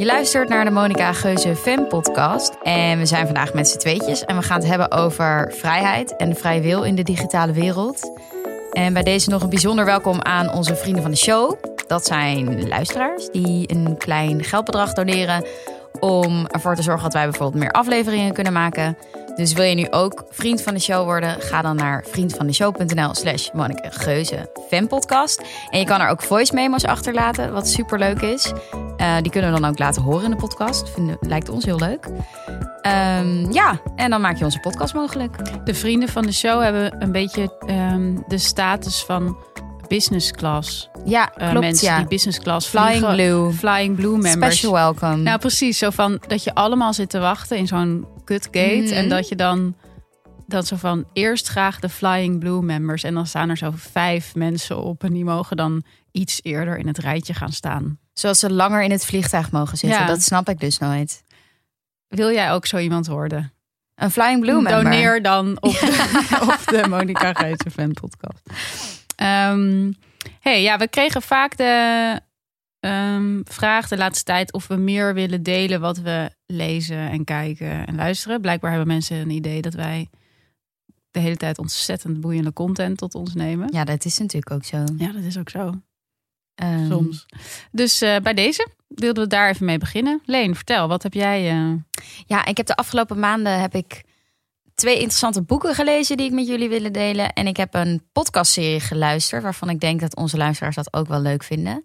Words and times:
Je 0.00 0.06
luistert 0.06 0.48
naar 0.48 0.64
de 0.64 0.70
Monica 0.70 1.12
Geuze 1.12 1.56
Fan 1.56 1.86
podcast. 1.86 2.56
En 2.62 2.98
we 2.98 3.06
zijn 3.06 3.24
vandaag 3.24 3.54
met 3.54 3.68
z'n 3.68 3.78
tweetjes. 3.78 4.24
En 4.24 4.36
we 4.36 4.42
gaan 4.42 4.58
het 4.58 4.68
hebben 4.68 4.90
over 4.90 5.52
vrijheid 5.56 6.16
en 6.16 6.28
de 6.28 6.34
vrije 6.34 6.60
wil 6.60 6.82
in 6.82 6.94
de 6.94 7.02
digitale 7.02 7.52
wereld. 7.52 8.10
En 8.72 8.92
bij 8.92 9.02
deze 9.02 9.30
nog 9.30 9.42
een 9.42 9.48
bijzonder 9.48 9.84
welkom 9.84 10.22
aan 10.22 10.52
onze 10.52 10.76
vrienden 10.76 11.02
van 11.02 11.10
de 11.10 11.16
show. 11.16 11.54
Dat 11.86 12.06
zijn 12.06 12.68
luisteraars 12.68 13.28
die 13.30 13.72
een 13.72 13.96
klein 13.98 14.44
geldbedrag 14.44 14.92
doneren 14.92 15.44
om 15.98 16.46
ervoor 16.46 16.74
te 16.74 16.82
zorgen 16.82 17.02
dat 17.02 17.12
wij 17.12 17.24
bijvoorbeeld 17.24 17.62
meer 17.62 17.72
afleveringen 17.72 18.32
kunnen 18.32 18.52
maken. 18.52 18.96
Dus 19.36 19.52
wil 19.52 19.64
je 19.64 19.74
nu 19.74 19.90
ook 19.90 20.24
vriend 20.30 20.62
van 20.62 20.74
de 20.74 20.80
show 20.80 21.04
worden? 21.04 21.40
Ga 21.40 21.62
dan 21.62 21.76
naar 21.76 22.04
vriendvandeshow.nl 22.08 23.14
slash 23.14 23.50
Monneke 23.52 23.90
Geuze 23.90 24.50
fanpodcast. 24.68 25.42
En 25.70 25.78
je 25.78 25.84
kan 25.84 26.00
er 26.00 26.08
ook 26.08 26.22
voice 26.22 26.54
memo's 26.54 26.84
achterlaten, 26.84 27.52
wat 27.52 27.68
super 27.68 27.98
leuk 27.98 28.20
is. 28.20 28.52
Uh, 29.00 29.16
die 29.22 29.30
kunnen 29.30 29.52
we 29.52 29.60
dan 29.60 29.70
ook 29.70 29.78
laten 29.78 30.02
horen 30.02 30.24
in 30.24 30.30
de 30.30 30.36
podcast. 30.36 30.90
Vinden, 30.90 31.16
lijkt 31.20 31.48
ons 31.48 31.64
heel 31.64 31.78
leuk. 31.78 32.06
Um, 32.06 33.52
ja, 33.52 33.80
en 33.96 34.10
dan 34.10 34.20
maak 34.20 34.36
je 34.36 34.44
onze 34.44 34.60
podcast 34.60 34.94
mogelijk. 34.94 35.64
De 35.64 35.74
vrienden 35.74 36.08
van 36.08 36.22
de 36.22 36.32
show 36.32 36.62
hebben 36.62 37.02
een 37.02 37.12
beetje 37.12 37.52
um, 37.66 38.24
de 38.28 38.38
status 38.38 39.04
van 39.04 39.36
business 39.88 40.30
class. 40.30 40.90
Ja, 41.04 41.32
uh, 41.38 41.48
klopt, 41.48 41.60
mensen 41.60 41.88
ja. 41.88 41.96
die 41.98 42.06
business 42.06 42.38
class 42.38 42.68
Flying 42.68 43.04
vliegen. 43.04 43.14
Blue. 43.14 43.52
Flying 43.52 43.96
Blue 43.96 44.18
members. 44.18 44.58
Special 44.58 44.72
welcome. 44.72 45.16
Nou, 45.16 45.38
precies. 45.38 45.78
Zo 45.78 45.90
van 45.90 46.20
dat 46.26 46.44
je 46.44 46.54
allemaal 46.54 46.94
zit 46.94 47.10
te 47.10 47.18
wachten 47.18 47.56
in 47.56 47.66
zo'n 47.66 48.06
kutgate. 48.24 48.82
Mhm. 48.82 48.92
En 48.92 49.08
dat 49.08 49.28
je 49.28 49.36
dan 49.36 49.74
dat 50.46 50.66
zo 50.66 50.76
van 50.76 51.04
eerst 51.12 51.48
graag 51.48 51.80
de 51.80 51.88
Flying 51.88 52.38
Blue 52.38 52.62
members. 52.62 53.02
En 53.02 53.14
dan 53.14 53.26
staan 53.26 53.48
er 53.48 53.56
zo 53.56 53.72
vijf 53.74 54.34
mensen 54.34 54.82
op. 54.82 55.04
En 55.04 55.12
die 55.12 55.24
mogen 55.24 55.56
dan 55.56 55.82
iets 56.12 56.40
eerder 56.42 56.78
in 56.78 56.86
het 56.86 56.98
rijtje 56.98 57.34
gaan 57.34 57.52
staan. 57.52 57.98
Zoals 58.12 58.38
ze 58.38 58.52
langer 58.52 58.82
in 58.82 58.90
het 58.90 59.04
vliegtuig 59.04 59.50
mogen 59.50 59.78
zitten. 59.78 60.00
Ja. 60.00 60.06
Dat 60.06 60.22
snap 60.22 60.48
ik 60.48 60.60
dus 60.60 60.78
nooit. 60.78 61.24
Wil 62.08 62.30
jij 62.30 62.52
ook 62.52 62.66
zo 62.66 62.78
iemand 62.78 63.06
worden? 63.06 63.52
Een 63.94 64.10
Flying 64.10 64.40
Blue 64.40 64.54
member. 64.54 64.82
Doneer 64.82 65.22
dan 65.22 65.56
op 65.60 65.72
de, 65.72 66.38
op 66.40 66.62
de 66.66 66.88
Monica 66.88 67.32
Geuze 67.32 67.70
fan 67.70 67.92
podcast. 67.92 68.42
Ehm, 69.16 69.92
hey, 70.40 70.62
ja, 70.62 70.78
we 70.78 70.88
kregen 70.88 71.22
vaak 71.22 71.56
de 71.56 72.20
ehm, 72.80 73.40
vraag 73.44 73.88
de 73.88 73.96
laatste 73.96 74.24
tijd 74.24 74.52
of 74.52 74.66
we 74.66 74.76
meer 74.76 75.14
willen 75.14 75.42
delen 75.42 75.80
wat 75.80 75.98
we 75.98 76.30
lezen 76.46 77.10
en 77.10 77.24
kijken 77.24 77.86
en 77.86 77.94
luisteren. 77.94 78.40
Blijkbaar 78.40 78.70
hebben 78.70 78.88
mensen 78.88 79.16
een 79.16 79.30
idee 79.30 79.62
dat 79.62 79.74
wij 79.74 80.08
de 81.10 81.20
hele 81.20 81.36
tijd 81.36 81.58
ontzettend 81.58 82.20
boeiende 82.20 82.52
content 82.52 82.98
tot 82.98 83.14
ons 83.14 83.34
nemen. 83.34 83.68
Ja, 83.72 83.84
dat 83.84 84.04
is 84.04 84.18
natuurlijk 84.18 84.50
ook 84.50 84.64
zo. 84.64 84.84
Ja, 84.96 85.12
dat 85.12 85.22
is 85.22 85.38
ook 85.38 85.50
zo. 85.50 85.74
Ehm, 86.60 86.86
Soms. 86.90 87.26
Dus 87.70 88.00
eh, 88.00 88.16
bij 88.22 88.34
deze 88.34 88.68
wilden 88.88 89.22
we 89.22 89.28
daar 89.28 89.48
even 89.50 89.66
mee 89.66 89.78
beginnen. 89.78 90.20
Leen, 90.24 90.54
vertel, 90.54 90.88
wat 90.88 91.02
heb 91.02 91.12
jij? 91.14 91.50
eh, 91.50 91.72
Ja, 92.26 92.44
ik 92.44 92.56
heb 92.56 92.66
de 92.66 92.76
afgelopen 92.76 93.18
maanden 93.18 93.60
heb 93.60 93.74
ik 93.74 94.02
twee 94.74 94.94
interessante 94.94 95.42
boeken 95.42 95.74
gelezen 95.74 96.16
die 96.16 96.26
ik 96.26 96.32
met 96.32 96.46
jullie 96.46 96.68
willen 96.68 96.92
delen. 96.92 97.32
En 97.32 97.46
ik 97.46 97.56
heb 97.56 97.74
een 97.74 98.02
podcastserie 98.12 98.80
geluisterd 98.80 99.42
waarvan 99.42 99.68
ik 99.70 99.80
denk 99.80 100.00
dat 100.00 100.16
onze 100.16 100.36
luisteraars 100.36 100.76
dat 100.76 100.92
ook 100.94 101.08
wel 101.08 101.20
leuk 101.20 101.42
vinden. 101.42 101.84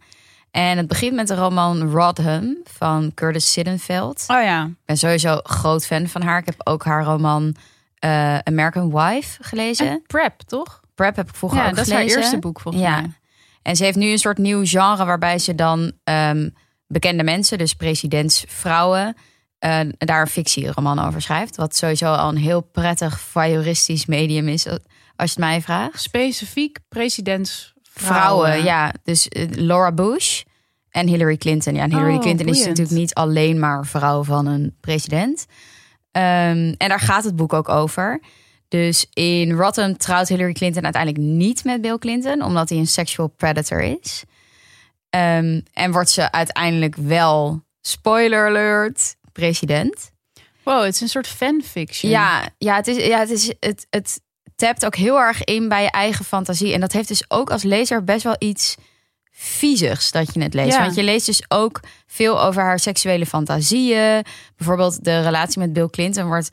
En 0.51 0.77
het 0.77 0.87
begint 0.87 1.13
met 1.15 1.27
de 1.27 1.35
roman 1.35 1.89
Rodham 1.91 2.57
van 2.63 3.11
Curtis 3.13 3.51
Sittenfeld. 3.51 4.23
Oh 4.27 4.41
ja. 4.41 4.63
Ik 4.65 4.85
ben 4.85 4.97
sowieso 4.97 5.39
groot 5.43 5.85
fan 5.85 6.07
van 6.07 6.21
haar. 6.21 6.39
Ik 6.39 6.45
heb 6.45 6.55
ook 6.63 6.83
haar 6.85 7.03
roman 7.03 7.55
eh, 7.99 8.37
American 8.37 8.91
Wife 8.91 9.43
gelezen. 9.43 9.89
En 9.89 10.01
Prep, 10.07 10.39
toch? 10.41 10.81
Prep 10.95 11.15
heb 11.15 11.29
ik 11.29 11.35
vroeger 11.35 11.59
Ja, 11.59 11.69
ook 11.69 11.75
dat 11.75 11.85
is 11.85 11.91
haar 11.93 12.01
eerste 12.01 12.39
boek 12.39 12.59
volgens 12.59 12.83
ja. 12.83 13.01
mij. 13.01 13.11
En 13.66 13.75
ze 13.75 13.83
heeft 13.83 13.97
nu 13.97 14.09
een 14.09 14.17
soort 14.17 14.38
nieuw 14.38 14.66
genre 14.66 15.05
waarbij 15.05 15.39
ze 15.39 15.55
dan 15.55 15.91
ehm, 16.03 16.49
bekende 16.88 17.23
mensen, 17.23 17.58
dus 17.58 17.73
presidentsvrouwen, 17.73 19.15
eh, 19.59 19.80
daar 19.98 20.21
een 20.21 20.27
fictieroman 20.27 20.99
over 20.99 21.21
schrijft. 21.21 21.55
Wat 21.55 21.76
sowieso 21.76 22.14
al 22.14 22.30
een 22.30 22.37
heel 22.37 22.61
prettig 22.61 23.20
voyeuristisch 23.20 24.05
medium 24.05 24.48
is, 24.48 24.67
als 24.67 24.80
je 25.15 25.23
het 25.26 25.37
mij 25.37 25.61
vraagt. 25.61 26.02
Specifiek 26.02 26.80
presidentsvrouwen. 26.89 27.81
Vrouwen, 27.83 28.64
ja. 28.64 28.93
Dus 29.03 29.27
eh, 29.27 29.48
Laura 29.52 29.92
Bush 29.92 30.42
en 30.89 31.08
Hillary 31.08 31.37
Clinton. 31.37 31.76
Ja, 31.76 31.83
en 31.83 31.89
Hillary 31.89 32.15
Oh, 32.15 32.21
Clinton 32.21 32.47
is 32.47 32.65
natuurlijk 32.65 32.97
niet 32.97 33.14
alleen 33.14 33.59
maar 33.59 33.86
vrouw 33.86 34.23
van 34.23 34.45
een 34.45 34.77
president. 34.82 35.45
Ehm, 36.11 36.73
en 36.77 36.89
daar 36.89 36.99
gaat 36.99 37.23
het 37.23 37.36
boek 37.36 37.53
ook 37.53 37.70
over. 37.70 38.21
Dus 38.67 39.05
in 39.14 39.52
Rotten 39.52 39.98
trouwt 39.98 40.27
Hillary 40.27 40.53
Clinton 40.53 40.83
uiteindelijk 40.83 41.23
niet 41.23 41.64
met 41.64 41.81
Bill 41.81 41.98
Clinton, 41.98 42.42
omdat 42.42 42.70
hij 42.70 42.77
een 42.77 42.87
sexual 42.87 43.27
predator 43.27 43.81
is. 43.81 44.23
Ehm, 45.09 45.61
en 45.73 45.92
wordt 45.92 46.09
ze 46.09 46.31
uiteindelijk 46.31 46.95
wel, 46.95 47.64
spoiler 47.81 48.48
alert, 48.48 49.15
president. 49.31 50.11
Wow, 50.64 50.83
het 50.83 50.93
is 50.93 51.02
een 51.02 51.08
soort 51.08 51.27
fanfiction. 51.27 52.11
Ja, 52.11 52.49
ja, 52.58 52.76
het, 52.76 52.87
is, 52.87 53.05
ja 53.05 53.20
het, 53.20 53.30
is, 53.30 53.53
het, 53.59 53.87
het 53.89 54.21
tapt 54.55 54.86
ook 54.86 54.95
heel 54.95 55.20
erg 55.20 55.43
in 55.43 55.70
bij 55.70 55.82
je 55.82 55.92
eigen 55.92 56.26
fantasie. 56.26 56.73
En 56.73 56.80
dat 56.80 56.92
heeft 56.92 57.08
dus 57.08 57.23
ook 57.27 57.49
als 57.49 57.64
lezer 57.64 58.03
best 58.03 58.23
wel 58.23 58.36
iets 58.39 58.76
viezigs 59.32 60.11
dat 60.11 60.33
je 60.33 60.42
het 60.42 60.53
leest. 60.53 60.76
Ja. 60.76 60.82
Want 60.82 60.95
je 60.95 61.03
leest 61.03 61.26
dus 61.26 61.43
ook 61.47 61.80
veel 62.05 62.42
over 62.43 62.61
haar 62.61 62.80
seksuele 62.80 63.26
fantasieën. 63.26 64.23
Bijvoorbeeld 64.55 65.03
de 65.03 65.21
relatie 65.21 65.59
met 65.59 65.73
Bill 65.73 65.89
Clinton 65.89 66.26
wordt 66.26 66.49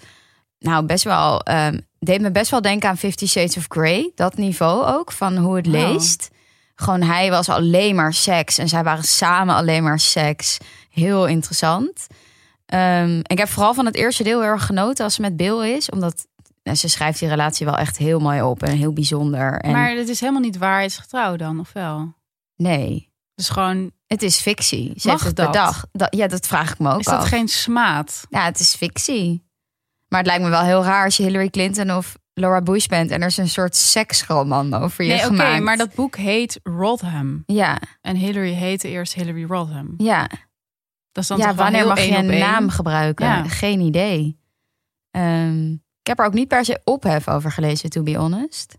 nou 0.58 0.86
best 0.86 1.04
wel... 1.04 1.40
ehm, 1.40 1.78
deed 2.04 2.20
me 2.20 2.30
best 2.30 2.50
wel 2.50 2.60
denken 2.60 2.88
aan 2.88 2.96
Fifty 2.96 3.26
Shades 3.26 3.56
of 3.56 3.64
Grey. 3.68 4.12
Dat 4.14 4.36
niveau 4.36 4.84
ook, 4.86 5.12
van 5.12 5.36
hoe 5.36 5.56
het 5.56 5.66
Wow. 5.66 5.74
leest. 5.74 6.30
Gewoon 6.74 7.02
hij 7.02 7.30
was 7.30 7.48
alleen 7.48 7.94
maar 7.94 8.14
seks. 8.14 8.58
En 8.58 8.68
zij 8.68 8.82
waren 8.82 9.04
samen 9.04 9.54
alleen 9.54 9.82
maar 9.82 9.98
seks. 10.00 10.58
Heel 10.90 11.26
interessant. 11.26 12.06
Ehm, 12.66 13.18
ik 13.22 13.38
heb 13.38 13.48
vooral 13.48 13.74
van 13.74 13.86
het 13.86 13.94
eerste 13.94 14.22
deel 14.22 14.40
heel 14.40 14.50
erg 14.50 14.66
genoten 14.66 15.04
als 15.04 15.14
ze 15.14 15.20
met 15.20 15.36
Bill 15.36 15.74
is. 15.76 15.90
Omdat 15.90 16.26
nou, 16.62 16.76
ze 16.76 16.88
schrijft 16.88 17.18
die 17.18 17.28
relatie 17.28 17.66
wel 17.66 17.76
echt 17.78 17.96
heel 17.96 18.18
mooi 18.18 18.42
op 18.42 18.62
en 18.62 18.76
heel 18.76 18.92
bijzonder. 18.92 19.58
En 19.60 19.72
Maar 19.72 19.90
het 19.90 20.08
is 20.08 20.20
helemaal 20.20 20.40
niet 20.42 20.58
waarheidsgetrouw 20.58 21.36
dan, 21.36 21.60
of 21.60 21.72
wel? 21.72 22.14
nee, 22.56 23.10
Dus 23.34 23.48
gewoon, 23.48 23.90
het 24.06 24.22
is 24.22 24.40
fictie. 24.40 24.92
Ze 24.96 25.08
Mag 25.08 25.16
heeft 25.22 25.24
het 25.26 25.36
dat? 25.36 25.46
bedacht. 25.46 25.86
Dat, 25.92 26.14
ja, 26.16 26.26
dat 26.26 26.46
vraag 26.46 26.72
ik 26.72 26.78
me 26.78 26.92
ook 26.92 26.98
is 26.98 27.04
dat 27.04 27.20
af. 27.20 27.28
geen 27.28 27.48
smaad? 27.48 28.24
Ja, 28.30 28.44
het 28.44 28.60
is 28.60 28.74
fictie. 28.74 29.50
Maar 30.12 30.20
het 30.20 30.28
lijkt 30.30 30.44
me 30.44 30.50
wel 30.50 30.62
heel 30.62 30.84
raar 30.84 31.04
als 31.04 31.16
je 31.16 31.22
Hillary 31.22 31.48
Clinton 31.50 31.90
of 31.96 32.16
Laura 32.34 32.60
Bush 32.62 32.86
bent... 32.86 33.10
en 33.10 33.20
er 33.20 33.26
is 33.26 33.36
een 33.36 33.48
soort 33.48 33.76
seksroman 33.76 34.74
over 34.74 35.04
je 35.04 35.10
Nee, 35.10 35.18
oké, 35.18 35.26
gemaakt. 35.26 35.62
maar 35.62 35.76
dat 35.76 35.94
boek 35.94 36.16
heet 36.16 36.60
Rodham. 36.62 37.42
Ja, 37.46 37.78
En 38.00 38.16
Hillary 38.16 38.52
heette 38.52 38.88
eerst 38.88 39.14
Hillary 39.14 39.44
Rodham. 39.44 39.94
ja. 39.96 40.28
Dat 41.12 41.22
is 41.22 41.28
dan 41.28 41.38
ja 41.38 41.46
toch 41.46 41.54
wel 41.54 41.64
wanneer 41.64 41.86
mag 41.86 42.00
je 42.00 42.16
een 42.16 42.38
naam 42.38 42.68
gebruiken? 42.70 43.26
Ja. 43.26 43.44
Geen 43.48 43.80
idee. 43.80 44.38
Ehm, 45.10 45.72
ik 45.72 46.06
heb 46.06 46.18
er 46.18 46.24
ook 46.24 46.32
niet 46.32 46.48
per 46.48 46.64
se 46.64 46.80
ophef 46.84 47.28
over 47.28 47.52
gelezen, 47.52 47.90
to 47.90 48.02
be 48.02 48.16
honest. 48.16 48.78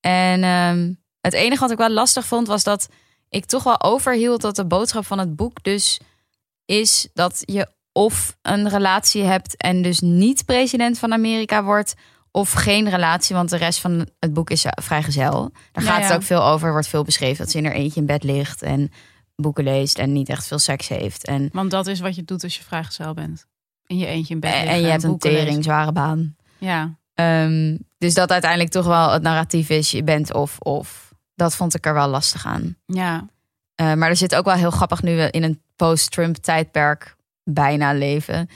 En 0.00 0.42
ehm, 0.44 0.92
het 1.20 1.32
enige 1.32 1.60
wat 1.60 1.70
ik 1.70 1.78
wel 1.78 1.90
lastig 1.90 2.26
vond, 2.26 2.46
was 2.46 2.62
dat 2.64 2.88
ik 3.28 3.44
toch 3.44 3.62
wel 3.62 3.82
overhield 3.82 4.40
dat 4.40 4.56
de 4.56 4.66
boodschap 4.66 5.06
van 5.06 5.18
het 5.18 5.36
boek 5.36 5.62
dus 5.62 6.00
is 6.64 7.08
dat 7.14 7.42
je 7.44 7.68
of 7.96 8.36
een 8.42 8.68
relatie 8.68 9.22
hebt 9.22 9.56
en 9.56 9.82
dus 9.82 10.00
niet 10.00 10.44
president 10.44 10.98
van 10.98 11.12
Amerika 11.12 11.64
wordt, 11.64 11.94
of 12.30 12.52
geen 12.52 12.88
relatie, 12.88 13.36
want 13.36 13.50
de 13.50 13.56
rest 13.56 13.80
van 13.80 14.08
het 14.18 14.32
boek 14.32 14.50
is 14.50 14.64
vrijgezel. 14.82 15.50
Daar 15.72 15.84
Ja, 15.84 15.90
gaat 15.90 16.02
het 16.02 16.12
ook 16.12 16.22
veel 16.22 16.44
over, 16.44 16.70
wordt 16.72 16.88
veel 16.88 17.02
beschreven 17.04 17.36
dat 17.36 17.50
ze 17.50 17.58
in 17.58 17.64
haar 17.64 17.74
eentje 17.74 18.00
in 18.00 18.06
bed 18.06 18.22
ligt 18.22 18.62
en 18.62 18.90
boeken 19.36 19.64
leest 19.64 19.98
en 19.98 20.12
niet 20.12 20.28
echt 20.28 20.46
veel 20.46 20.58
seks 20.58 20.88
heeft. 20.88 21.26
En 21.26 21.48
Want 21.52 21.70
dat 21.70 21.86
is 21.86 22.00
wat 22.00 22.14
je 22.14 22.24
doet 22.24 22.42
als 22.42 22.56
je 22.56 22.62
vrijgezel 22.62 23.14
bent. 23.14 23.46
In 23.86 23.98
je 23.98 24.06
eentje 24.06 24.34
in 24.34 24.40
bed 24.40 24.52
en, 24.52 24.66
en 24.66 24.80
je 24.80 24.86
hebt 24.86 25.02
een 25.02 25.18
tering 25.18 25.64
zware 25.64 25.92
baan. 25.92 26.36
Ja, 26.58 26.94
Ehm, 27.14 27.76
dus 27.98 28.14
dat 28.14 28.30
uiteindelijk 28.30 28.70
toch 28.70 28.86
wel 28.86 29.10
het 29.10 29.22
narratief 29.22 29.68
is, 29.68 29.90
je 29.90 30.04
bent 30.04 30.34
of 30.34 30.58
of. 30.58 31.14
Dat 31.34 31.54
vond 31.54 31.74
ik 31.74 31.86
er 31.86 31.94
wel 31.94 32.08
lastig 32.08 32.46
aan. 32.46 32.76
ja. 32.86 33.26
Eh, 33.74 33.92
maar 33.94 34.08
er 34.08 34.16
zit 34.16 34.34
ook 34.34 34.44
wel 34.44 34.54
heel 34.54 34.70
grappig 34.70 35.02
nu 35.02 35.20
in 35.20 35.42
een 35.42 35.62
post-Trump 35.76 36.36
tijdperk 36.36 37.15
bijna 37.50 37.92
leven. 37.92 38.48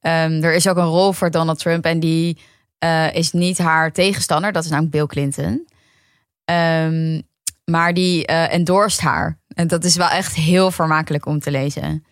Ehm, 0.00 0.42
er 0.42 0.54
is 0.54 0.68
ook 0.68 0.76
een 0.76 0.84
rol 0.84 1.12
voor 1.12 1.30
Donald 1.30 1.58
Trump 1.58 1.84
en 1.84 2.00
die 2.00 2.38
eh, 2.78 3.14
is 3.14 3.32
niet 3.32 3.58
haar 3.58 3.92
tegenstander. 3.92 4.52
Dat 4.52 4.64
is 4.64 4.70
namelijk 4.70 4.94
Bill 4.94 5.06
Clinton. 5.06 5.66
Ehm, 6.44 7.20
maar 7.64 7.94
die 7.94 8.26
eh 8.26 8.52
endorst 8.52 9.00
haar. 9.00 9.38
En 9.48 9.66
dat 9.66 9.84
is 9.84 9.96
wel 9.96 10.08
echt 10.08 10.34
heel 10.34 10.70
vermakelijk 10.70 11.26
om 11.26 11.38
te 11.40 11.50
lezen. 11.50 12.04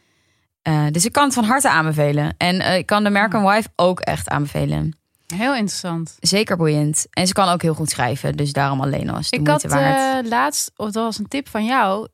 Eh, 0.63 0.87
dus 0.91 1.05
ik 1.05 1.13
kan 1.13 1.25
het 1.25 1.35
van 1.35 1.45
harte 1.45 1.69
aanbevelen. 1.71 2.35
En 2.37 2.77
ik 2.77 2.87
kan 2.87 3.03
de 3.03 3.09
American 3.09 3.45
Wife 3.45 3.69
ook 3.77 4.01
echt 4.01 4.29
aanbevelen. 4.29 4.97
Heel 5.37 5.55
interessant. 5.55 6.17
Zeker 6.21 6.57
boeiend. 6.57 7.07
En 7.11 7.27
ze 7.27 7.33
kan 7.33 7.49
ook 7.49 7.63
heel 7.63 7.75
goed 7.75 7.91
schrijven. 7.91 8.37
Dus 8.37 8.53
daarom 8.53 8.81
alleen 8.81 9.11
al 9.11 9.19
is 9.19 9.25
het 9.31 9.35
de 9.35 9.41
Ik 9.41 9.47
had 9.47 9.63
moeite 9.65 9.81
waard. 9.89 10.25
eh, 10.25 10.31
laatst, 10.31 10.71
of 10.77 10.91
dat 10.91 11.05
was 11.05 11.19
een 11.19 11.29
tip 11.29 11.49
van 11.49 11.65
jou, 11.65 12.09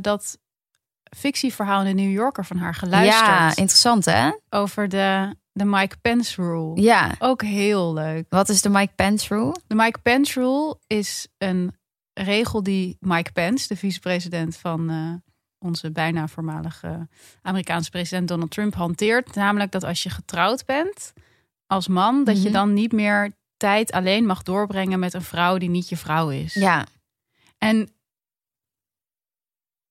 dat 0.00 0.38
fictieverhaal 1.16 1.84
in 1.84 1.96
de 1.96 2.02
New 2.02 2.12
Yorker 2.12 2.44
van 2.44 2.56
haar 2.56 2.74
geluisterd. 2.74 3.26
ja, 3.26 3.46
interessant 3.48 4.04
hè? 4.04 4.30
over 4.50 4.88
de, 4.88 5.34
de 5.52 5.64
Mike 5.64 5.96
Pence 5.96 6.42
rule. 6.42 6.80
Ja. 6.80 7.14
Ook 7.18 7.42
heel 7.42 7.92
leuk. 7.94 8.26
Wat 8.28 8.48
is 8.48 8.62
de 8.62 8.68
Mike 8.68 8.92
Pence 8.94 9.34
rule? 9.34 9.56
De 9.66 9.74
Mike 9.74 9.98
Pence 9.98 10.40
rule 10.40 10.78
is 10.86 11.28
een 11.38 11.74
regel 12.12 12.62
die 12.62 12.96
Mike 13.00 13.32
Pence, 13.32 13.68
de 13.68 13.76
vicepresident 13.76 14.56
van, 14.56 14.90
eh, 14.90 15.12
onze 15.58 15.90
bijna 15.90 16.28
voormalige 16.28 17.08
Amerikaanse 17.42 17.90
president 17.90 18.28
Donald 18.28 18.50
Trump 18.50 18.74
hanteert. 18.74 19.34
Namelijk 19.34 19.72
dat 19.72 19.84
als 19.84 20.02
je 20.02 20.10
getrouwd 20.10 20.64
bent 20.64 21.12
als 21.66 21.88
man, 21.88 22.24
dat 22.24 22.36
je 22.36 22.42
Mhm. 22.48 22.52
dan 22.52 22.72
niet 22.72 22.92
meer 22.92 23.32
tijd 23.56 23.92
alleen 23.92 24.26
mag 24.26 24.42
doorbrengen 24.42 24.98
met 24.98 25.14
een 25.14 25.22
vrouw 25.22 25.58
die 25.58 25.68
niet 25.68 25.88
je 25.88 25.96
vrouw 25.96 26.28
is. 26.30 26.54
Ja, 26.54 26.86
En 27.58 27.88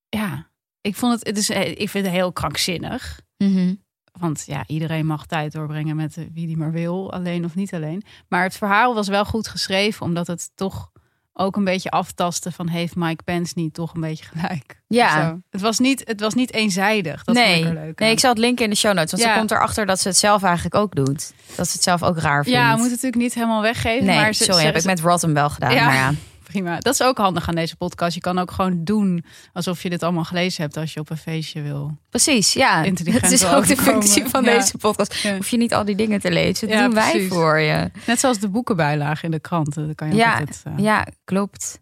ja, 0.09 0.47
ik 0.85 0.95
vond 0.95 1.13
het, 1.13 1.27
het 1.27 1.37
is, 1.37 1.49
ik 1.77 1.89
vind 1.89 2.05
het 2.05 2.13
heel 2.13 2.31
krankzinnig. 2.33 3.19
Mhm. 3.37 3.73
Want 4.19 4.43
ja, 4.45 4.63
iedereen 4.67 5.05
mag 5.05 5.25
tijd 5.25 5.51
doorbrengen 5.51 5.95
met 5.95 6.17
eh, 6.17 6.23
wie 6.33 6.47
die 6.47 6.57
maar 6.57 6.71
wil, 6.71 7.13
alleen 7.13 7.45
of 7.45 7.55
niet 7.55 7.73
alleen. 7.73 8.03
Maar 8.27 8.43
het 8.43 8.55
verhaal 8.57 8.93
was 8.93 9.07
wel 9.07 9.25
goed 9.25 9.47
geschreven, 9.47 10.05
omdat 10.05 10.27
het 10.27 10.51
toch 10.55 10.89
ook 11.33 11.55
een 11.55 11.63
beetje 11.63 11.89
aftasten 11.89 12.51
van 12.51 12.67
heeft 12.67 12.95
Mike 12.95 13.23
Pence 13.23 13.53
niet 13.55 13.73
toch 13.73 13.93
een 13.93 14.01
beetje 14.01 14.25
gelijk. 14.25 14.81
ja. 14.87 15.27
Zo. 15.29 15.39
Het 15.49 15.61
was 15.61 15.79
niet, 15.79 16.01
het 16.05 16.19
was 16.19 16.33
niet 16.33 16.53
eenzijdig. 16.53 17.23
Dat 17.23 17.35
vond 17.35 17.47
nee, 17.47 17.63
ik 17.65 17.73
leuk. 17.73 17.99
nee, 17.99 18.11
ik 18.11 18.19
zal 18.19 18.29
het 18.29 18.39
linken 18.39 18.63
in 18.63 18.69
de 18.69 18.75
show 18.75 18.93
notes. 18.93 19.11
Want 19.11 19.23
Ja. 19.23 19.31
ze 19.33 19.37
komt 19.37 19.51
erachter 19.51 19.85
dat 19.85 19.99
ze 19.99 20.07
het 20.07 20.17
zelf 20.17 20.43
eigenlijk 20.43 20.75
ook 20.75 20.95
doet. 20.95 21.33
Dat 21.55 21.67
ze 21.67 21.73
het 21.73 21.83
zelf 21.83 22.03
ook 22.03 22.17
raar 22.17 22.43
vindt. 22.43 22.59
ja, 22.59 22.65
we 22.71 22.77
moeten 22.77 22.91
natuurlijk 22.91 23.21
niet 23.21 23.33
helemaal 23.33 23.61
weggeven. 23.61 24.05
Nee, 24.05 24.15
maar 24.15 24.33
ze, 24.33 24.43
sorry, 24.43 24.59
ze- 24.59 24.65
heb 24.65 24.75
ik 24.77 24.83
met 24.85 24.99
Rotten 24.99 25.33
wel 25.33 25.49
gedaan. 25.49 25.73
Ja. 25.73 25.85
Maar 25.85 25.95
ja, 25.95 26.13
prima. 26.61 26.79
Dat 26.79 26.93
is 26.93 27.01
ook 27.03 27.17
handig 27.17 27.47
aan 27.47 27.55
deze 27.55 27.75
podcast. 27.75 28.13
Je 28.15 28.21
kan 28.21 28.39
ook 28.39 28.51
gewoon 28.51 28.83
doen 28.83 29.25
alsof 29.53 29.83
je 29.83 29.89
dit 29.89 30.03
allemaal 30.03 30.23
gelezen 30.23 30.61
hebt 30.63 30.77
als 30.77 30.93
je 30.93 30.99
op 30.99 31.09
een 31.09 31.17
feestje 31.17 31.61
wil. 31.61 31.97
precies. 32.09 32.53
Ja, 32.53 32.83
het 32.83 33.31
is 33.31 33.45
ook 33.45 33.67
de 33.67 33.77
functie 33.77 34.25
van 34.25 34.43
Ja. 34.43 34.57
deze 34.57 34.77
podcast. 34.77 35.13
Ja. 35.13 35.35
Hoef 35.35 35.47
je 35.49 35.57
niet 35.57 35.73
al 35.73 35.85
die 35.85 35.95
dingen 35.95 36.19
te 36.19 36.31
lezen. 36.31 36.67
Dat 36.67 36.77
Ja, 36.77 36.83
doen 36.85 36.93
wij 36.93 37.11
precies. 37.11 37.29
voor 37.29 37.59
je. 37.59 37.91
Net 38.07 38.19
zoals 38.19 38.39
de 38.39 38.49
boekenbijlage 38.49 39.25
in 39.25 39.31
de 39.31 39.39
kranten. 39.39 39.95
Kan 39.95 40.07
je 40.09 40.15
Ja, 40.15 40.31
altijd, 40.31 40.61
eh, 40.63 40.73
Ja, 40.77 41.07
klopt. 41.23 41.79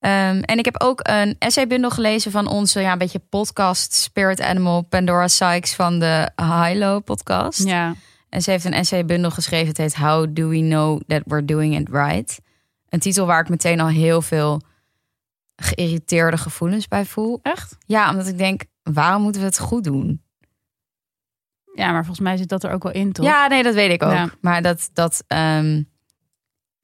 Ehm, 0.00 0.40
en 0.40 0.58
ik 0.58 0.64
heb 0.64 0.80
ook 0.82 1.00
een 1.02 1.36
essaybundel 1.38 1.90
gelezen 1.90 2.30
van 2.30 2.46
onze 2.46 2.80
ja, 2.80 2.92
een 2.92 2.98
beetje 2.98 3.18
podcast 3.30 3.92
Spirit 3.92 4.40
Animal 4.40 4.82
Pandora 4.82 5.28
Sykes 5.28 5.74
van 5.74 5.98
de 5.98 6.30
Hilo 6.36 7.00
podcast. 7.00 7.64
ja. 7.64 7.94
En 8.28 8.42
ze 8.42 8.50
heeft 8.50 8.64
een 8.64 8.72
essaybundel 8.72 9.30
geschreven. 9.30 9.66
Het 9.68 9.76
heet 9.76 9.96
How 9.96 10.26
Do 10.30 10.48
We 10.48 10.58
Know 10.58 11.00
That 11.06 11.22
We're 11.24 11.44
Doing 11.44 11.78
It 11.78 11.88
Right? 11.90 12.38
Een 12.88 13.00
titel 13.00 13.26
waar 13.26 13.40
ik 13.40 13.48
meteen 13.48 13.80
al 13.80 13.88
heel 13.88 14.22
veel 14.22 14.60
geïrriteerde 15.56 16.36
gevoelens 16.36 16.88
bij 16.88 17.04
voel. 17.04 17.38
Echt? 17.42 17.76
Ja, 17.86 18.10
omdat 18.10 18.26
ik 18.26 18.38
denk, 18.38 18.64
waarom 18.82 19.22
moeten 19.22 19.40
we 19.40 19.46
het 19.46 19.58
goed 19.58 19.84
doen? 19.84 20.22
Ja, 21.74 21.92
maar 21.92 22.04
volgens 22.04 22.26
mij 22.26 22.36
zit 22.36 22.48
dat 22.48 22.64
er 22.64 22.72
ook 22.72 22.82
wel 22.82 22.92
in, 22.92 23.12
toch? 23.12 23.24
Ja, 23.24 23.46
nee, 23.46 23.62
dat 23.62 23.74
weet 23.74 23.90
ik 23.90 24.02
ook. 24.02 24.12
Ja. 24.12 24.30
Maar 24.40 24.62
dat, 24.62 24.90
dat 24.92 25.24
ehm, 25.26 25.82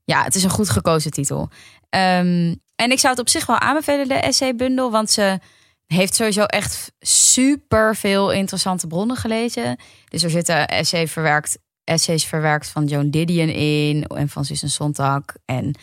ja, 0.05 0.23
het 0.23 0.35
is 0.35 0.45
een 0.45 0.51
goed 0.51 0.71
gekozen 0.71 1.11
titel. 1.11 1.49
Ehm, 1.89 2.55
en 2.77 2.91
ik 2.91 2.99
zou 2.99 3.12
het 3.12 3.19
op 3.21 3.29
zich 3.29 3.47
wel 3.47 3.59
aanbevelen, 3.59 4.09
de 4.09 4.15
essaybundel. 4.15 4.91
Want 4.91 5.11
ze 5.11 5.39
heeft 5.87 6.15
sowieso 6.15 6.45
echt 6.45 6.93
super 7.00 7.97
veel 7.97 8.33
interessante 8.33 8.87
bronnen 8.87 9.17
gelezen. 9.17 9.79
Dus 10.09 10.23
er 10.23 10.31
zitten 10.31 10.69
essay 10.69 11.09
verwerkt, 11.09 11.59
essays 11.85 12.25
verwerkt 12.25 12.69
van 12.69 12.85
Joan 12.85 13.11
Didion 13.11 13.49
in. 13.49 14.05
En 14.07 14.29
van 14.29 14.45
Susan 14.45 14.69
Sontag 14.69 15.23
en 15.45 15.75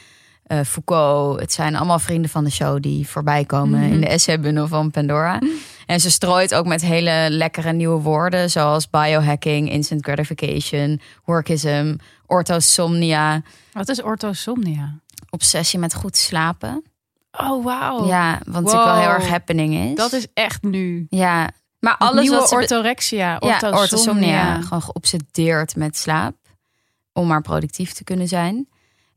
eh, 0.44 0.60
Foucault. 0.66 1.40
Het 1.40 1.54
zijn 1.54 1.76
allemaal 1.76 2.00
vrienden 2.00 2.30
van 2.32 2.44
de 2.44 2.50
show 2.52 2.82
die 2.82 3.08
voorbij 3.08 3.46
komen 3.46 3.80
Mhm. 3.80 3.92
in 3.94 4.02
de 4.02 4.08
essaybundel 4.08 4.68
van 4.68 4.92
Pandora. 4.92 5.40
En 5.86 6.00
ze 6.00 6.12
strooit 6.12 6.56
ook 6.56 6.66
met 6.66 6.82
hele 6.82 7.28
lekkere 7.30 7.72
nieuwe 7.74 8.02
woorden, 8.02 8.50
zoals 8.50 8.90
biohacking, 8.90 9.70
instant 9.72 10.04
gratification, 10.04 11.00
workism, 11.26 11.96
orthosomnia, 12.26 13.42
Wat 13.74 13.90
is 13.90 14.02
orthosomnia? 14.02 15.00
obsessie 15.30 15.80
met 15.80 15.94
goed 15.94 16.18
slapen. 16.18 16.84
Oh, 17.32 17.64
wauw. 17.64 18.08
Ja, 18.08 18.34
wat 18.46 18.64
natuurlijk 18.64 18.84
wel 18.84 18.96
heel 19.00 19.04
Wow. 19.12 19.20
erg 19.22 19.28
happening 19.30 19.74
is. 19.90 19.96
Dat 19.96 20.14
is 20.14 20.28
echt 20.34 20.62
nu. 20.64 21.06
ja, 21.10 21.50
maar 21.82 21.98
Alles 21.98 22.22
nieuwe 22.22 22.38
wat 22.38 22.50
ze 22.50 22.56
orthorexia, 22.56 23.18
ja, 23.18 23.36
orthosomnia. 23.40 23.80
orthosomnia, 23.82 24.62
gewoon 24.62 24.82
geobsedeerd 24.82 25.76
met 25.76 25.98
slaap, 25.98 26.36
om 27.14 27.28
maar 27.28 27.42
productief 27.42 27.94
te 27.94 28.04
kunnen 28.04 28.28
zijn. 28.28 28.70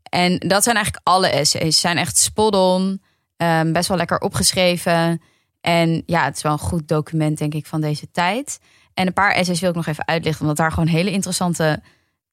En 0.02 0.38
dat 0.38 0.62
zijn 0.62 0.76
eigenlijk 0.76 1.06
alle 1.08 1.28
essays. 1.28 1.74
Ze 1.74 1.80
zijn 1.80 1.98
echt 1.98 2.18
spot 2.18 2.54
on, 2.54 3.02
ehm, 3.36 3.72
best 3.72 3.88
wel 3.88 3.96
lekker 3.96 4.18
opgeschreven. 4.20 5.22
En 5.60 6.02
ja, 6.06 6.24
het 6.24 6.36
is 6.36 6.42
wel 6.42 6.52
een 6.52 6.58
goed 6.58 6.88
document, 6.88 7.38
denk 7.38 7.54
ik, 7.54 7.66
van 7.66 7.80
deze 7.80 8.10
tijd. 8.10 8.58
En 8.94 9.06
een 9.06 9.12
paar 9.12 9.32
essays 9.32 9.60
wil 9.60 9.70
ik 9.70 9.76
nog 9.76 9.86
even 9.86 10.06
uitlichten, 10.06 10.40
omdat 10.42 10.56
daar 10.56 10.72
gewoon 10.72 10.88
hele 10.88 11.10
interessante 11.10 11.82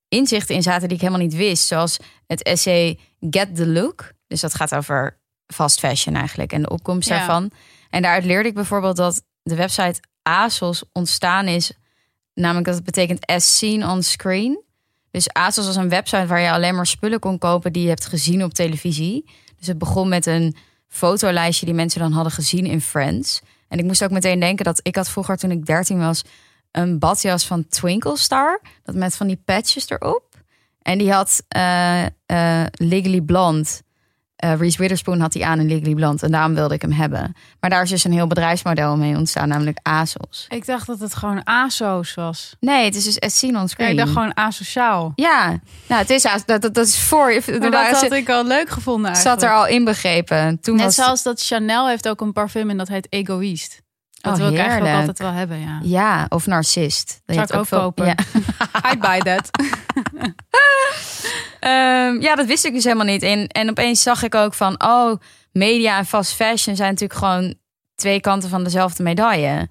inzichten 0.08 0.56
in 0.56 0.64
zaten 0.64 0.88
die 0.88 0.98
ik 0.98 1.04
helemaal 1.04 1.24
niet 1.26 1.36
wist. 1.36 1.68
Zoals 1.68 1.98
het 2.28 2.44
essay 2.44 3.00
Get 3.30 3.56
the 3.56 3.68
Look. 3.68 4.12
Dus 4.28 4.42
dat 4.42 4.56
gaat 4.56 4.76
over 4.76 5.20
fast 5.48 5.80
fashion 5.80 6.16
eigenlijk 6.16 6.54
en 6.54 6.62
de 6.62 6.70
opkomst 6.70 7.10
Ja. 7.10 7.18
daarvan. 7.18 7.52
En 7.90 8.02
daaruit 8.02 8.26
leerde 8.26 8.50
ik 8.50 8.56
bijvoorbeeld 8.56 8.96
dat 8.96 9.24
de 9.44 9.56
website 9.56 10.00
ASOS 10.24 10.84
ontstaan 10.92 11.48
is. 11.48 11.72
Namelijk 12.34 12.66
dat 12.66 12.76
het 12.76 12.84
betekent 12.84 13.26
as 13.26 13.58
seen 13.58 13.88
on 13.88 14.04
screen. 14.04 14.64
Dus 15.12 15.34
ASOS 15.34 15.66
was 15.66 15.76
een 15.76 15.90
website 15.90 16.26
waar 16.26 16.40
je 16.40 16.52
alleen 16.52 16.76
maar 16.76 16.88
spullen 16.88 17.20
kon 17.20 17.38
kopen 17.38 17.74
die 17.74 17.84
je 17.84 17.90
hebt 17.90 18.06
gezien 18.06 18.44
op 18.44 18.54
televisie. 18.54 19.30
Dus 19.58 19.68
het 19.68 19.78
begon 19.78 20.10
met 20.10 20.26
een 20.26 20.56
fotolijstje 20.88 21.66
die 21.66 21.76
mensen 21.76 22.00
dan 22.00 22.12
hadden 22.12 22.32
gezien 22.32 22.66
in 22.66 22.82
Friends. 22.82 23.42
En 23.68 23.78
ik 23.80 23.86
moest 23.86 24.04
ook 24.04 24.12
meteen 24.12 24.40
denken 24.40 24.66
dat 24.66 24.80
ik 24.84 24.96
had 24.96 25.10
vroeger 25.10 25.38
toen 25.38 25.52
ik 25.52 25.66
13 25.66 26.00
was 26.00 26.24
een 26.72 27.00
badjas 27.00 27.46
van 27.46 27.68
Twinkle 27.68 28.18
Star. 28.18 28.62
Dat 28.84 28.96
met 28.96 29.16
van 29.16 29.28
die 29.28 29.42
patches 29.46 29.90
erop. 29.90 30.24
En 30.82 30.98
die 30.98 31.12
had 31.12 31.44
eh, 31.48 32.06
Legally 32.72 33.22
Blonde. 33.22 33.70
Eh 34.42 34.60
Reese 34.60 34.78
Witherspoon 34.78 35.20
had 35.20 35.32
die 35.32 35.46
aan 35.46 35.60
in 35.60 35.68
Legally 35.68 35.94
Blonde. 35.94 36.26
En 36.26 36.32
daarom 36.32 36.54
wilde 36.54 36.74
ik 36.74 36.82
hem 36.82 36.92
hebben. 36.92 37.36
Maar 37.60 37.70
daar 37.70 37.82
is 37.82 37.90
dus 37.90 38.04
een 38.04 38.12
heel 38.12 38.28
bedrijfsmodel 38.28 38.98
mee 38.98 39.18
ontstaan. 39.18 39.48
Namelijk 39.48 39.78
ASOS. 39.82 40.46
Ik 40.50 40.66
dacht 40.66 40.88
dat 40.88 41.00
het 41.00 41.16
gewoon 41.16 41.44
ASOS 41.44 42.14
was. 42.14 42.56
Nee, 42.60 42.86
het 42.86 42.96
is 42.96 43.04
dus 43.04 43.44
on 43.44 43.50
Ja, 43.52 43.68
screen. 43.68 43.90
ik 43.90 43.98
dacht 43.98 44.12
gewoon 44.12 44.36
asociaal. 44.36 45.12
Ja, 45.16 45.60
nou, 45.88 46.02
het 46.02 46.10
is. 46.10 46.22
Dat, 46.22 46.62
dat, 46.62 46.74
dat 46.74 46.88
is 46.88 47.00
voor. 47.00 47.34
Maar 47.60 47.72
dat 47.72 48.02
had 48.02 48.12
ik 48.12 48.30
al 48.30 48.46
leuk 48.46 48.70
gevonden 48.70 49.16
zat 49.16 49.44
er 49.44 49.54
al 49.54 49.68
inbegrepen. 49.68 50.60
Toen 50.62 50.76
Net 50.76 50.86
was 50.86 50.96
zoals 50.96 51.24
dat 51.24 51.42
Chanel 51.42 51.88
heeft 51.88 52.10
ook 52.10 52.22
een 52.22 52.34
parfum 52.34 52.70
en 52.70 52.78
dat 52.78 52.88
heet 52.88 53.08
Egoïst. 53.10 53.82
Dat 54.22 54.34
Oh, 54.34 54.40
wil 54.40 54.52
ik 54.52 54.58
eigenlijk 54.58 54.96
altijd 54.96 55.20
wel 55.20 55.32
hebben, 55.32 55.60
ja. 55.60 55.80
Ja, 55.84 56.26
of 56.30 56.46
narcist. 56.46 57.22
Dat 57.26 57.36
Zou 57.36 57.48
ik 57.48 57.54
het 57.54 57.74
ook 57.76 57.82
kopen. 57.82 58.06
Ja. 58.06 58.16
I'd 58.92 59.00
buy 59.00 59.20
that. 59.20 59.50
Ehm, 61.62 62.22
ja, 62.22 62.36
dat 62.36 62.46
wist 62.46 62.66
ik 62.66 62.74
dus 62.74 62.84
helemaal 62.84 63.06
niet. 63.06 63.24
En, 63.24 63.48
en 63.48 63.70
opeens 63.70 64.02
zag 64.02 64.24
ik 64.24 64.36
ook 64.36 64.54
van, 64.54 64.84
oh, 64.84 65.16
media 65.52 65.98
en 65.98 66.06
fast 66.06 66.34
fashion 66.34 66.76
zijn 66.76 66.90
natuurlijk 66.90 67.20
gewoon 67.20 67.54
twee 67.96 68.20
kanten 68.22 68.50
van 68.50 68.64
dezelfde 68.64 69.04
medaille. 69.04 69.70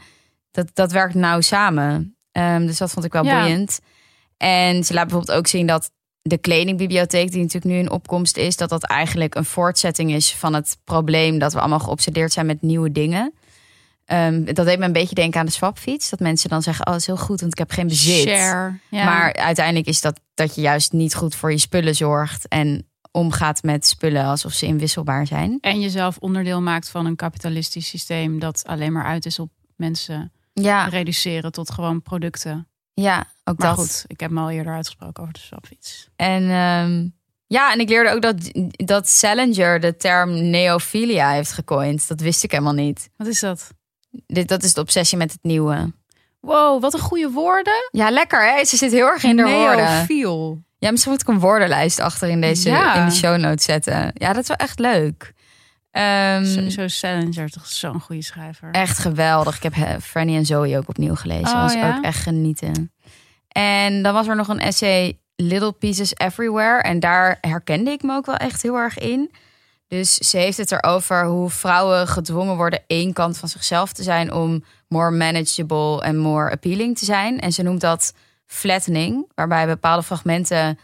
Dat, 0.51 0.71
dat 0.75 0.93
werkt 0.93 1.15
nou 1.15 1.43
samen. 1.43 2.17
Ehm, 2.33 2.67
dus 2.67 2.79
dat 2.79 2.91
vond 2.91 3.05
ik 3.05 3.13
wel 3.13 3.25
Ja. 3.25 3.41
boeiend. 3.41 3.81
En 4.37 4.85
ze 4.85 4.95
laat 4.95 5.07
bijvoorbeeld 5.09 5.39
ook 5.39 5.47
zien 5.47 5.67
dat 5.67 5.91
de 6.23 6.39
kledingbibliotheek, 6.39 7.31
die 7.31 7.43
natuurlijk 7.43 7.73
nu 7.75 7.79
in 7.79 7.91
opkomst 7.91 8.37
is, 8.37 8.57
dat 8.57 8.69
dat 8.69 8.85
eigenlijk 8.85 9.35
een 9.35 9.45
voortzetting 9.45 10.13
is 10.13 10.35
van 10.35 10.55
het 10.55 10.79
probleem 10.85 11.39
dat 11.39 11.53
we 11.53 11.59
allemaal 11.59 11.79
geobsedeerd 11.79 12.33
zijn 12.33 12.47
met 12.47 12.63
nieuwe 12.63 12.93
dingen. 12.93 13.33
Ehm, 14.11 14.45
dat 14.55 14.67
deed 14.67 14.79
me 14.79 14.85
een 14.85 14.93
beetje 14.93 15.15
denken 15.15 15.41
aan 15.41 15.47
de 15.47 15.53
swapfiets. 15.53 16.11
Dat 16.11 16.21
mensen 16.21 16.49
dan 16.49 16.63
zeggen, 16.63 16.87
oh, 16.87 16.93
dat 16.93 17.01
is 17.01 17.07
heel 17.07 17.17
goed, 17.17 17.41
want 17.41 17.53
ik 17.53 17.59
heb 17.59 17.71
geen 17.71 17.87
bezit. 17.87 18.29
Share. 18.29 18.79
Ja. 18.91 19.05
Maar 19.05 19.35
uiteindelijk 19.35 19.87
is 19.87 20.01
dat 20.01 20.21
dat 20.35 20.55
je 20.55 20.61
juist 20.61 20.93
niet 20.93 21.15
goed 21.15 21.35
voor 21.35 21.51
je 21.51 21.59
spullen 21.59 21.95
zorgt 21.95 22.49
en 22.49 22.89
omgaat 23.13 23.63
met 23.63 23.87
spullen 23.87 24.25
alsof 24.25 24.53
ze 24.53 24.67
inwisselbaar 24.67 25.27
zijn. 25.27 25.59
En 25.61 25.81
jezelf 25.81 26.17
onderdeel 26.19 26.61
maakt 26.63 26.89
van 26.89 27.07
een 27.07 27.17
kapitalistisch 27.17 27.89
systeem 27.89 28.39
dat 28.39 28.63
alleen 28.67 28.93
maar 28.93 29.05
uit 29.05 29.27
is 29.27 29.39
op 29.39 29.51
mensen 29.77 30.33
Ja, 30.53 30.85
reduceren 30.85 31.53
tot 31.53 31.71
gewoon 31.71 32.03
producten. 32.03 32.69
ja 32.95 33.27
ook 33.45 33.59
Maar 33.59 33.69
dat. 33.69 33.79
goed, 33.79 34.05
ik 34.07 34.21
heb 34.21 34.31
me 34.31 34.41
al 34.41 34.51
eerder 34.51 34.75
uitgesproken 34.75 35.23
over 35.23 35.35
de 35.35 35.41
swapfiets. 35.41 36.09
En 36.17 36.43
ehm, 36.43 37.09
ja, 37.47 37.73
en 37.73 37.81
ik 37.81 37.89
leerde 37.89 38.11
ook 38.11 38.23
dat, 38.23 38.37
dat 38.71 39.09
Salinger 39.09 39.81
de 39.81 39.97
term 39.97 40.51
neophilia 40.51 41.31
heeft 41.31 41.53
gecoind. 41.53 42.09
Dat 42.09 42.21
wist 42.21 42.45
ik 42.45 42.51
helemaal 42.51 42.73
niet. 42.73 43.11
Wat 43.17 43.27
is 43.27 43.41
dat? 43.41 43.71
Dit, 44.27 44.49
dat 44.49 44.63
is 44.63 44.73
de 44.75 44.81
obsessie 44.81 45.19
met 45.19 45.33
het 45.33 45.43
nieuwe. 45.43 45.93
Wow, 46.41 46.83
wat 46.83 46.95
een 46.95 47.01
goede 47.01 47.31
woorden. 47.31 47.89
Ja, 47.91 48.11
lekker 48.11 48.55
hè? 48.55 48.65
Ze 48.65 48.77
zit 48.77 48.93
heel 48.93 49.07
erg 49.07 49.23
in 49.25 49.37
de 49.37 49.43
woorden. 49.43 49.85
Neofiel. 49.85 50.63
Ja, 50.79 50.91
misschien 50.91 51.13
moet 51.13 51.21
ik 51.21 51.29
een 51.29 51.39
woordenlijst 51.39 51.99
achter 52.01 52.29
in 52.29 52.41
deze 52.41 52.69
Ja. 52.69 52.95
in 52.95 53.05
de 53.09 53.15
show 53.15 53.37
notes 53.39 53.65
zetten. 53.65 54.11
Ja, 54.15 54.33
dat 54.33 54.43
is 54.43 54.49
wel 54.49 54.57
echt 54.57 54.79
leuk. 54.79 55.33
Ehm, 55.91 56.45
Sowieso 56.45 56.89
Salinger, 56.89 57.51
toch 57.51 57.67
zo'n 57.67 58.01
goede 58.01 58.23
schrijver. 58.23 58.71
Echt 58.71 58.99
geweldig. 58.99 59.57
Ik 59.63 59.75
heb 59.75 60.01
Franny 60.03 60.37
en 60.37 60.47
Zoe 60.47 60.77
ook 60.77 60.89
opnieuw 60.89 61.15
gelezen. 61.15 61.47
Oh, 61.57 61.63
was 61.63 61.73
ja? 61.73 61.97
ook 61.97 62.05
echt 62.05 62.23
genieten. 62.23 62.93
En 63.49 64.03
dan 64.03 64.15
was 64.15 64.27
er 64.27 64.37
nog 64.37 64.49
een 64.49 64.61
essay 64.61 65.19
Little 65.37 65.73
Pieces 65.73 66.15
Everywhere. 66.17 66.83
En 66.83 67.01
daar 67.01 67.39
herkende 67.41 67.91
ik 67.91 68.03
me 68.03 68.15
ook 68.15 68.27
wel 68.27 68.37
echt 68.37 68.63
heel 68.63 68.77
erg 68.77 68.99
in. 68.99 69.31
Dus 69.91 70.15
ze 70.15 70.37
heeft 70.37 70.57
het 70.57 70.73
erover 70.73 71.27
hoe 71.27 71.51
vrouwen 71.51 72.09
gedwongen 72.09 72.57
worden 72.57 72.83
één 72.87 73.13
kant 73.13 73.39
van 73.39 73.49
zichzelf 73.49 73.93
te 73.93 74.03
zijn 74.03 74.33
om 74.33 74.65
more 74.89 75.11
manageable 75.11 76.03
en 76.03 76.19
more 76.19 76.51
appealing 76.51 76.99
te 76.99 77.05
zijn. 77.05 77.41
En 77.41 77.53
ze 77.53 77.63
noemt 77.63 77.81
dat 77.81 78.15
flattening, 78.47 79.27
waarbij 79.35 79.67
bepaalde 79.67 80.03
fragmenten 80.03 80.79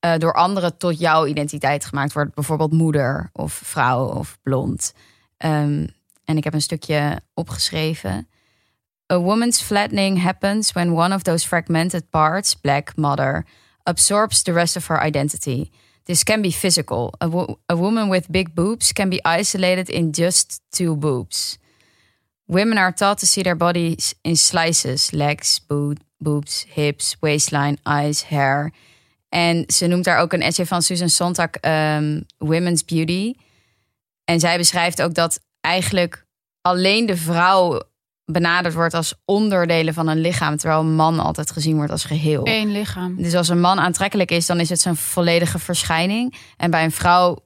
eh, 0.00 0.16
door 0.18 0.32
anderen 0.32 0.76
tot 0.76 0.98
jouw 0.98 1.26
identiteit 1.26 1.84
gemaakt 1.84 2.12
worden. 2.12 2.32
Bijvoorbeeld 2.34 2.72
moeder 2.72 3.30
of 3.32 3.52
vrouw 3.52 4.04
of 4.06 4.38
blond. 4.42 4.94
Ehm, 5.36 5.86
En 6.24 6.36
ik 6.36 6.44
heb 6.44 6.54
een 6.54 6.62
stukje 6.62 7.20
opgeschreven. 7.34 8.28
A 9.12 9.18
woman's 9.18 9.60
flattening 9.60 10.22
happens 10.22 10.72
when 10.72 10.92
one 10.92 11.14
of 11.14 11.22
those 11.22 11.46
fragmented 11.46 12.10
parts, 12.10 12.54
black 12.54 12.96
mother, 12.96 13.46
absorbs 13.82 14.42
the 14.42 14.52
rest 14.52 14.76
of 14.76 14.86
her 14.86 15.06
identity. 15.06 15.70
This 16.04 16.24
can 16.24 16.42
be 16.42 16.50
physical. 16.50 17.14
A, 17.20 17.28
a 17.68 17.76
woman 17.76 18.08
with 18.08 18.30
big 18.30 18.54
boobs 18.54 18.92
can 18.92 19.08
be 19.08 19.20
isolated 19.24 19.88
in 19.88 20.12
just 20.12 20.60
two 20.70 20.96
boobs. 20.96 21.58
Women 22.46 22.78
are 22.78 22.92
taught 22.92 23.18
to 23.18 23.26
see 23.26 23.42
their 23.42 23.56
bodies 23.56 24.14
in 24.22 24.36
slices: 24.36 25.10
legs, 25.12 25.60
boob, 25.60 25.98
boobs, 26.18 26.64
hips, 26.74 27.16
waistline, 27.20 27.78
eyes, 27.84 28.22
hair. 28.22 28.72
En 29.28 29.64
ze 29.66 29.86
noemt 29.86 30.04
daar 30.04 30.18
ook 30.18 30.32
een 30.32 30.42
essay 30.42 30.66
van 30.66 30.82
Susan 30.82 31.08
Sontag, 31.08 31.50
ehm, 31.50 32.20
Women's 32.38 32.84
Beauty. 32.84 33.34
En 34.24 34.40
zij 34.40 34.56
beschrijft 34.56 35.02
ook 35.02 35.14
dat 35.14 35.40
eigenlijk 35.60 36.24
alleen 36.60 37.06
de 37.06 37.16
vrouw 37.16 37.82
benaderd 38.24 38.74
wordt 38.74 38.94
als 38.94 39.14
onderdelen 39.24 39.94
van 39.94 40.08
een 40.08 40.20
lichaam, 40.20 40.56
terwijl 40.56 40.80
een 40.80 40.94
man 40.94 41.18
altijd 41.18 41.50
gezien 41.50 41.76
wordt 41.76 41.90
als 41.90 42.04
geheel. 42.04 42.46
Eén 42.46 42.72
lichaam. 42.72 43.22
Dus 43.22 43.34
als 43.34 43.48
een 43.48 43.60
man 43.60 43.80
aantrekkelijk 43.80 44.30
is, 44.30 44.46
dan 44.46 44.60
is 44.60 44.68
het 44.68 44.80
zijn 44.80 44.96
volledige 44.96 45.58
verschijning. 45.58 46.34
En 46.56 46.70
bij 46.70 46.84
een 46.84 46.92
vrouw 46.92 47.38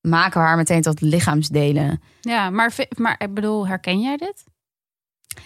maken 0.00 0.40
we 0.40 0.46
haar 0.46 0.56
meteen 0.56 0.82
tot 0.82 1.00
lichaamsdelen. 1.00 2.02
Ja, 2.20 2.50
maar, 2.50 2.74
maar 2.96 3.14
ik 3.18 3.34
bedoel, 3.34 3.66
herken 3.66 4.00
jij 4.00 4.16
dit? 4.16 4.44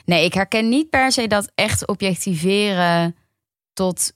Nee, 0.05 0.25
ik 0.25 0.35
herken 0.35 0.69
niet 0.69 0.91
per 0.91 1.12
se 1.12 1.26
dat 1.26 1.52
echt 1.55 1.87
objectiveren 1.87 3.17
tot, 3.73 4.12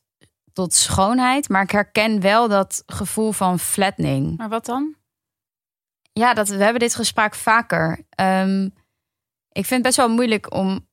tot 0.53 0.75
schoonheid. 0.75 1.49
Maar 1.49 1.63
ik 1.63 1.71
herken 1.71 2.21
wel 2.21 2.49
dat 2.49 2.83
gevoel 2.87 3.33
van 3.33 3.59
flattening. 3.59 4.37
Maar 4.37 4.49
wat 4.49 4.67
dan? 4.67 4.95
Ja, 6.13 6.35
dat, 6.35 6.49
we 6.49 6.63
hebben 6.63 6.81
dit 6.81 6.95
gesprek 6.95 7.35
vaker. 7.35 8.07
Ehm, 8.11 8.69
ik 9.57 9.65
vind 9.67 9.71
het 9.71 9.83
best 9.83 9.97
wel 9.97 10.09
moeilijk 10.09 10.55
om, 10.55 10.87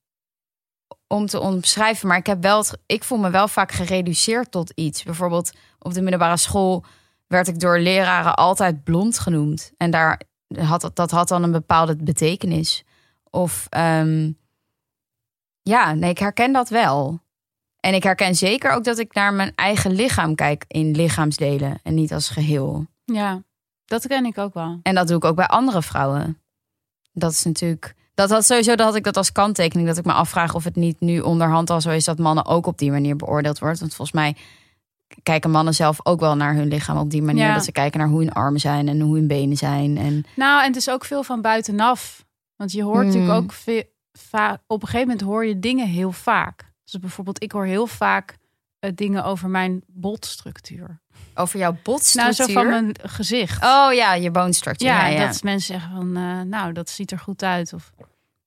om 1.07 1.25
te 1.25 1.39
omschrijven. 1.39 2.07
Maar 2.07 2.17
ik, 2.17 2.25
heb 2.25 2.41
wel 2.41 2.57
het, 2.57 2.77
ik 2.85 3.03
voel 3.03 3.17
me 3.17 3.29
wel 3.29 3.47
vaak 3.47 3.71
gereduceerd 3.71 4.51
tot 4.51 4.71
iets. 4.75 5.03
Bijvoorbeeld 5.03 5.51
op 5.79 5.93
de 5.93 6.01
middelbare 6.01 6.37
school 6.37 6.83
werd 7.27 7.47
ik 7.47 7.59
door 7.59 7.79
leraren 7.79 8.35
altijd 8.35 8.83
blond 8.83 9.19
genoemd. 9.19 9.71
En 9.77 9.91
daar 9.91 10.21
had, 10.57 10.81
dat- 10.81 10.95
dat 10.95 11.11
had 11.11 11.27
dan 11.27 11.43
een 11.43 11.51
bepaalde 11.51 11.95
betekenis. 11.95 12.83
Of 13.29 13.65
ehm, 13.69 14.31
ja, 15.61 15.93
nee, 15.93 16.09
ik 16.09 16.17
herken 16.17 16.53
dat 16.53 16.69
wel. 16.69 17.21
En 17.79 17.93
ik 17.93 18.03
herken 18.03 18.35
zeker 18.35 18.71
ook 18.71 18.83
dat 18.83 18.97
ik 18.97 19.13
naar 19.13 19.33
mijn 19.33 19.55
eigen 19.55 19.91
lichaam 19.91 20.35
kijk 20.35 20.65
in 20.67 20.91
lichaamsdelen 20.95 21.79
en 21.83 21.93
niet 21.93 22.13
als 22.13 22.29
geheel. 22.29 22.85
Ja, 23.05 23.43
dat 23.85 24.07
ken 24.07 24.25
ik 24.25 24.37
ook 24.37 24.53
wel. 24.53 24.79
En 24.83 24.95
dat 24.95 25.07
doe 25.07 25.17
ik 25.17 25.23
ook 25.25 25.35
bij 25.35 25.47
andere 25.47 25.81
vrouwen. 25.81 26.41
Dat 27.11 27.31
is 27.31 27.43
natuurlijk. 27.43 27.95
Dat 28.13 28.29
had 28.29 28.45
sowieso 28.45 28.75
dat 28.75 28.85
had 28.85 28.95
ik 28.95 29.03
dat 29.03 29.17
als 29.17 29.31
kanttekening. 29.31 29.87
Dat 29.87 29.97
ik 29.97 30.05
me 30.05 30.13
afvraag 30.13 30.55
of 30.55 30.63
het 30.63 30.75
niet 30.75 30.99
nu 30.99 31.19
onderhand 31.19 31.69
al 31.69 31.81
zo 31.81 31.89
is 31.89 32.05
dat 32.05 32.17
mannen 32.17 32.45
ook 32.45 32.65
op 32.65 32.77
die 32.77 32.91
manier 32.91 33.15
beoordeeld 33.15 33.59
wordt. 33.59 33.79
Want 33.79 33.95
volgens 33.95 34.17
mij 34.17 34.35
kijken 35.23 35.51
mannen 35.51 35.73
zelf 35.73 35.99
ook 36.03 36.19
wel 36.19 36.35
naar 36.35 36.55
hun 36.55 36.67
lichaam 36.67 36.97
op 36.97 37.09
die 37.09 37.21
manier. 37.21 37.45
Ja. 37.45 37.53
Dat 37.53 37.63
ze 37.63 37.71
kijken 37.71 37.99
naar 37.99 38.09
hoe 38.09 38.19
hun 38.19 38.33
armen 38.33 38.59
zijn 38.59 38.87
en 38.87 38.99
hoe 38.99 39.15
hun 39.15 39.27
benen 39.27 39.57
zijn. 39.57 39.97
En 39.97 40.25
Nou, 40.35 40.61
en 40.61 40.67
het 40.67 40.75
is 40.75 40.89
ook 40.89 41.05
veel 41.05 41.23
van 41.23 41.41
buitenaf. 41.41 42.25
Want 42.55 42.71
je 42.71 42.83
hoort 42.83 43.05
natuurlijk 43.05 43.33
ook 43.33 43.53
veel. 43.53 43.83
Op 44.67 44.81
een 44.81 44.87
gegeven 44.87 45.07
moment 45.07 45.21
hoor 45.21 45.45
je 45.45 45.59
dingen 45.59 45.87
heel 45.87 46.11
vaak. 46.11 46.71
Dus 46.83 46.99
bijvoorbeeld, 46.99 47.43
ik 47.43 47.51
hoor 47.51 47.65
heel 47.65 47.87
vaak 47.87 48.37
dingen 48.95 49.23
over 49.23 49.49
mijn 49.49 49.81
botstructuur. 49.87 51.01
over 51.35 51.59
jouw 51.59 51.71
Nou, 51.71 51.83
botstructuur. 51.83 52.33
zo 52.33 52.53
van 52.53 52.67
mijn 52.67 52.95
gezicht. 53.01 53.63
Oh 53.63 53.93
ja, 53.93 54.13
je 54.13 54.31
bone 54.31 54.53
structure. 54.53 54.91
ja, 54.91 55.07
Ja, 55.07 55.19
ja. 55.19 55.25
dat 55.27 55.43
mensen 55.43 55.73
zeggen 55.73 55.91
van, 55.95 56.15
eh, 56.15 56.41
nou, 56.41 56.73
dat 56.73 56.89
ziet 56.89 57.11
er 57.11 57.19
goed 57.19 57.43
uit. 57.43 57.73
Of, 57.73 57.91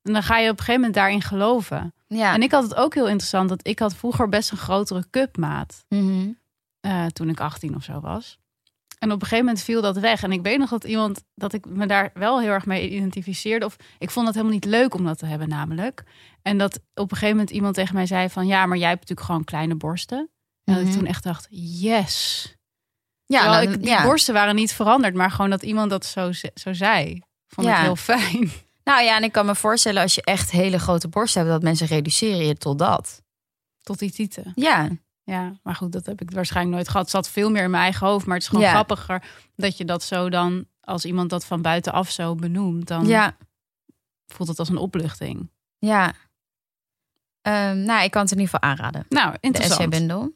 en 0.02 0.12
dan 0.12 0.22
ga 0.22 0.36
je 0.38 0.44
op 0.44 0.50
een 0.50 0.58
gegeven 0.58 0.74
moment 0.80 0.94
daarin 0.94 1.22
geloven. 1.22 1.94
ja. 2.08 2.34
En 2.34 2.42
ik 2.42 2.50
had 2.50 2.62
het 2.62 2.74
ook 2.74 2.94
heel 2.94 3.08
interessant 3.08 3.48
dat 3.48 3.66
ik 3.66 3.78
had 3.78 3.94
vroeger 3.96 4.28
best 4.28 4.50
een 4.50 4.56
grotere 4.56 5.04
cupmaat. 5.10 5.84
Eh, 6.80 7.06
toen 7.06 7.28
ik 7.28 7.40
18 7.40 7.74
of 7.76 7.82
zo 7.84 8.00
was. 8.00 8.38
En 8.98 9.08
op 9.12 9.20
een 9.20 9.26
gegeven 9.26 9.44
moment 9.44 9.64
viel 9.64 9.82
dat 9.82 9.96
weg. 9.98 10.22
En 10.22 10.32
ik 10.32 10.42
weet 10.42 10.58
nog 10.58 10.70
dat 10.70 10.84
iemand 10.84 11.22
dat 11.34 11.52
ik 11.52 11.66
me 11.66 11.86
daar 11.86 12.10
wel 12.14 12.40
heel 12.40 12.50
erg 12.50 12.66
mee 12.66 12.90
identificeerde. 12.90 13.64
Of 13.66 13.76
ik 13.98 14.10
vond 14.10 14.26
het 14.26 14.34
helemaal 14.34 14.54
niet 14.56 14.64
leuk 14.64 14.94
om 14.94 15.04
dat 15.04 15.18
te 15.18 15.26
hebben, 15.26 15.48
namelijk. 15.48 16.02
En 16.42 16.58
dat 16.58 16.74
op 16.94 17.10
een 17.10 17.16
gegeven 17.16 17.36
moment 17.36 17.50
iemand 17.50 17.74
tegen 17.74 17.94
mij 17.94 18.06
zei 18.06 18.28
van 18.30 18.46
ja, 18.46 18.66
maar 18.66 18.78
jij 18.78 18.88
hebt 18.88 19.00
natuurlijk 19.00 19.26
gewoon 19.26 19.44
kleine 19.44 19.74
borsten. 19.74 20.30
En 20.64 20.74
dat 20.74 20.82
ik 20.82 20.88
Mhm. 20.88 20.96
toen 20.98 21.06
echt 21.06 21.22
dacht, 21.22 21.46
yes. 21.50 22.54
ja, 23.24 23.40
Terwijl 23.40 23.62
nou, 23.62 23.74
ik, 23.74 23.82
die 23.82 23.90
ja. 23.90 24.02
borsten 24.02 24.34
waren 24.34 24.54
niet 24.54 24.72
veranderd, 24.72 25.14
maar 25.14 25.30
gewoon 25.30 25.50
dat 25.50 25.62
iemand 25.62 25.90
dat 25.90 26.06
zo, 26.06 26.30
zo 26.54 26.72
zei. 26.72 27.22
Vond 27.46 27.66
Ja. 27.66 27.76
ik 27.76 27.82
heel 27.82 27.96
fijn. 27.96 28.50
nou 28.84 29.02
ja, 29.02 29.16
en 29.16 29.22
ik 29.22 29.32
kan 29.32 29.46
me 29.46 29.54
voorstellen 29.54 30.02
als 30.02 30.14
je 30.14 30.22
echt 30.22 30.50
hele 30.50 30.78
grote 30.78 31.08
borsten 31.08 31.40
hebt, 31.40 31.52
dat 31.52 31.62
mensen 31.62 31.86
reduceren 31.86 32.46
je 32.46 32.54
tot 32.56 32.78
dat. 32.78 33.22
Tot 33.80 33.98
die 33.98 34.10
tieten. 34.12 34.52
Ja, 34.54 34.88
Ja, 35.28 35.52
maar 35.62 35.74
goed, 35.74 35.92
dat 35.92 36.06
heb 36.06 36.20
ik 36.20 36.30
waarschijnlijk 36.30 36.74
nooit 36.76 36.88
gehad. 36.88 37.02
Het 37.02 37.10
zat 37.14 37.28
veel 37.28 37.50
meer 37.50 37.62
in 37.64 37.70
mijn 37.70 37.82
eigen 37.82 38.06
hoofd. 38.06 38.26
Maar 38.26 38.34
het 38.34 38.42
is 38.44 38.48
gewoon 38.48 38.64
Ja. 38.64 38.70
grappiger 38.70 39.22
dat 39.56 39.76
je 39.76 39.84
dat 39.84 40.02
zo 40.02 40.28
dan, 40.30 40.64
als 40.80 41.04
iemand 41.04 41.30
dat 41.30 41.44
van 41.44 41.62
buitenaf 41.62 42.10
zo 42.10 42.34
benoemt, 42.34 42.86
dan 42.88 43.06
ja. 43.06 43.36
voelt 44.26 44.48
het 44.48 44.58
als 44.58 44.68
een 44.68 44.76
opluchting. 44.76 45.50
Ja. 45.78 46.14
Ehm, 47.42 47.82
nou, 47.82 48.04
ik 48.04 48.10
kan 48.10 48.22
het 48.22 48.30
in 48.32 48.38
ieder 48.38 48.54
geval 48.54 48.70
aanraden. 48.70 49.06
Nou, 49.08 49.32
De 49.32 49.38
interessant. 49.40 49.80
essay-bundel. 49.80 50.32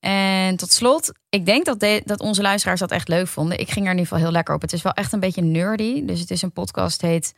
En 0.00 0.56
tot 0.56 0.72
slot, 0.72 1.12
ik 1.28 1.46
denk 1.46 1.64
dat, 1.64 1.80
de- 1.80 2.02
dat 2.04 2.20
onze 2.20 2.42
luisteraars 2.42 2.80
dat 2.80 2.90
echt 2.90 3.08
leuk 3.08 3.26
vonden. 3.28 3.58
Ik 3.58 3.70
ging 3.70 3.84
er 3.86 3.92
in 3.92 3.98
ieder 3.98 4.06
geval 4.06 4.18
heel 4.24 4.32
lekker 4.32 4.54
op. 4.54 4.60
Het 4.62 4.72
is 4.72 4.82
wel 4.82 4.92
echt 4.92 5.12
een 5.12 5.20
beetje 5.20 5.42
nerdy. 5.42 6.04
Dus 6.04 6.20
het 6.20 6.30
is 6.30 6.42
een 6.42 6.52
podcast, 6.52 7.00
heet 7.00 7.34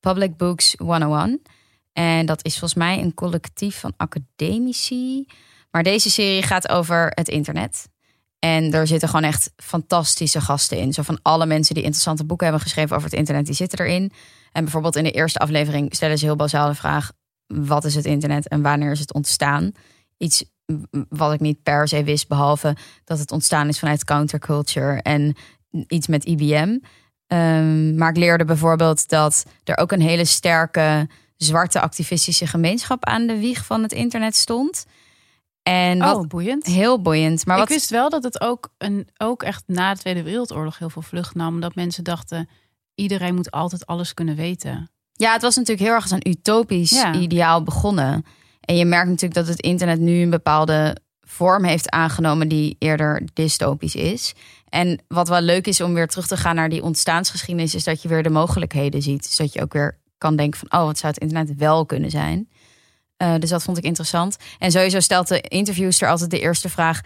Public 0.00 0.36
Books 0.36 0.74
101. 0.78 1.42
En 1.92 2.26
dat 2.26 2.44
is 2.44 2.52
volgens 2.58 2.74
mij 2.74 2.98
een 3.02 3.14
collectief 3.14 3.80
van 3.80 3.92
academici. 3.96 5.26
Maar 5.74 5.82
deze 5.82 6.10
serie 6.10 6.42
gaat 6.42 6.68
over 6.68 7.12
het 7.14 7.28
internet. 7.28 7.88
En 8.38 8.72
er 8.72 8.86
zitten 8.86 9.08
gewoon 9.08 9.24
echt 9.24 9.52
fantastische 9.56 10.40
gasten 10.40 10.78
in. 10.78 10.92
Zo 10.92 11.02
van 11.02 11.18
alle 11.22 11.46
mensen 11.46 11.74
die 11.74 11.82
interessante 11.82 12.24
boeken 12.24 12.46
hebben 12.46 12.64
geschreven 12.64 12.96
over 12.96 13.08
het 13.08 13.18
internet, 13.18 13.46
die 13.46 13.54
zitten 13.54 13.78
erin. 13.78 14.12
En 14.52 14.62
bijvoorbeeld 14.62 14.96
in 14.96 15.04
de 15.04 15.10
eerste 15.10 15.38
aflevering 15.38 15.94
stellen 15.94 16.18
ze 16.18 16.24
heel 16.24 16.36
bazaal 16.36 16.68
de 16.68 16.74
vraag: 16.74 17.12
wat 17.46 17.84
is 17.84 17.94
het 17.94 18.04
internet 18.04 18.48
en 18.48 18.62
wanneer 18.62 18.90
is 18.90 18.98
het 18.98 19.14
ontstaan? 19.14 19.72
Iets 20.18 20.44
wat 21.08 21.32
ik 21.32 21.40
niet 21.40 21.62
per 21.62 21.88
se 21.88 22.04
wist, 22.04 22.28
behalve 22.28 22.76
dat 23.04 23.18
het 23.18 23.32
ontstaan 23.32 23.68
is 23.68 23.78
vanuit 23.78 24.04
counterculture 24.04 25.02
en 25.02 25.36
iets 25.88 26.06
met 26.06 26.24
IBM. 26.24 26.78
Ehm, 27.26 27.94
maar 27.94 28.10
ik 28.10 28.16
leerde 28.16 28.44
bijvoorbeeld 28.44 29.08
dat 29.08 29.44
er 29.64 29.78
ook 29.78 29.92
een 29.92 30.00
hele 30.00 30.24
sterke 30.24 31.08
zwarte 31.36 31.80
activistische 31.80 32.46
gemeenschap 32.46 33.04
aan 33.04 33.26
de 33.26 33.38
wieg 33.38 33.64
van 33.64 33.82
het 33.82 33.92
internet 33.92 34.36
stond. 34.36 34.86
En 35.64 35.98
wat 35.98 36.16
Oh, 36.16 36.26
boeiend. 36.26 36.66
heel 36.66 37.02
boeiend. 37.02 37.46
Maar 37.46 37.60
ik 37.62 37.68
wist 37.68 37.90
wel 37.90 38.10
dat 38.10 38.22
het 38.22 38.40
ook, 38.40 38.68
een, 38.78 39.08
ook 39.16 39.42
echt 39.42 39.62
na 39.66 39.94
de 39.94 40.00
Tweede 40.00 40.22
Wereldoorlog 40.22 40.78
heel 40.78 40.90
veel 40.90 41.02
vlucht 41.02 41.34
nam. 41.34 41.60
Dat 41.60 41.74
mensen 41.74 42.04
dachten, 42.04 42.48
iedereen 42.94 43.34
moet 43.34 43.50
altijd 43.50 43.86
alles 43.86 44.14
kunnen 44.14 44.36
weten. 44.36 44.90
Ja, 45.12 45.32
het 45.32 45.42
was 45.42 45.56
natuurlijk 45.56 45.86
heel 45.86 45.94
erg 45.94 46.02
als 46.02 46.10
een 46.12 46.28
utopisch 46.28 46.90
Ja. 46.90 47.14
ideaal 47.14 47.62
begonnen. 47.62 48.24
En 48.60 48.76
je 48.76 48.84
merkt 48.84 49.08
natuurlijk 49.08 49.34
dat 49.34 49.48
het 49.48 49.60
internet 49.60 50.00
nu 50.00 50.22
een 50.22 50.30
bepaalde 50.30 50.96
vorm 51.20 51.64
heeft 51.64 51.90
aangenomen 51.90 52.48
die 52.48 52.76
eerder 52.78 53.22
dystopisch 53.32 53.94
is. 53.94 54.34
En 54.68 55.02
wat 55.08 55.28
wel 55.28 55.40
leuk 55.40 55.66
is 55.66 55.80
om 55.80 55.94
weer 55.94 56.08
terug 56.08 56.26
te 56.26 56.36
gaan 56.36 56.54
naar 56.54 56.68
die 56.68 56.82
ontstaansgeschiedenis, 56.82 57.74
is 57.74 57.84
dat 57.84 58.02
je 58.02 58.08
weer 58.08 58.22
de 58.22 58.30
mogelijkheden 58.30 59.02
ziet. 59.02 59.22
Dus 59.22 59.36
dat 59.36 59.52
je 59.52 59.62
ook 59.62 59.72
weer 59.72 59.98
kan 60.18 60.36
denken 60.36 60.58
van, 60.58 60.80
oh, 60.80 60.86
wat 60.86 60.98
zou 60.98 61.12
het 61.12 61.22
internet 61.22 61.56
wel 61.56 61.86
kunnen 61.86 62.10
zijn? 62.10 62.48
Eh, 63.24 63.34
dus 63.38 63.50
dat 63.50 63.62
vond 63.62 63.78
ik 63.78 63.84
interessant. 63.84 64.36
En 64.58 64.70
sowieso 64.70 65.00
stelt 65.00 65.28
de 65.28 65.40
interviewster 65.40 66.08
altijd 66.08 66.30
de 66.30 66.40
eerste 66.40 66.68
vraag: 66.68 67.00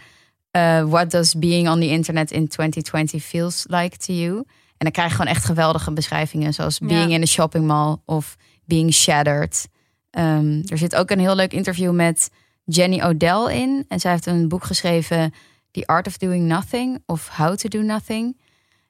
eh, 0.51 0.83
What 0.83 1.11
does 1.11 1.33
being 1.35 1.69
on 1.69 1.79
the 1.79 1.87
internet 1.87 2.31
in 2.31 2.47
2020 2.47 3.23
feels 3.23 3.63
like 3.67 3.97
to 3.97 4.13
you? 4.13 4.35
En 4.37 4.45
dan 4.77 4.91
krijg 4.91 5.09
je 5.09 5.15
gewoon 5.15 5.31
echt 5.31 5.45
geweldige 5.45 5.91
beschrijvingen, 5.91 6.53
zoals 6.53 6.77
Ja. 6.77 6.87
being 6.87 7.11
in 7.11 7.21
a 7.21 7.25
shopping 7.25 7.65
mall 7.65 7.95
of 8.05 8.35
being 8.65 8.93
shattered. 8.93 9.67
Ehm, 10.11 10.61
er 10.65 10.77
zit 10.77 10.95
ook 10.95 11.09
een 11.09 11.19
heel 11.19 11.35
leuk 11.35 11.53
interview 11.53 11.91
met 11.91 12.29
Jenny 12.63 13.01
Odell 13.03 13.55
in. 13.61 13.85
En 13.87 13.99
zij 13.99 14.11
heeft 14.11 14.25
een 14.25 14.47
boek 14.47 14.63
geschreven, 14.63 15.33
The 15.71 15.83
Art 15.87 16.07
of 16.07 16.17
Doing 16.17 16.47
Nothing 16.47 17.03
of 17.05 17.27
How 17.37 17.55
to 17.55 17.67
Do 17.69 17.81
Nothing. 17.81 18.37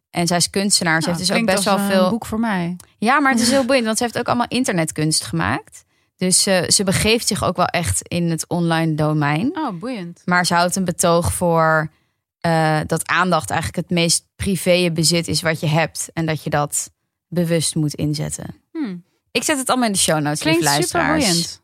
En 0.09 0.27
zij 0.27 0.37
is 0.37 0.49
kunstenaar. 0.49 1.01
Ze 1.01 1.07
Nou, 1.07 1.17
heeft 1.19 1.29
dus 1.29 1.39
ook 1.39 1.45
best 1.45 1.63
wel 1.63 1.79
veel. 1.79 2.03
een 2.03 2.09
boek 2.09 2.25
voor 2.25 2.39
mij. 2.39 2.75
Ja, 2.97 3.19
maar 3.19 3.31
het 3.31 3.41
is 3.41 3.51
heel 3.51 3.65
boeiend, 3.69 3.85
want 3.85 3.97
ze 3.97 4.03
heeft 4.03 4.17
ook 4.17 4.27
allemaal 4.27 4.47
internetkunst 4.49 5.23
gemaakt. 5.25 5.83
Dus 6.19 6.45
eh, 6.45 6.67
ze 6.69 6.83
begeeft 6.83 7.27
zich 7.27 7.43
ook 7.43 7.55
wel 7.55 7.65
echt 7.65 8.01
in 8.07 8.29
het 8.29 8.47
online 8.47 8.95
domein. 8.95 9.57
Oh, 9.57 9.79
boeiend. 9.79 10.21
Maar 10.25 10.45
ze 10.45 10.53
houdt 10.53 10.75
een 10.75 10.85
betoog 10.85 11.33
voor 11.33 11.91
eh, 12.39 12.79
dat 12.85 13.07
aandacht 13.07 13.49
eigenlijk 13.49 13.87
het 13.87 13.97
meest 13.97 14.27
privé 14.35 14.91
bezit 14.91 15.27
is 15.27 15.41
wat 15.41 15.59
je 15.59 15.67
hebt. 15.67 16.09
En 16.13 16.25
dat 16.25 16.43
je 16.43 16.49
dat 16.49 16.91
bewust 17.27 17.75
moet 17.75 17.93
inzetten. 17.93 18.55
Hm. 18.71 18.95
Ik 19.31 19.43
zet 19.43 19.57
het 19.57 19.67
allemaal 19.69 19.87
in 19.87 19.93
de 19.93 19.99
show 19.99 20.19
notes, 20.19 20.43
lieve 20.43 20.59
Klinkt 20.59 20.83
super 20.85 20.99
luisteraars. 20.99 21.25
boeiend. 21.25 21.61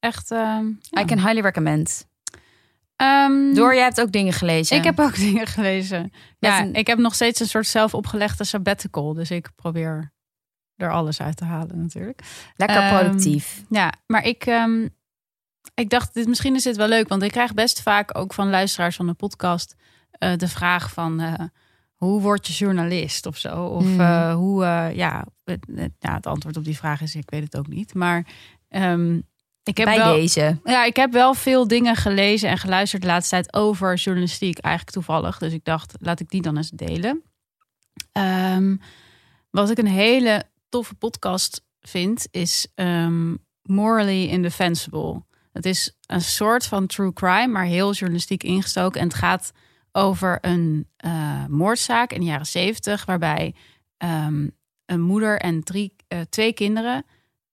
Echt. 0.00 0.28
ja. 0.28 0.62
I 1.00 1.04
can 1.04 1.18
highly 1.18 1.40
recommend. 1.40 2.06
Ehm, 2.96 3.54
Door, 3.54 3.74
jij 3.74 3.82
hebt 3.82 4.00
ook 4.00 4.12
dingen 4.12 4.32
gelezen. 4.32 4.76
Ik 4.76 4.84
heb 4.84 5.00
ook 5.00 5.16
dingen 5.28 5.46
gelezen. 5.46 6.12
Ja, 6.38 6.60
een- 6.60 6.74
ik 6.74 6.86
heb 6.86 6.98
nog 6.98 7.14
steeds 7.14 7.40
een 7.40 7.46
soort 7.46 7.66
zelf 7.66 7.94
opgelegde 7.94 8.44
sabbatical. 8.44 9.14
Dus 9.14 9.30
ik 9.30 9.48
probeer 9.56 10.12
er 10.78 10.92
alles 10.92 11.20
uit 11.20 11.36
te 11.36 11.44
halen 11.44 11.78
natuurlijk. 11.80 12.20
Lekker 12.56 12.76
Ehm, 12.82 12.94
productief. 12.98 13.62
Ja, 13.70 13.92
maar 14.06 14.24
ik, 14.24 14.46
ehm, 14.46 14.88
ik 15.74 15.90
dacht, 15.90 16.14
dit, 16.14 16.26
misschien 16.28 16.54
is 16.54 16.62
dit 16.62 16.76
wel 16.76 16.88
leuk. 16.88 17.08
Want 17.08 17.22
ik 17.22 17.30
krijg 17.30 17.54
best 17.54 17.82
vaak 17.82 18.18
ook 18.18 18.34
van 18.34 18.50
luisteraars 18.50 18.96
van 18.96 19.06
de 19.06 19.14
podcast 19.14 19.74
eh, 20.10 20.36
de 20.36 20.48
vraag 20.48 20.92
van... 20.92 21.20
eh, 21.20 21.34
hoe 21.94 22.20
word 22.20 22.46
je 22.46 22.52
journalist 22.52 23.26
of 23.26 23.36
zo? 23.36 23.64
Of 23.64 23.84
Mm. 23.84 24.00
eh, 24.00 24.34
hoe, 24.34 24.64
ja, 24.94 25.24
het, 25.44 25.66
ja, 25.98 26.14
het 26.14 26.26
antwoord 26.26 26.56
op 26.56 26.64
die 26.64 26.76
vraag 26.76 27.00
is, 27.00 27.14
ik 27.14 27.30
weet 27.30 27.42
het 27.42 27.56
ook 27.56 27.66
niet. 27.68 27.94
Maar 27.94 28.26
ehm, 28.68 29.16
ik 29.62 29.76
heb 29.76 29.86
Bij 29.86 29.96
wel... 29.96 30.14
deze. 30.14 30.58
Ja, 30.64 30.84
ik 30.84 30.96
heb 30.96 31.12
wel 31.12 31.34
veel 31.34 31.68
dingen 31.68 31.96
gelezen 31.96 32.48
en 32.48 32.58
geluisterd 32.58 33.02
de 33.02 33.08
laatste 33.08 33.34
tijd 33.34 33.54
over 33.54 33.94
journalistiek, 33.94 34.58
eigenlijk 34.58 34.94
toevallig. 34.94 35.38
Dus 35.38 35.52
ik 35.52 35.64
dacht, 35.64 35.94
laat 36.00 36.20
ik 36.20 36.28
die 36.30 36.42
dan 36.42 36.56
eens 36.56 36.70
delen. 36.70 37.22
Ehm, 38.12 38.76
wat 39.50 39.70
ik 39.70 39.78
een 39.78 39.86
hele 39.86 40.44
toffe 40.68 40.94
podcast 40.94 41.64
vind, 41.80 42.26
is 42.30 42.66
ehm, 42.74 43.34
Morally 43.62 44.28
Indefensible. 44.28 45.22
Het 45.52 45.66
is 45.66 45.96
een 46.06 46.20
soort 46.20 46.66
van 46.66 46.86
true 46.86 47.12
crime, 47.12 47.46
maar 47.46 47.64
heel 47.64 47.92
journalistiek 47.92 48.42
ingestoken. 48.42 49.00
En 49.00 49.06
het 49.06 49.16
gaat 49.16 49.52
over 49.92 50.38
een 50.40 50.88
eh, 50.96 51.46
moordzaak 51.46 52.12
in 52.12 52.20
de 52.20 52.26
jaren 52.26 52.46
zeventig, 52.46 53.04
waarbij 53.04 53.54
ehm, 53.96 54.48
een 54.86 55.00
moeder 55.00 55.40
en 55.40 55.62
drie, 55.62 55.94
eh, 56.08 56.20
twee 56.20 56.52
kinderen 56.52 57.04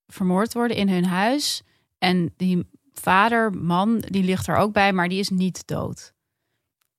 vermoord 0.06 0.52
worden 0.52 0.76
in 0.76 0.88
hun 0.88 1.04
huis. 1.04 1.62
En 1.98 2.34
die 2.36 2.68
vader, 2.92 3.52
man, 3.52 3.98
die 3.98 4.24
ligt 4.24 4.46
er 4.46 4.56
ook 4.56 4.72
bij, 4.72 4.92
maar 4.92 5.08
die 5.08 5.18
is 5.18 5.28
niet 5.28 5.66
dood. 5.66 6.12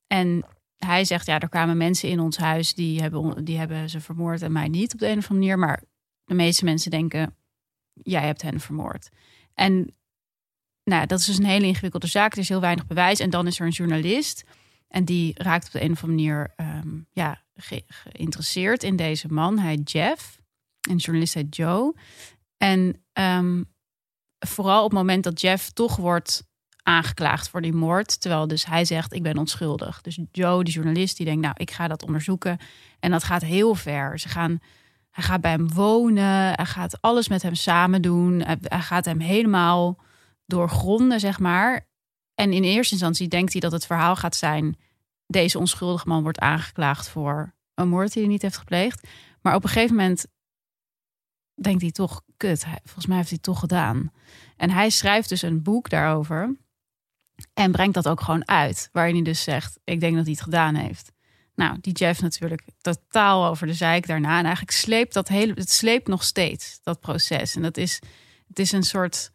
En 0.07 0.45
hij 0.77 1.05
zegt, 1.05 1.25
ja, 1.25 1.39
er 1.39 1.49
kwamen 1.49 1.77
mensen 1.77 2.09
in 2.09 2.19
ons 2.19 2.37
huis 2.37 2.73
die 2.73 3.01
hebben, 3.01 3.45
die 3.45 3.57
hebben 3.57 3.89
ze 3.89 4.01
vermoord 4.01 4.41
en 4.41 4.51
mij 4.51 4.67
niet 4.67 4.93
op 4.93 4.99
de 4.99 5.07
een 5.07 5.17
of 5.17 5.29
andere 5.29 5.39
manier. 5.39 5.59
Maar 5.59 5.83
de 6.27 6.33
meeste 6.35 6.65
mensen 6.65 6.91
denken, 6.91 7.35
jij 7.93 8.25
hebt 8.25 8.41
hen 8.41 8.59
vermoord. 8.59 9.09
En 9.53 9.95
nou, 10.83 11.05
dat 11.05 11.19
is 11.19 11.25
dus 11.25 11.37
een 11.37 11.45
hele 11.45 11.65
ingewikkelde 11.65 12.07
zaak. 12.07 12.31
Er 12.33 12.37
is 12.39 12.49
heel 12.49 12.61
weinig 12.61 12.87
bewijs. 12.87 13.19
En 13.19 13.29
dan 13.29 13.47
is 13.47 13.59
er 13.59 13.65
een 13.65 13.71
journalist. 13.71 14.43
En 14.87 15.05
die 15.05 15.33
raakt 15.35 15.65
op 15.65 15.71
de 15.71 15.81
een 15.83 15.91
of 15.91 16.03
andere 16.03 16.23
manier 16.23 16.53
ehm, 16.55 16.99
ja, 17.11 17.41
ge- 17.55 17.83
geïnteresseerd 17.87 18.83
in 18.83 18.95
deze 18.95 19.27
man. 19.27 19.59
Hij 19.59 19.75
Jeff. 19.75 20.39
En 20.89 20.95
journalist 20.95 21.33
heet 21.33 21.55
Joe. 21.55 21.95
En 22.57 23.03
ehm, 23.13 23.63
vooral 24.39 24.83
op 24.83 24.89
het 24.89 24.99
moment 24.99 25.23
dat 25.23 25.41
Jeff 25.41 25.69
toch 25.69 25.95
wordt 25.95 26.43
aangeklaagd 26.83 27.49
voor 27.49 27.61
die 27.61 27.73
moord. 27.73 28.21
Terwijl 28.21 28.47
dus 28.47 28.65
hij 28.65 28.85
zegt, 28.85 29.13
ik 29.13 29.23
ben 29.23 29.37
onschuldig. 29.37 30.01
Dus 30.01 30.19
Joe, 30.31 30.63
die 30.63 30.73
journalist, 30.73 31.17
die 31.17 31.25
denkt, 31.25 31.41
nou, 31.41 31.55
ik 31.57 31.71
ga 31.71 31.87
dat 31.87 32.03
onderzoeken. 32.03 32.57
En 32.99 33.11
dat 33.11 33.23
gaat 33.23 33.41
heel 33.41 33.75
ver. 33.75 34.19
Ze 34.19 34.29
gaan, 34.29 34.59
hij 35.17 35.25
gaat 35.25 35.41
bij 35.41 35.51
hem 35.51 35.73
wonen. 35.73 36.53
Hij 36.55 36.65
gaat 36.65 37.01
alles 37.01 37.27
met 37.27 37.41
hem 37.41 37.55
samen 37.55 38.01
doen. 38.01 38.41
Hij, 38.41 38.81
gaat 38.81 39.05
hem 39.05 39.19
helemaal 39.19 39.97
doorgronden, 40.45 41.19
zeg 41.19 41.39
maar. 41.39 41.87
En 42.35 42.53
in 42.53 42.63
eerste 42.63 42.93
instantie 42.93 43.27
denkt 43.27 43.51
hij 43.51 43.61
dat 43.61 43.71
het 43.71 43.85
verhaal 43.85 44.15
gaat 44.15 44.35
zijn... 44.35 44.77
deze 45.25 45.59
onschuldige 45.59 46.07
man 46.07 46.23
wordt 46.23 46.39
aangeklaagd 46.39 47.09
voor 47.09 47.53
een 47.73 47.89
moord 47.89 48.13
die 48.13 48.21
hij 48.21 48.31
niet 48.31 48.41
heeft 48.41 48.57
gepleegd. 48.57 49.07
Maar 49.41 49.55
op 49.55 49.63
een 49.63 49.69
gegeven 49.69 49.95
moment 49.95 50.25
denkt 51.61 51.81
hij 51.81 51.91
toch, 51.91 52.21
kut, 52.37 52.65
volgens 52.83 53.05
mij 53.05 53.17
heeft 53.17 53.29
hij 53.29 53.39
toch 53.39 53.59
gedaan. 53.59 54.11
En 54.57 54.69
hij 54.69 54.89
schrijft 54.89 55.29
dus 55.29 55.41
een 55.41 55.63
boek 55.63 55.89
daarover 55.89 56.55
en 57.53 57.71
brengt 57.71 57.93
dat 57.93 58.07
ook 58.07 58.21
gewoon 58.21 58.47
uit. 58.47 58.89
Waarin 58.91 59.15
hij 59.15 59.23
dus 59.23 59.43
zegt, 59.43 59.79
ik 59.83 59.99
denk 59.99 60.15
dat 60.15 60.23
hij 60.23 60.33
het 60.33 60.43
gedaan 60.43 60.75
heeft. 60.75 61.11
Nou, 61.57 61.77
die 61.81 61.93
Jeff 61.93 62.21
natuurlijk 62.21 62.63
totaal 62.81 63.45
over 63.45 63.67
de 63.67 63.73
zeik 63.73 64.07
daarna. 64.07 64.37
En 64.37 64.43
eigenlijk 64.43 64.77
sleept 64.77 65.13
dat 65.13 65.27
hele, 65.27 65.53
het 65.53 65.71
sleept 65.71 66.07
nog 66.07 66.23
steeds, 66.23 66.79
dat 66.83 66.99
proces. 66.99 67.55
En 67.55 67.61
dat 67.61 67.77
is, 67.77 68.01
het 68.47 68.59
is 68.59 68.71
een 68.71 68.83
soort 68.83 69.31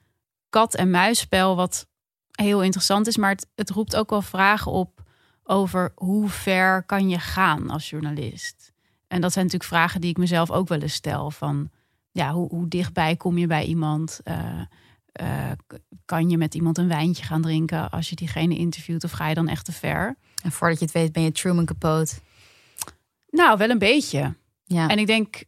kat-en-muisspel 0.48 1.56
wat 1.56 1.86
heel 2.30 2.62
interessant 2.62 3.06
is. 3.06 3.16
Maar 3.16 3.30
het, 3.30 3.46
het 3.54 3.70
roept 3.70 3.96
ook 3.96 4.10
wel 4.10 4.22
vragen 4.22 4.72
op 4.72 5.02
over 5.44 5.92
hoe 5.94 6.28
ver 6.28 6.82
kan 6.82 7.08
je 7.08 7.18
gaan 7.18 7.70
als 7.70 7.90
journalist. 7.90 8.72
En 9.08 9.20
dat 9.20 9.32
zijn 9.32 9.44
natuurlijk 9.44 9.72
vragen 9.72 10.00
die 10.00 10.10
ik 10.10 10.18
mezelf 10.18 10.50
ook 10.50 10.68
wel 10.68 10.80
eens 10.80 10.94
stel. 10.94 11.30
Van 11.30 11.70
ja, 12.10 12.32
hoe, 12.32 12.48
hoe 12.48 12.68
dichtbij 12.68 13.16
kom 13.16 13.38
je 13.38 13.46
bij 13.46 13.64
iemand? 13.64 14.20
Eh, 14.24 14.60
kan 16.04 16.30
je 16.30 16.36
met 16.36 16.54
iemand 16.54 16.78
een 16.78 16.88
wijntje 16.88 17.24
gaan 17.24 17.42
drinken 17.42 17.90
als 17.90 18.08
je 18.08 18.16
diegene 18.16 18.56
interviewt? 18.56 19.04
Of 19.04 19.10
ga 19.10 19.28
je 19.28 19.34
dan 19.34 19.48
echt 19.48 19.64
te 19.64 19.72
ver? 19.72 20.16
En 20.42 20.52
voordat 20.52 20.78
je 20.78 20.84
het 20.84 20.94
weet 20.94 21.12
ben 21.12 21.22
je 21.22 21.32
Truman 21.32 21.64
Capote. 21.64 22.14
Nou, 23.28 23.58
wel 23.58 23.70
een 23.70 23.78
beetje. 23.78 24.34
Ja. 24.64 24.88
En 24.88 24.98
ik 24.98 25.06
denk 25.06 25.44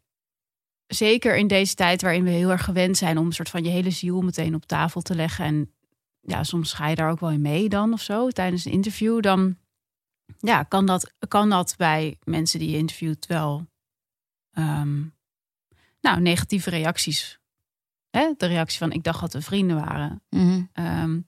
zeker 0.87 1.37
in 1.37 1.47
deze 1.47 1.75
tijd 1.75 2.03
waarin 2.03 2.25
we 2.25 2.31
heel 2.31 2.51
erg 2.51 2.65
gewend 2.65 2.97
zijn 2.97 3.19
om 3.19 3.27
een 3.27 3.33
soort 3.33 3.51
van 3.51 3.65
je 3.65 3.71
hele 3.71 3.91
ziel 3.91 4.23
meteen 4.23 4.55
op 4.55 4.67
tafel 4.67 5.01
te 5.01 5.15
leggen. 5.15 5.45
En 5.45 5.73
ja, 6.21 6.45
soms 6.45 6.73
ga 6.73 6.89
je 6.89 6.95
daar 6.95 7.11
ook 7.11 7.21
wel 7.21 7.31
in 7.31 7.41
mee 7.41 7.69
dan 7.69 7.93
of 7.93 8.01
zo 8.01 8.31
tijdens 8.31 8.65
een 8.65 8.73
interview. 8.73 9.21
Dan 9.21 9.57
ja, 10.39 10.63
kan 10.63 10.87
dat, 10.87 11.13
kan 11.29 11.51
dat 11.51 11.75
bij 11.77 12.19
mensen 12.25 12.59
die 12.59 12.71
je 12.71 12.77
interviewt 12.77 13.27
wel 13.27 13.67
ehm, 14.53 15.03
nou, 16.01 16.21
negatieve 16.21 16.71
reacties. 16.71 17.39
Hè? 18.17 18.33
De 18.37 18.47
reactie 18.47 18.79
van 18.79 18.93
ik 18.93 19.05
dacht 19.05 19.21
dat 19.21 19.33
we 19.33 19.41
vrienden 19.43 19.77
waren. 19.85 20.23
Ehm, 20.73 21.19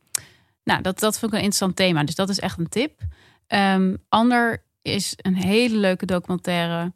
nou, 0.65 0.83
dat, 0.83 0.99
dat 0.99 1.19
vond 1.19 1.33
ik 1.33 1.39
een 1.39 1.45
interessant 1.45 1.77
thema. 1.77 2.05
Dus 2.05 2.15
dat 2.15 2.29
is 2.29 2.39
echt 2.41 2.59
een 2.59 2.69
tip. 2.69 3.01
Ehm, 3.47 3.95
ander 4.09 4.65
is 4.83 5.15
een 5.17 5.35
hele 5.35 5.77
leuke 5.77 6.07
documentaire. 6.07 6.93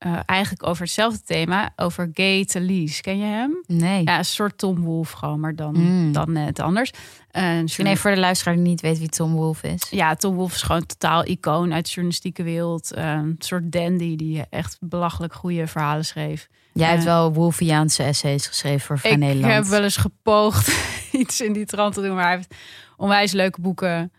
eh, 0.00 0.18
eigenlijk 0.26 0.66
over 0.66 0.82
hetzelfde 0.82 1.20
thema. 1.24 1.72
Over 1.76 2.10
Gay 2.14 2.44
Talese. 2.44 3.00
Ken 3.02 3.18
je 3.18 3.24
hem? 3.24 3.62
Nee. 3.66 4.02
Ja, 4.04 4.18
een 4.18 4.24
soort 4.24 4.58
Tom 4.58 4.78
Wolf 4.80 5.10
gewoon, 5.10 5.40
maar 5.40 5.54
dan, 5.56 5.74
Mm. 5.78 6.12
dan 6.12 6.32
net 6.32 6.58
anders. 6.60 6.90
Een 7.30 7.62
Misschien 7.62 7.86
even 7.86 7.98
voor 8.00 8.10
de 8.10 8.18
luisteraar 8.20 8.54
die 8.54 8.62
niet 8.64 8.80
weet 8.80 8.98
wie 8.98 9.08
Tom 9.08 9.32
Wolf 9.32 9.62
is. 9.62 9.82
Ja, 9.90 10.14
Tom 10.14 10.34
Wolf 10.34 10.54
is 10.54 10.62
gewoon 10.62 10.80
een 10.80 10.86
totaal 10.86 11.24
icoon 11.26 11.72
uit 11.72 11.84
de 11.84 11.90
journalistieke 11.90 12.42
wereld. 12.42 12.92
Eh, 12.92 13.12
een 13.12 13.34
soort 13.38 13.72
dandy 13.72 14.16
die 14.16 14.44
echt 14.50 14.76
belachelijk 14.80 15.32
goede 15.34 15.66
verhalen 15.66 16.04
schreef. 16.04 16.48
Jij 16.80 16.90
hebt 16.90 17.04
wel 17.04 17.32
Wolfiaanse 17.32 18.02
essays 18.02 18.46
geschreven 18.46 18.80
voor 18.86 18.98
Vrij 18.98 19.12
ik 19.12 19.18
Nederland. 19.18 19.52
heb 19.52 19.64
wel 19.64 19.82
eens 19.82 19.96
gepoogd 19.96 20.72
iets 21.12 21.40
in 21.40 21.52
die 21.52 21.66
trant 21.66 21.94
te 21.94 22.02
doen, 22.02 22.14
maar 22.14 22.24
hij 22.26 22.36
heeft 22.36 22.54
onwijs 22.96 23.32
leuke 23.32 23.60
boeken. 23.60 24.12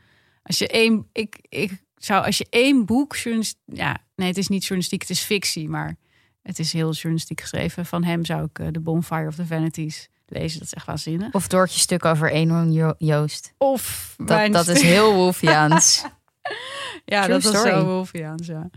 Als 0.44 0.58
je 0.58 0.68
één, 0.68 1.08
ik, 1.12 1.38
ik 1.50 1.72
zou, 1.96 2.26
als 2.26 2.38
je 2.38 2.48
één 2.50 2.86
boek, 2.86 3.16
ja, 3.66 3.98
nee, 4.16 4.28
het 4.28 4.38
is 4.38 4.48
niet 4.48 4.62
journalistiek, 4.62 5.02
het 5.02 5.10
is 5.10 5.20
fictie, 5.20 5.70
maar 5.70 5.96
het 6.42 6.60
is 6.60 6.74
heel 6.74 6.92
journalistiek 6.92 7.42
geschreven. 7.42 7.86
Van 7.86 8.04
hem 8.04 8.26
zou 8.26 8.44
ik 8.44 8.60
eh, 8.60 8.68
The 8.68 8.80
Bonfire 8.80 9.28
of 9.28 9.36
the 9.36 9.46
Vanities 9.46 10.10
lezen. 10.26 10.58
Dat 10.60 10.68
is 10.68 10.74
echt 10.74 10.86
waanzinnig. 10.86 11.34
Of 11.34 11.48
Doortje 11.48 11.80
stuk 11.80 12.06
over 12.06 12.36
Jo- 12.72 12.96
Joost. 12.98 13.54
Of 13.58 14.14
Dat, 14.18 14.52
dat 14.52 14.68
is 14.68 14.82
heel 14.82 15.14
Wolfiaans. 15.14 16.04
Ja, 17.06 17.24
True 17.24 17.40
dat 17.40 17.54
is 17.54 17.62
zo 17.62 17.86
Wolfiaans, 17.86 18.48
ja. 18.48 18.70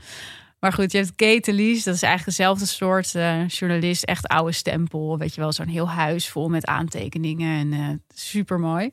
Maar 0.65 0.73
goed, 0.73 0.93
je 0.93 0.99
hebt 0.99 1.15
Kate 1.15 1.53
Lees, 1.53 1.85
dat 1.85 1.95
is 1.95 2.03
eigenlijk 2.03 2.37
dezelfde 2.37 2.67
soort 2.67 3.15
eh, 3.15 3.49
journalist, 3.49 4.05
echt 4.05 4.27
oude 4.29 4.53
stempel. 4.53 5.19
Weet 5.19 5.35
je 5.35 5.41
wel, 5.41 5.53
zo'n 5.53 5.69
heel 5.69 5.89
huis 5.89 6.29
vol 6.29 6.49
met 6.49 6.67
aantekeningen 6.67 7.59
en 7.59 7.73
eh 7.73 7.89
super 8.15 8.59
mooi. 8.59 8.91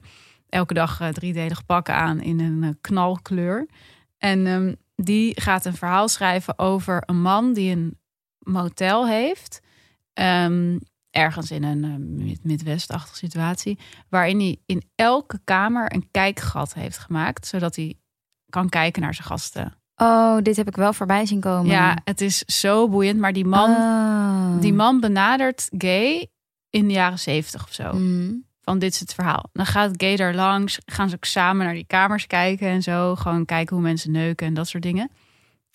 Elke 0.50 0.74
dag 0.74 1.00
eh, 1.00 1.10
driedelig 1.10 1.66
pakken 1.66 1.96
aan 1.96 2.22
in 2.22 2.40
een 2.40 2.78
knalkleur. 2.82 3.68
En 4.18 4.48
ehm, 4.48 4.74
die 4.96 5.42
gaat 5.42 5.66
een 5.66 5.76
verhaal 5.76 6.08
schrijven 6.08 6.60
over 6.60 7.04
een 7.06 7.22
man 7.22 7.54
die 7.54 7.72
een 7.76 8.00
motel 8.40 9.08
heeft. 9.08 9.60
ehm, 10.14 10.78
ergens 11.10 11.52
in 11.52 11.64
een 11.64 12.16
mid- 12.16 12.44
Midwest-achtige 12.44 13.16
situatie. 13.16 13.80
Waarin 14.10 14.40
hij 14.40 14.58
in 14.66 14.84
elke 14.96 15.40
kamer 15.44 15.94
een 15.94 16.08
kijkgat 16.12 16.74
heeft 16.74 16.98
gemaakt. 16.98 17.48
Zodat 17.48 17.76
hij 17.76 17.96
kan 18.50 18.70
kijken 18.70 19.02
naar 19.02 19.14
zijn 19.14 19.28
gasten. 19.28 19.81
Oh, 20.02 20.38
dit 20.42 20.56
heb 20.56 20.68
ik 20.68 20.76
wel 20.76 20.94
voorbij 20.94 21.26
zien 21.26 21.40
komen. 21.40 21.72
Ja, 21.72 21.98
het 22.04 22.22
is 22.22 22.38
zo 22.38 22.90
boeiend. 22.90 23.20
Maar 23.20 23.34
die 23.34 23.46
man, 23.46 23.70
Oh. 23.70 24.62
die 24.62 24.74
man 24.74 25.00
benadert 25.00 25.70
gay 25.78 26.28
in 26.70 26.88
de 26.88 26.94
jaren 26.94 27.20
zeventig 27.20 27.64
of 27.64 27.74
zo. 27.74 27.94
Mhm. 27.94 28.34
Van 28.62 28.80
dit 28.80 28.94
is 28.94 29.00
het 29.00 29.14
verhaal. 29.14 29.50
Dan 29.54 29.66
gaat 29.66 29.92
gay 29.98 30.16
daar 30.16 30.34
langs. 30.36 30.80
Gaan 30.86 31.10
ze 31.10 31.16
ook 31.16 31.26
samen 31.26 31.66
naar 31.66 31.74
die 31.74 31.86
kamers 31.88 32.28
kijken 32.28 32.68
en 32.68 32.82
zo. 32.82 33.16
Gewoon 33.16 33.46
kijken 33.46 33.76
hoe 33.76 33.86
mensen 33.86 34.12
neuken 34.12 34.48
en 34.48 34.54
dat 34.54 34.68
soort 34.68 34.84
dingen. 34.84 35.12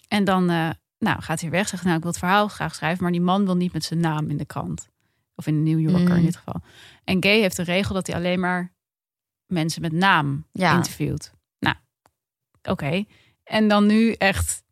En 0.09 0.25
dan 0.25 0.51
eh, 0.51 0.71
nou, 0.99 1.23
gaat 1.23 1.41
hij 1.41 1.51
weg. 1.51 1.69
Zegt 1.69 1.83
nou, 1.85 1.97
ik 1.97 2.03
wil 2.03 2.11
het 2.11 2.21
verhaal 2.21 2.49
graag 2.49 2.75
schrijven. 2.75 3.03
Maar 3.03 3.13
die 3.13 3.21
man 3.21 3.45
wil 3.45 3.57
niet 3.57 3.73
met 3.73 3.85
zijn 3.85 4.01
naam 4.01 4.31
in 4.31 4.37
de 4.37 4.45
krant. 4.47 4.89
Of 5.35 5.47
in 5.47 5.65
de 5.65 5.71
New 5.71 5.81
Yorker 5.81 6.11
Mm. 6.11 6.17
in 6.17 6.25
dit 6.25 6.37
geval. 6.37 6.61
En 7.05 7.23
gay 7.23 7.41
heeft 7.41 7.59
een 7.59 7.65
regel 7.65 7.95
dat 7.95 8.07
hij 8.07 8.17
alleen 8.17 8.41
maar 8.41 8.73
mensen 9.47 9.83
met 9.83 9.93
naam 9.93 10.47
Ja. 10.53 10.75
interviewt. 10.75 11.33
Nou, 11.59 11.77
oké. 12.63 13.05
En 13.47 13.69
dan 13.69 13.87
nu 13.87 14.13
echt 14.13 14.63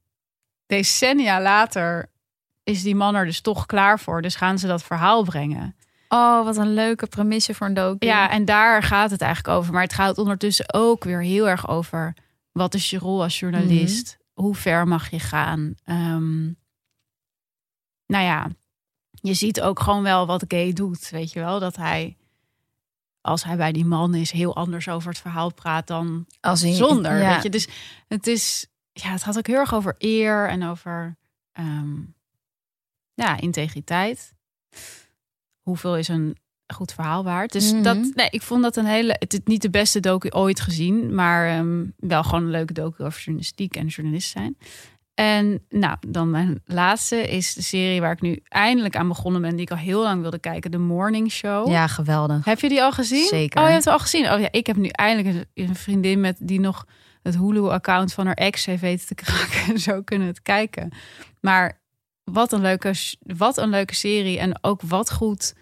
decennia 0.67 1.41
later 1.41 2.11
is 2.63 2.83
die 2.83 2.95
man 2.95 3.15
er 3.15 3.25
dus 3.25 3.41
toch 3.41 3.67
klaar 3.67 4.01
voor. 4.01 4.23
Dus 4.23 4.35
gaan 4.35 4.59
ze 4.59 4.67
dat 4.67 4.83
verhaal 4.83 5.23
brengen. 5.23 5.77
Oh, 6.09 6.45
wat 6.45 6.57
een 6.57 6.75
leuke 6.75 7.07
premisse 7.07 7.55
voor 7.55 7.67
een 7.67 7.75
docu. 7.75 8.07
Ja, 8.07 8.31
en 8.31 8.45
daar 8.45 8.83
gaat 8.83 9.11
het 9.11 9.21
eigenlijk 9.21 9.57
over. 9.57 9.73
Maar 9.73 9.83
het 9.83 9.93
gaat 9.93 10.19
ondertussen 10.19 10.75
ook 10.75 11.05
weer 11.05 11.23
heel 11.23 11.49
erg 11.49 11.69
over... 11.69 12.17
wat 12.53 12.75
is 12.75 12.91
je 12.91 12.99
rol 12.99 13.23
als 13.23 13.39
journalist? 13.39 14.19
Hoe 14.33 14.55
ver 14.55 14.89
mag 14.89 15.11
je 15.11 15.19
gaan? 15.19 15.75
Ehm, 15.85 16.45
nou 18.07 18.25
ja, 18.25 18.49
je 19.11 19.35
ziet 19.35 19.61
ook 19.61 19.81
gewoon 19.81 20.03
wel 20.03 20.27
wat 20.27 20.45
gay 20.49 20.73
doet. 20.73 21.11
Weet 21.11 21.33
je 21.33 21.41
wel, 21.41 21.61
dat 21.61 21.77
hij 21.77 22.17
als 23.25 23.45
hij 23.45 23.57
bij 23.57 23.73
die 23.73 23.85
man 23.85 24.15
is 24.15 24.31
heel 24.31 24.57
anders 24.57 24.89
over 24.89 25.09
het 25.09 25.19
verhaal 25.19 25.53
praat 25.55 25.87
dan 25.87 26.27
Als 26.41 26.61
hij, 26.61 26.73
zonder. 26.75 27.19
Ja. 27.19 27.35
Weet 27.35 27.43
je, 27.43 27.51
dus 27.51 27.69
het 28.09 28.27
is 28.27 28.67
ja, 28.93 29.09
het 29.11 29.23
had 29.23 29.39
ook 29.39 29.47
heel 29.47 29.59
erg 29.59 29.75
over 29.75 29.95
eer 29.99 30.49
en 30.49 30.65
over 30.65 31.17
ehm, 31.53 31.95
ja, 33.15 33.37
integriteit. 33.41 34.35
Hoeveel 35.63 35.97
is 35.97 36.09
een 36.09 36.37
goed 36.75 36.93
verhaal 36.93 37.25
waard? 37.25 37.53
Dus 37.53 37.73
Mhm. 37.73 37.83
dat, 37.83 37.97
nee, 38.15 38.29
ik 38.31 38.43
vond 38.43 38.63
dat 38.63 38.77
een 38.77 38.85
hele. 38.87 39.17
Het 39.19 39.33
is 39.33 39.41
niet 39.45 39.63
de 39.63 39.71
beste 39.71 40.01
docu 40.01 40.31
ooit 40.31 40.61
gezien, 40.61 41.15
maar 41.15 41.49
ehm, 41.49 41.85
wel 41.97 42.23
gewoon 42.25 42.45
een 42.45 42.51
leuke 42.51 42.73
docu 42.73 43.03
over 43.05 43.21
journalistiek 43.21 43.77
en 43.77 43.87
journalist 43.87 44.31
zijn. 44.31 44.57
En 45.15 45.65
nou, 45.69 45.97
dan 46.09 46.31
mijn 46.31 46.63
laatste 46.65 47.17
is 47.23 47.55
de 47.55 47.63
serie 47.63 48.01
waar 48.01 48.13
ik 48.13 48.21
nu 48.21 48.41
eindelijk 48.45 48.97
aan 48.97 49.09
begonnen 49.09 49.43
ben, 49.43 49.51
die 49.51 49.61
ik 49.61 49.71
al 49.71 49.77
heel 49.77 50.03
lang 50.03 50.21
wilde 50.21 50.39
kijken, 50.39 50.71
The 50.71 50.79
Morning 50.79 51.31
Show. 51.31 51.69
ja, 51.69 51.87
geweldig. 51.87 52.45
Heb 52.45 52.61
je 52.61 52.69
die 52.69 52.83
al 52.83 52.93
gezien? 52.93 53.27
Zeker. 53.27 53.61
Oh, 53.61 53.67
je 53.67 53.73
hebt 53.73 53.85
het 53.85 53.93
al 53.93 54.01
gezien. 54.01 54.33
Oh 54.33 54.41
ja, 54.41 54.49
ik 54.51 54.67
heb 54.67 54.77
nu 54.77 54.89
eindelijk 54.89 55.47
een, 55.55 55.77
vriendin 55.77 56.21
met 56.21 56.37
die 56.41 56.61
nog 56.61 56.87
het 57.23 57.37
Hulu-account 57.37 58.13
van 58.13 58.27
haar 58.27 58.35
ex 58.35 58.65
heeft 58.65 58.81
weten 58.81 59.07
te 59.07 59.15
kraken 59.15 59.65
en 59.73 59.79
zo 59.79 60.03
kunnen 60.03 60.29
het 60.29 60.43
kijken. 60.43 60.93
Maar 61.41 61.81
wat 62.25 62.53
een 62.53 62.61
leuke, 62.61 62.95
wat 63.21 63.57
een 63.57 63.71
leuke 63.71 63.95
serie 63.95 64.39
en 64.39 64.59
ook 64.61 64.83
wat 64.83 65.13
goed 65.13 65.55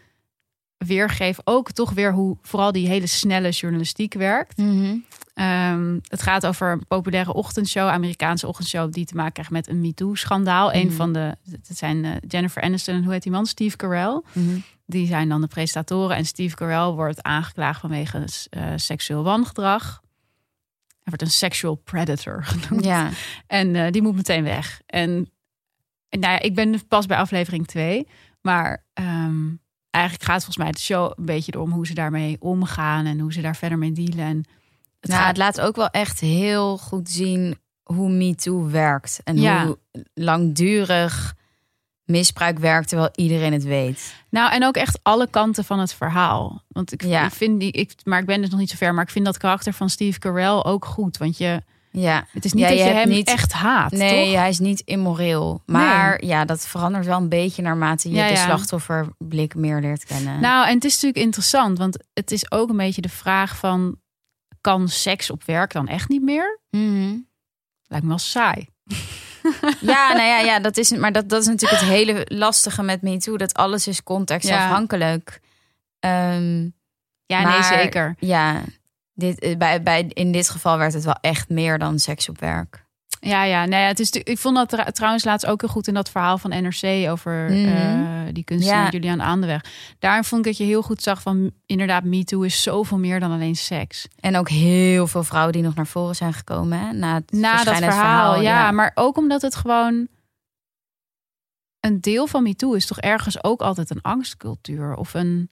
weergeeft. 0.86 1.40
Ook 1.44 1.70
toch 1.72 1.90
weer 1.90 2.12
hoe 2.12 2.36
vooral 2.42 2.72
die 2.72 2.88
hele 2.88 3.06
snelle 3.06 3.50
journalistiek 3.50 4.14
werkt. 4.14 4.56
Mhm. 4.56 4.96
Ehm, 5.34 5.98
het 6.08 6.22
gaat 6.22 6.46
over 6.46 6.72
een 6.72 6.86
populaire 6.86 7.32
ochtendshow, 7.34 7.88
Amerikaanse 7.88 8.46
ochtendshow, 8.46 8.92
die 8.92 9.04
te 9.04 9.14
maken 9.14 9.32
krijgt 9.32 9.50
met 9.50 9.68
een 9.68 9.80
MeToo-schandaal. 9.80 10.72
Een 10.72 10.86
Mhm. 10.86 10.94
van 10.96 11.12
de, 11.12 11.36
het 11.50 11.78
zijn 11.78 12.04
eh, 12.04 12.10
Jennifer 12.28 12.62
Aniston 12.62 12.94
en 12.94 13.04
hoe 13.04 13.12
heet 13.12 13.22
die 13.22 13.32
man? 13.32 13.46
Steve 13.46 13.76
Carell. 13.76 14.22
Mhm. 14.32 14.58
Die 14.86 15.06
zijn 15.06 15.28
dan 15.28 15.40
de 15.40 15.46
presentatoren. 15.46 16.16
En 16.16 16.24
Steve 16.24 16.56
Carell 16.56 16.86
wordt 16.90 17.22
aangeklaagd 17.22 17.80
vanwege 17.80 18.24
eh, 18.50 18.72
seksueel 18.76 19.22
wangedrag. 19.22 20.00
Hij 20.88 21.00
wordt 21.04 21.22
een 21.22 21.30
sexual 21.30 21.74
predator 21.74 22.44
genoemd. 22.44 22.84
Ja. 22.84 23.08
En 23.46 23.76
eh, 23.76 23.90
die 23.90 24.02
moet 24.02 24.14
meteen 24.16 24.44
weg. 24.44 24.80
En, 24.86 25.30
en 26.08 26.20
nou 26.20 26.32
ja, 26.32 26.40
ik 26.40 26.54
ben 26.54 26.86
pas 26.88 27.06
bij 27.06 27.16
aflevering 27.16 27.66
2. 27.66 28.06
Maar 28.40 28.84
ehm, 28.92 29.46
eigenlijk 29.94 30.24
gaat 30.24 30.44
volgens 30.44 30.56
mij 30.56 30.70
de 30.72 30.78
show 30.78 31.12
een 31.16 31.24
beetje 31.24 31.60
om 31.60 31.70
hoe 31.72 31.86
ze 31.86 31.94
daarmee 31.94 32.36
omgaan. 32.40 33.06
En 33.06 33.18
hoe 33.20 33.32
ze 33.32 33.40
daar 33.40 33.56
verder 33.56 33.78
mee 33.78 33.92
dealen. 33.92 34.18
En 34.18 34.36
het 35.00 35.10
nou, 35.10 35.20
gaat- 35.20 35.28
het 35.28 35.36
laat 35.36 35.60
ook 35.60 35.76
wel 35.76 35.88
echt 35.90 36.20
heel 36.20 36.78
goed 36.78 37.10
zien 37.10 37.58
hoe 37.82 38.10
MeToo 38.10 38.70
werkt. 38.70 39.20
En 39.24 39.36
Ja. 39.40 39.66
hoe 39.66 39.78
langdurig 40.14 41.34
misbruik 42.04 42.58
werkt 42.58 42.88
terwijl 42.88 43.10
iedereen 43.14 43.52
het 43.52 43.64
weet. 43.64 44.14
Nou, 44.30 44.52
en 44.52 44.64
ook 44.64 44.76
echt 44.76 44.98
alle 45.02 45.26
kanten 45.30 45.64
van 45.64 45.78
het 45.78 45.94
verhaal. 45.94 46.62
Want 46.68 46.92
ik, 46.92 47.02
Ja. 47.04 47.26
ik 47.26 47.32
vind 47.32 47.60
die, 47.60 47.72
ik, 47.72 47.92
maar 48.04 48.18
ik 48.20 48.26
ben 48.26 48.40
dus 48.40 48.50
nog 48.50 48.58
niet 48.60 48.70
zo 48.70 48.76
ver. 48.76 48.94
Maar 48.94 49.04
ik 49.04 49.10
vind 49.10 49.24
dat 49.24 49.38
karakter 49.38 49.72
van 49.72 49.90
Steve 49.90 50.18
Carell 50.18 50.62
ook 50.62 50.84
goed. 50.84 51.16
Want 51.16 51.38
je, 51.38 51.62
Ja. 51.92 52.26
het 52.30 52.44
is 52.44 52.52
niet 52.52 52.62
Ja, 52.62 52.68
dat 52.68 52.78
je 52.78 52.84
je, 52.84 52.90
hem 52.90 53.08
niet- 53.08 53.28
echt 53.28 53.52
haat. 53.52 53.90
Nee, 53.90 54.24
toch? 54.30 54.34
hij 54.40 54.48
is 54.48 54.58
niet 54.58 54.80
immoreel. 54.80 55.62
Maar 55.66 56.24
ja, 56.24 56.44
dat 56.44 56.66
verandert 56.66 57.06
wel 57.06 57.18
een 57.18 57.28
beetje 57.28 57.62
naarmate 57.62 58.08
je 58.08 58.14
Ja, 58.14 58.26
de 58.26 58.32
ja. 58.32 58.44
slachtofferblik 58.44 59.54
meer 59.54 59.80
leert 59.80 60.04
kennen. 60.04 60.40
Nou, 60.40 60.66
en 60.68 60.74
het 60.74 60.84
is 60.84 60.92
natuurlijk 60.94 61.24
interessant, 61.24 61.78
want 61.78 61.98
het 62.14 62.30
is 62.30 62.50
ook 62.50 62.68
een 62.70 62.76
beetje 62.76 63.02
de 63.02 63.08
vraag 63.08 63.56
van: 63.56 63.96
kan 64.60 64.88
seks 64.88 65.30
op 65.30 65.44
werk 65.44 65.72
dan 65.72 65.88
echt 65.88 66.08
niet 66.08 66.22
meer? 66.22 66.60
Mhm. 66.70 67.16
Lijkt 67.86 68.04
me 68.04 68.08
wel 68.08 68.18
saai. 68.18 68.66
Ja, 69.80 70.08
nou 70.12 70.22
ja, 70.26 70.38
ja 70.38 70.60
dat 70.60 70.76
is, 70.76 70.90
maar 70.90 71.12
dat, 71.12 71.28
dat 71.28 71.40
is 71.40 71.46
natuurlijk 71.46 71.80
het 71.80 71.90
hele 71.90 72.24
lastige 72.28 72.82
met 72.82 73.02
MeToo. 73.02 73.36
Dat 73.36 73.54
alles 73.54 73.86
is 73.86 74.02
contextafhankelijk. 74.02 75.40
Ehm, 75.98 76.68
Ja, 77.26 77.48
nee, 77.50 77.62
zeker. 77.62 78.14
ja, 78.18 78.62
dit, 79.22 79.38
eh, 79.38 79.56
bij, 79.56 79.82
bij, 79.82 80.04
in 80.08 80.32
dit 80.32 80.48
geval 80.50 80.78
werd 80.78 80.92
het 80.92 81.04
wel 81.04 81.18
echt 81.20 81.48
meer 81.48 81.78
dan 81.78 81.98
seks 81.98 82.28
op 82.28 82.40
werk. 82.40 82.84
Ja, 83.20 83.44
ja, 83.44 83.64
nee, 83.64 83.84
het 83.84 84.00
is, 84.00 84.10
ik 84.10 84.38
vond 84.38 84.56
dat 84.56 84.94
trouwens 84.94 85.24
laatst 85.24 85.46
ook 85.46 85.60
heel 85.60 85.70
goed 85.70 85.86
in 85.88 85.94
dat 85.94 86.10
verhaal 86.10 86.38
van 86.38 86.50
NRC 86.50 87.10
over 87.10 87.50
Mhm. 87.50 87.68
eh, 87.68 88.32
die 88.32 88.44
kunstenaar 88.44 88.84
Ja. 88.84 88.90
Julian 88.90 89.22
Aandeweg. 89.22 89.64
Daarin 89.98 90.24
vond 90.24 90.40
ik 90.40 90.46
dat 90.46 90.56
je 90.56 90.64
heel 90.64 90.82
goed 90.82 91.02
zag 91.02 91.22
van 91.22 91.50
inderdaad, 91.66 92.04
MeToo 92.04 92.42
is 92.42 92.62
zoveel 92.62 92.98
meer 92.98 93.20
dan 93.20 93.32
alleen 93.32 93.54
seks. 93.56 94.08
En 94.20 94.36
ook 94.36 94.48
heel 94.48 95.06
veel 95.06 95.24
vrouwen 95.24 95.52
die 95.52 95.62
nog 95.62 95.74
naar 95.74 95.86
voren 95.86 96.14
zijn 96.16 96.32
gekomen 96.32 96.78
hè, 96.78 96.92
na 96.92 97.14
het 97.14 97.32
Na 97.32 97.64
dat 97.64 97.76
verhaal, 97.76 98.32
het 98.34 98.42
ja, 98.42 98.70
maar 98.70 98.92
ook 98.94 99.16
omdat 99.16 99.42
het 99.42 99.54
gewoon 99.54 100.08
een 101.80 102.00
deel 102.00 102.26
van 102.26 102.42
MeToo 102.42 102.72
is 102.72 102.86
toch 102.86 103.00
ergens 103.00 103.44
ook 103.44 103.60
altijd 103.60 103.90
een 103.90 104.02
angstcultuur 104.02 104.94
of 104.94 105.14
een 105.14 105.50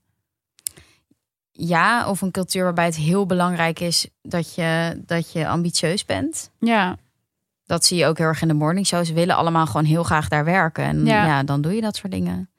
Ja, 1.69 2.09
of 2.09 2.21
een 2.21 2.31
cultuur 2.31 2.65
waarbij 2.65 2.85
het 2.85 2.97
heel 2.97 3.27
belangrijk 3.27 3.81
is 3.81 4.09
dat 4.23 4.55
je, 4.55 5.03
dat 5.07 5.33
je 5.33 5.49
ambitieus 5.49 6.05
bent. 6.05 6.51
ja, 6.61 6.97
Dat 7.65 7.85
zie 7.85 7.99
je 7.99 8.07
ook 8.07 8.19
heel 8.19 8.27
erg 8.27 8.43
in 8.43 8.49
de 8.49 8.55
morning 8.55 8.87
show. 8.87 9.05
Ze 9.05 9.13
willen 9.13 9.37
allemaal 9.37 9.67
gewoon 9.67 9.85
heel 9.85 10.03
graag 10.03 10.29
daar 10.29 10.45
werken. 10.45 10.85
En 10.85 11.05
Ja. 11.07 11.27
ja, 11.27 11.43
dan 11.43 11.61
doe 11.61 11.75
je 11.75 11.81
dat 11.81 11.97
soort 11.97 12.13
dingen. 12.13 12.51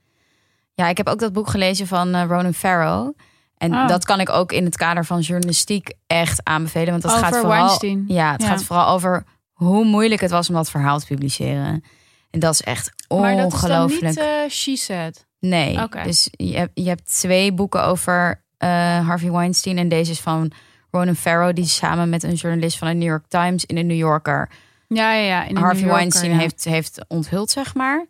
Ja, 0.74 0.88
ik 0.88 0.98
heb 0.98 1.08
ook 1.08 1.20
dat 1.20 1.34
boek 1.34 1.50
gelezen 1.50 1.88
van 1.88 2.14
eh, 2.14 2.26
Ronan 2.28 2.54
Farrow. 2.54 3.14
En 3.58 3.74
Oh. 3.74 3.88
dat 3.88 4.06
kan 4.06 4.20
ik 4.20 4.30
ook 4.30 4.52
in 4.52 4.66
het 4.66 4.78
kader 4.78 5.06
van 5.06 5.20
journalistiek 5.20 5.94
echt 6.08 6.40
aanbevelen. 6.44 6.90
Want 6.90 7.02
dat 7.02 7.12
over 7.12 7.24
gaat 7.24 7.36
vooral, 7.38 7.50
Weinstein. 7.58 8.04
Ja, 8.08 8.32
het 8.32 8.42
Ja. 8.42 8.48
gaat 8.48 8.64
vooral 8.64 8.88
over 8.88 9.24
hoe 9.52 9.86
moeilijk 9.86 10.22
het 10.22 10.32
was 10.32 10.50
om 10.50 10.56
dat 10.56 10.70
verhaal 10.70 11.00
te 11.00 11.06
publiceren. 11.06 11.84
En 12.30 12.40
dat 12.40 12.54
is 12.54 12.62
echt 12.62 12.92
Maar 13.08 13.20
dat 13.20 13.30
is 13.30 13.36
dan 13.36 13.46
ongelooflijk. 13.72 14.04
niet 14.04 14.18
eh, 14.18 14.50
She 14.50 14.76
Said. 14.76 15.26
Nee. 15.40 15.80
Dus 16.04 16.28
je 16.32 16.58
hebt, 16.58 16.72
je 16.74 16.88
hebt 16.88 17.20
twee 17.20 17.54
boeken 17.54 17.84
over 17.84 18.44
Harvey 18.68 19.32
Weinstein. 19.32 19.78
En 19.78 19.90
deze 19.90 20.12
is 20.12 20.20
van 20.20 20.52
Ronan 20.92 21.16
Farrow. 21.16 21.56
Die 21.56 21.66
samen 21.66 22.10
met 22.10 22.24
een 22.24 22.34
journalist 22.34 22.78
van 22.78 22.88
de 22.88 22.94
New 22.94 23.08
York 23.08 23.26
Times 23.28 23.66
in 23.66 23.76
de 23.76 23.82
New 23.82 23.98
Yorker. 23.98 24.50
Ja, 24.88 25.14
ja, 25.14 25.24
ja. 25.26 25.44
In 25.46 25.56
Harvey 25.56 25.80
Yorker, 25.80 25.96
Weinstein 25.98 26.32
ja. 26.32 26.38
heeft, 26.38 26.64
heeft 26.64 27.06
onthuld, 27.08 27.52
zeg 27.52 27.74
maar. 27.76 28.06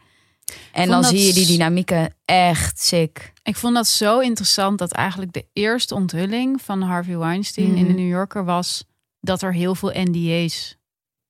En 0.72 0.90
dan 0.90 1.02
dat 1.02 1.10
zie 1.12 1.26
je 1.26 1.34
die 1.34 1.46
dynamieken 1.46 2.14
echt 2.26 2.80
sick. 2.80 3.34
Ik 3.44 3.56
vond 3.56 3.76
dat 3.76 3.88
zo 3.88 4.20
interessant 4.20 4.78
dat 4.80 4.92
eigenlijk 4.92 5.34
de 5.34 5.46
eerste 5.54 5.96
onthulling 5.96 6.62
van 6.62 6.82
Harvey 6.82 7.18
Weinstein 7.18 7.68
in 7.76 7.86
de 7.86 7.92
Mhm. 7.94 7.96
New 7.96 8.10
Yorker 8.10 8.46
was 8.46 8.84
dat 9.20 9.42
er 9.42 9.54
heel 9.54 9.76
veel 9.76 9.92
NDA's 9.94 10.78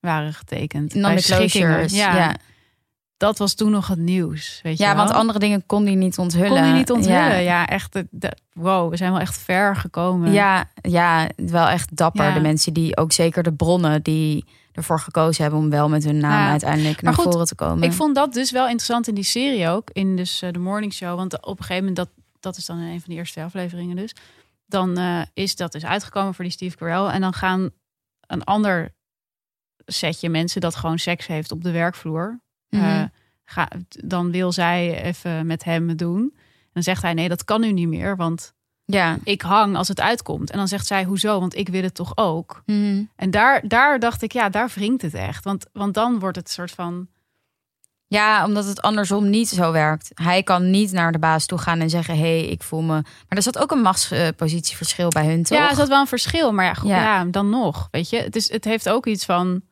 waren 0.00 0.34
getekend. 0.34 0.92
bij 0.92 1.00
Non-disclosures. 1.00 1.92
Ja, 1.92 2.16
ja. 2.16 2.36
Dat 3.22 3.38
was 3.38 3.54
toen 3.54 3.70
nog 3.70 3.86
het 3.86 3.98
nieuws. 3.98 4.60
Weet 4.62 4.78
je 4.78 4.84
wel? 4.84 4.94
want 4.94 5.10
andere 5.10 5.38
dingen 5.38 5.66
kon 5.66 5.84
hij 5.84 5.94
niet 5.94 6.18
onthullen. 6.18 6.48
kon 6.48 6.58
hij 6.58 6.72
niet 6.72 6.90
onthullen. 6.90 7.16
Ja. 7.16 7.36
Ja, 7.36 7.66
echt. 7.66 8.02
de- 8.10 8.36
wow, 8.52 8.90
we 8.90 8.96
zijn 8.96 9.12
wel 9.12 9.20
echt 9.20 9.38
ver 9.38 9.76
gekomen. 9.76 10.32
Ja, 10.32 10.70
ja, 10.80 11.28
wel 11.36 11.68
echt 11.68 11.96
dapper. 11.96 12.24
Ja. 12.24 12.34
De 12.34 12.40
mensen 12.40 12.72
die 12.72 12.96
ook 12.96 13.12
zeker 13.12 13.42
de 13.42 13.52
bronnen 13.52 14.02
die 14.02 14.44
ervoor 14.72 15.00
gekozen 15.00 15.42
hebben 15.42 15.60
om 15.60 15.70
wel 15.70 15.88
met 15.88 16.04
hun 16.04 16.18
naam 16.18 16.44
Ja. 16.44 16.50
uiteindelijk 16.50 17.02
naar 17.02 17.14
goed, 17.14 17.24
voren 17.32 17.46
te 17.46 17.54
komen. 17.54 17.82
Ik 17.82 17.92
vond 17.92 18.14
dat 18.14 18.32
dus 18.32 18.50
wel 18.50 18.64
interessant 18.64 19.08
in 19.08 19.14
die 19.14 19.24
serie 19.24 19.68
ook. 19.68 19.90
In 19.92 20.16
dus 20.16 20.42
eh, 20.42 20.50
de 20.52 20.58
morning 20.58 20.92
show. 20.92 21.16
Want 21.16 21.42
op 21.42 21.58
een 21.58 21.64
gegeven 21.64 21.88
moment, 21.88 21.96
dat, 21.96 22.08
dat 22.40 22.56
is 22.56 22.66
dan 22.66 22.78
in 22.78 22.84
een 22.84 23.00
van 23.00 23.12
de 23.12 23.14
eerste 23.18 23.42
afleveringen 23.42 23.96
dus. 23.96 24.14
Dan 24.66 24.96
eh, 24.98 25.20
is 25.34 25.56
dat 25.56 25.72
dus 25.72 25.84
uitgekomen 25.84 26.34
voor 26.34 26.44
die 26.44 26.52
Steve 26.52 26.76
Carell. 26.76 27.06
En 27.06 27.20
dan 27.20 27.32
gaan 27.32 27.70
een 28.26 28.44
ander 28.44 28.94
setje 29.86 30.28
mensen 30.28 30.60
dat 30.60 30.74
gewoon 30.74 30.98
seks 30.98 31.26
heeft 31.26 31.52
op 31.52 31.62
de 31.62 31.70
werkvloer. 31.70 32.40
Mhm. 32.76 32.84
eh, 32.84 33.04
ga, 33.44 33.68
dan 34.04 34.30
wil 34.30 34.52
zij 34.52 35.02
even 35.02 35.46
met 35.46 35.64
hem 35.64 35.96
doen. 35.96 36.30
En 36.34 36.70
dan 36.72 36.82
zegt 36.82 37.02
hij, 37.02 37.14
nee, 37.14 37.28
dat 37.28 37.44
kan 37.44 37.60
nu 37.60 37.72
niet 37.72 37.88
meer. 37.88 38.16
Want 38.16 38.54
ja. 38.84 39.18
ik 39.24 39.42
hang 39.42 39.76
als 39.76 39.88
het 39.88 40.00
uitkomt. 40.00 40.50
En 40.50 40.58
dan 40.58 40.68
zegt 40.68 40.86
zij, 40.86 41.04
hoezo? 41.04 41.40
Want 41.40 41.56
ik 41.56 41.68
wil 41.68 41.82
het 41.82 41.94
toch 41.94 42.16
ook. 42.16 42.62
Mhm. 42.66 43.02
En 43.16 43.30
daar, 43.30 43.68
daar 43.68 43.98
dacht 43.98 44.22
ik, 44.22 44.32
ja, 44.32 44.48
daar 44.48 44.68
wringt 44.74 45.02
het 45.02 45.14
echt. 45.14 45.44
Want, 45.44 45.66
want 45.72 45.94
dan 45.94 46.18
wordt 46.18 46.36
het 46.36 46.50
soort 46.50 46.70
van... 46.70 47.08
Ja, 48.06 48.44
omdat 48.44 48.64
het 48.64 48.82
andersom 48.82 49.30
niet 49.30 49.48
zo 49.48 49.72
werkt. 49.72 50.10
Hij 50.14 50.42
kan 50.42 50.70
niet 50.70 50.92
naar 50.92 51.12
de 51.12 51.18
baas 51.18 51.46
toe 51.46 51.58
gaan 51.58 51.80
en 51.80 51.90
zeggen: 51.90 52.14
Hé, 52.14 52.20
hey, 52.20 52.44
ik 52.46 52.62
voel 52.62 52.80
me. 52.80 52.92
Maar 53.02 53.04
er 53.28 53.42
zat 53.42 53.58
ook 53.58 53.70
een 53.70 53.80
machtspositieverschil 53.80 55.08
bij 55.08 55.26
hun, 55.26 55.42
toch? 55.42 55.58
Ja, 55.58 55.70
er 55.70 55.76
zat 55.76 55.88
wel 55.88 56.00
een 56.00 56.06
verschil. 56.06 56.52
Maar 56.52 56.64
ja, 56.64 56.74
goed, 56.74 56.88
Ja. 56.88 57.02
ja. 57.02 57.24
dan 57.24 57.50
nog. 57.50 57.88
Weet 57.90 58.10
je, 58.10 58.16
het, 58.16 58.36
is, 58.36 58.50
het 58.50 58.64
heeft 58.64 58.88
ook 58.88 59.06
iets 59.06 59.24
van... 59.24 59.62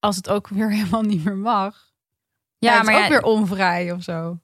Als 0.00 0.16
het 0.16 0.28
ook 0.28 0.48
weer 0.48 0.70
helemaal 0.76 1.02
niet 1.02 1.24
meer 1.24 1.36
mag. 1.36 1.87
Ja, 2.58 2.74
het 2.76 2.84
maar 2.84 2.92
is 2.94 2.98
ja, 2.98 3.04
ook 3.04 3.10
weer 3.10 3.22
onvrij 3.22 3.92
of 3.92 4.02
zo. 4.02 4.38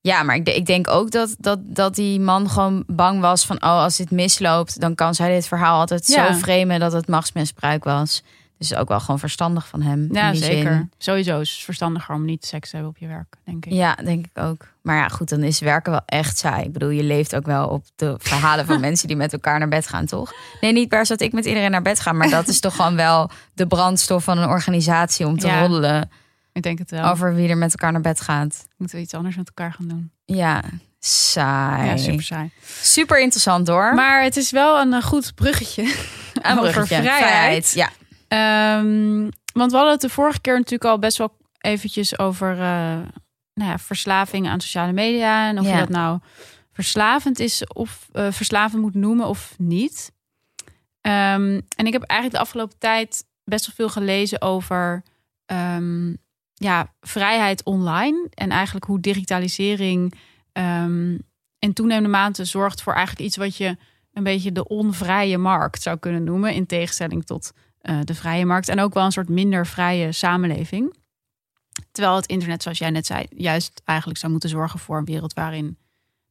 ja, 0.00 0.22
maar 0.22 0.36
ik, 0.36 0.48
ik 0.48 0.66
denk 0.66 0.88
ook 0.90 1.10
dat, 1.10 1.34
dat, 1.38 1.58
dat 1.62 1.94
die 1.94 2.20
man 2.20 2.50
gewoon 2.50 2.84
bang 2.86 3.20
was 3.20 3.46
van: 3.46 3.56
Oh, 3.56 3.82
als 3.82 3.96
dit 3.96 4.10
misloopt, 4.10 4.80
dan 4.80 4.94
kan 4.94 5.14
zij 5.14 5.34
dit 5.34 5.46
verhaal 5.48 5.80
altijd 5.80 6.06
Ja. 6.06 6.32
zo 6.32 6.38
framen 6.38 6.80
dat 6.80 6.92
het 6.92 7.08
machtsmisbruik 7.08 7.84
was. 7.84 8.22
Dus 8.58 8.74
ook 8.74 8.88
wel 8.88 9.00
gewoon 9.00 9.18
verstandig 9.18 9.66
van 9.68 9.82
hem. 9.82 10.08
Ja, 10.12 10.26
in 10.26 10.32
die 10.32 10.42
zeker. 10.42 10.72
Zin. 10.72 10.90
Sowieso 10.98 11.40
is 11.40 11.50
het 11.50 11.60
verstandiger 11.64 12.14
om 12.14 12.24
niet 12.24 12.44
seks 12.46 12.68
te 12.70 12.76
hebben 12.76 12.94
op 12.94 13.00
je 13.00 13.06
werk, 13.06 13.34
denk 13.44 13.66
ik. 13.66 13.72
Ja, 13.72 13.94
denk 13.94 14.26
ik 14.26 14.42
ook. 14.42 14.66
Maar 14.82 14.96
ja, 14.96 15.08
goed, 15.08 15.28
dan 15.28 15.42
is 15.42 15.60
werken 15.60 15.92
wel 15.92 16.00
echt 16.06 16.38
saai. 16.38 16.64
Ik 16.64 16.72
bedoel, 16.72 16.88
je 16.88 17.02
leeft 17.02 17.36
ook 17.36 17.46
wel 17.46 17.68
op 17.68 17.84
de 17.96 18.14
verhalen 18.18 18.66
van 18.66 18.80
mensen 18.88 19.08
die 19.08 19.16
met 19.16 19.32
elkaar 19.32 19.58
naar 19.58 19.68
bed 19.68 19.88
gaan, 19.88 20.06
toch? 20.06 20.32
Nee, 20.60 20.72
niet 20.72 20.88
per 20.88 21.06
se 21.06 21.12
dat 21.12 21.20
ik 21.26 21.32
met 21.32 21.44
iedereen 21.44 21.70
naar 21.70 21.82
bed 21.82 22.00
ga, 22.00 22.12
maar 22.12 22.28
dat 22.30 22.48
is 22.48 22.60
toch 22.60 22.76
gewoon 22.76 22.96
wel 22.96 23.30
de 23.54 23.66
brandstof 23.66 24.24
van 24.24 24.38
een 24.38 24.48
organisatie 24.48 25.26
om 25.26 25.38
te 25.38 25.46
Ja. 25.46 25.60
roddelen. 25.60 26.10
Ik 26.58 26.64
denk 26.64 26.78
het 26.78 26.90
wel. 26.90 27.04
Over 27.10 27.34
wie 27.34 27.48
er 27.48 27.56
met 27.56 27.70
elkaar 27.70 27.92
naar 27.92 28.00
bed 28.00 28.20
gaat. 28.20 28.66
Moeten 28.76 28.96
we 28.96 29.02
iets 29.02 29.14
anders 29.14 29.36
met 29.36 29.46
elkaar 29.48 29.72
gaan 29.72 29.88
doen? 29.88 30.10
Ja, 30.24 30.62
saai. 30.98 31.88
Ja, 31.88 31.96
super 31.96 32.22
saai. 32.22 32.50
Super 32.82 33.20
interessant 33.20 33.68
hoor. 33.68 33.94
Maar 33.94 34.22
het 34.22 34.36
is 34.36 34.50
wel 34.50 34.80
een 34.80 34.92
eh, 34.92 35.02
goed 35.02 35.34
bruggetje. 35.34 35.82
Een 36.42 36.58
over 36.58 36.72
bruggetje. 36.72 37.02
vrijheid. 37.02 37.72
Ja. 37.74 37.88
Ehm, 38.28 39.20
want 39.52 39.70
we 39.70 39.76
hadden 39.76 39.92
het 39.92 40.00
de 40.00 40.08
vorige 40.08 40.40
keer 40.40 40.54
natuurlijk 40.54 40.84
al 40.90 40.98
best 40.98 41.18
wel 41.18 41.36
eventjes 41.58 42.18
over 42.18 42.52
uh, 42.52 42.58
nou 43.54 43.70
ja, 43.70 43.78
verslaving 43.78 44.48
aan 44.48 44.60
sociale 44.60 44.92
media. 44.92 45.48
En 45.48 45.58
of 45.58 45.64
Ja. 45.66 45.72
je 45.72 45.78
dat 45.78 45.88
nou 45.88 46.18
verslavend 46.72 47.38
is 47.38 47.66
of 47.66 48.08
eh, 48.12 48.26
verslavend 48.30 48.82
moet 48.82 48.94
noemen 48.94 49.26
of 49.26 49.54
niet. 49.58 50.12
Ehm, 51.00 51.60
en 51.76 51.86
ik 51.86 51.92
heb 51.92 52.02
eigenlijk 52.02 52.32
de 52.40 52.46
afgelopen 52.46 52.78
tijd 52.78 53.24
best 53.44 53.66
wel 53.66 53.74
veel 53.74 53.88
gelezen 53.88 54.42
over 54.42 55.02
ehm, 55.46 56.14
ja, 56.58 56.92
vrijheid 57.00 57.64
online. 57.64 58.28
En 58.34 58.50
eigenlijk 58.50 58.84
hoe 58.84 59.00
digitalisering 59.00 60.14
ehm, 60.52 61.18
in 61.58 61.72
toenemende 61.72 62.08
mate 62.08 62.44
zorgt 62.44 62.82
voor 62.82 62.92
eigenlijk 62.92 63.26
iets 63.26 63.36
wat 63.36 63.56
je 63.56 63.76
een 64.12 64.22
beetje 64.22 64.52
de 64.52 64.68
onvrije 64.68 65.38
markt 65.38 65.82
zou 65.82 65.98
kunnen 65.98 66.24
noemen. 66.24 66.54
In 66.54 66.66
tegenstelling 66.66 67.26
tot 67.26 67.52
eh, 67.78 67.98
de 68.04 68.14
vrije 68.14 68.46
markt. 68.46 68.68
En 68.68 68.80
ook 68.80 68.94
wel 68.94 69.04
een 69.04 69.12
soort 69.12 69.28
minder 69.28 69.66
vrije 69.66 70.12
samenleving. 70.12 70.94
Terwijl 71.92 72.16
het 72.16 72.26
internet, 72.26 72.62
zoals 72.62 72.78
jij 72.78 72.90
net 72.90 73.06
zei, 73.06 73.26
juist 73.30 73.82
eigenlijk 73.84 74.18
zou 74.18 74.32
moeten 74.32 74.50
zorgen 74.50 74.78
voor 74.78 74.98
een 74.98 75.04
wereld 75.04 75.32
waarin 75.32 75.78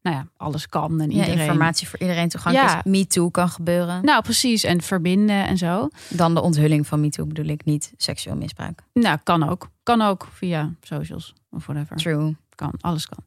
nou 0.10 0.20
ja, 0.20 0.28
alles 0.38 0.68
kan 0.68 1.02
en 1.02 1.12
Ja, 1.12 1.26
informatie 1.26 1.88
voor 1.88 2.00
iedereen 2.00 2.30
toegankelijk 2.30 2.72
Ja. 2.72 2.78
is. 2.84 2.84
MeToo 3.00 3.30
kan 3.30 3.50
gebeuren. 3.50 4.06
Nou, 4.06 4.22
precies. 4.22 4.64
En 4.64 4.82
verbinden 4.82 5.48
en 5.48 5.58
zo. 5.58 5.90
Dan 6.10 6.34
de 6.36 6.42
onthulling 6.42 6.88
van 6.88 7.00
MeToo 7.02 7.26
bedoel 7.26 7.46
ik 7.46 7.66
niet 7.66 7.94
seksueel 7.98 8.36
misbruik. 8.36 8.82
Nou, 8.94 9.18
kan 9.24 9.50
ook. 9.50 9.70
Kan 9.84 10.02
ook 10.02 10.28
via 10.32 10.74
socials 10.82 11.34
of 11.50 11.66
whatever. 11.66 11.96
True. 11.98 12.36
Kan, 12.56 12.74
alles 12.80 13.08
kan. 13.08 13.18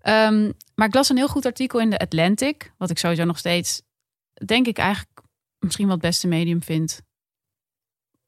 Ehm, 0.00 0.52
maar 0.74 0.86
ik 0.86 0.94
las 0.94 1.08
een 1.08 1.16
heel 1.16 1.28
goed 1.28 1.46
artikel 1.46 1.80
in 1.80 1.90
de 1.90 1.98
Atlantic. 1.98 2.72
Wat 2.78 2.90
ik 2.90 2.98
sowieso 2.98 3.24
nog 3.24 3.38
steeds, 3.38 3.82
denk 4.44 4.66
ik 4.66 4.78
eigenlijk 4.78 5.20
misschien 5.58 5.84
wel 5.86 5.94
het 5.94 6.04
beste 6.04 6.26
medium 6.26 6.62
vind. 6.62 7.00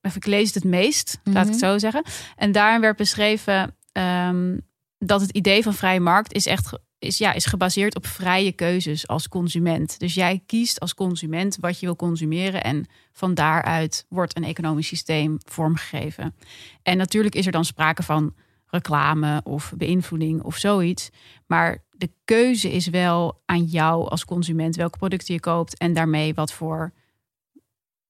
Of 0.03 0.17
ik 0.17 0.27
lees 0.27 0.47
het 0.47 0.55
het 0.55 0.65
meest, 0.65 1.21
laat 1.25 1.47
ik 1.47 1.53
het 1.53 1.61
Mhm. 1.61 1.71
zo 1.71 1.79
zeggen. 1.79 2.03
En 2.37 2.53
daarin 2.53 2.81
werd 2.81 2.97
beschreven 2.97 3.77
ehm, 3.93 4.59
dat 4.99 5.21
het 5.21 5.31
idee 5.31 5.63
van 5.63 5.75
vrije 5.75 6.01
markt 6.01 6.33
is 6.33 6.47
echt 6.47 6.79
is, 7.03 7.19
ja, 7.19 7.33
is 7.33 7.47
gebaseerd 7.47 7.97
op 7.97 8.07
vrije 8.07 8.53
keuzes 8.53 9.09
als 9.09 9.29
consument. 9.29 9.99
Dus 9.99 10.15
jij 10.15 10.43
kiest 10.47 10.81
als 10.81 10.95
consument 10.95 11.57
wat 11.61 11.81
je 11.81 11.87
wil 11.87 11.97
consumeren. 11.97 12.63
En 12.65 12.87
van 13.13 13.35
daaruit 13.35 14.07
wordt 14.09 14.37
een 14.37 14.45
economisch 14.45 14.87
systeem 14.87 15.39
vormgegeven. 15.45 16.35
En 16.83 16.97
natuurlijk 16.97 17.35
is 17.35 17.47
er 17.47 17.53
dan 17.53 17.65
sprake 17.65 18.03
van 18.03 18.35
reclame 18.67 19.41
of 19.45 19.73
beïnvloeding 19.77 20.43
of 20.43 20.57
zoiets. 20.57 21.11
Maar 21.47 21.85
de 21.91 22.11
keuze 22.25 22.73
is 22.73 22.87
wel 22.87 23.43
aan 23.47 23.65
jou 23.65 24.09
als 24.09 24.25
consument 24.25 24.77
welke 24.77 24.99
producten 24.99 25.35
je 25.35 25.41
koopt 25.41 25.79
en 25.79 25.93
daarmee 25.93 26.35
wat 26.35 26.53
voor 26.53 26.93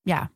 ja, 0.03 0.31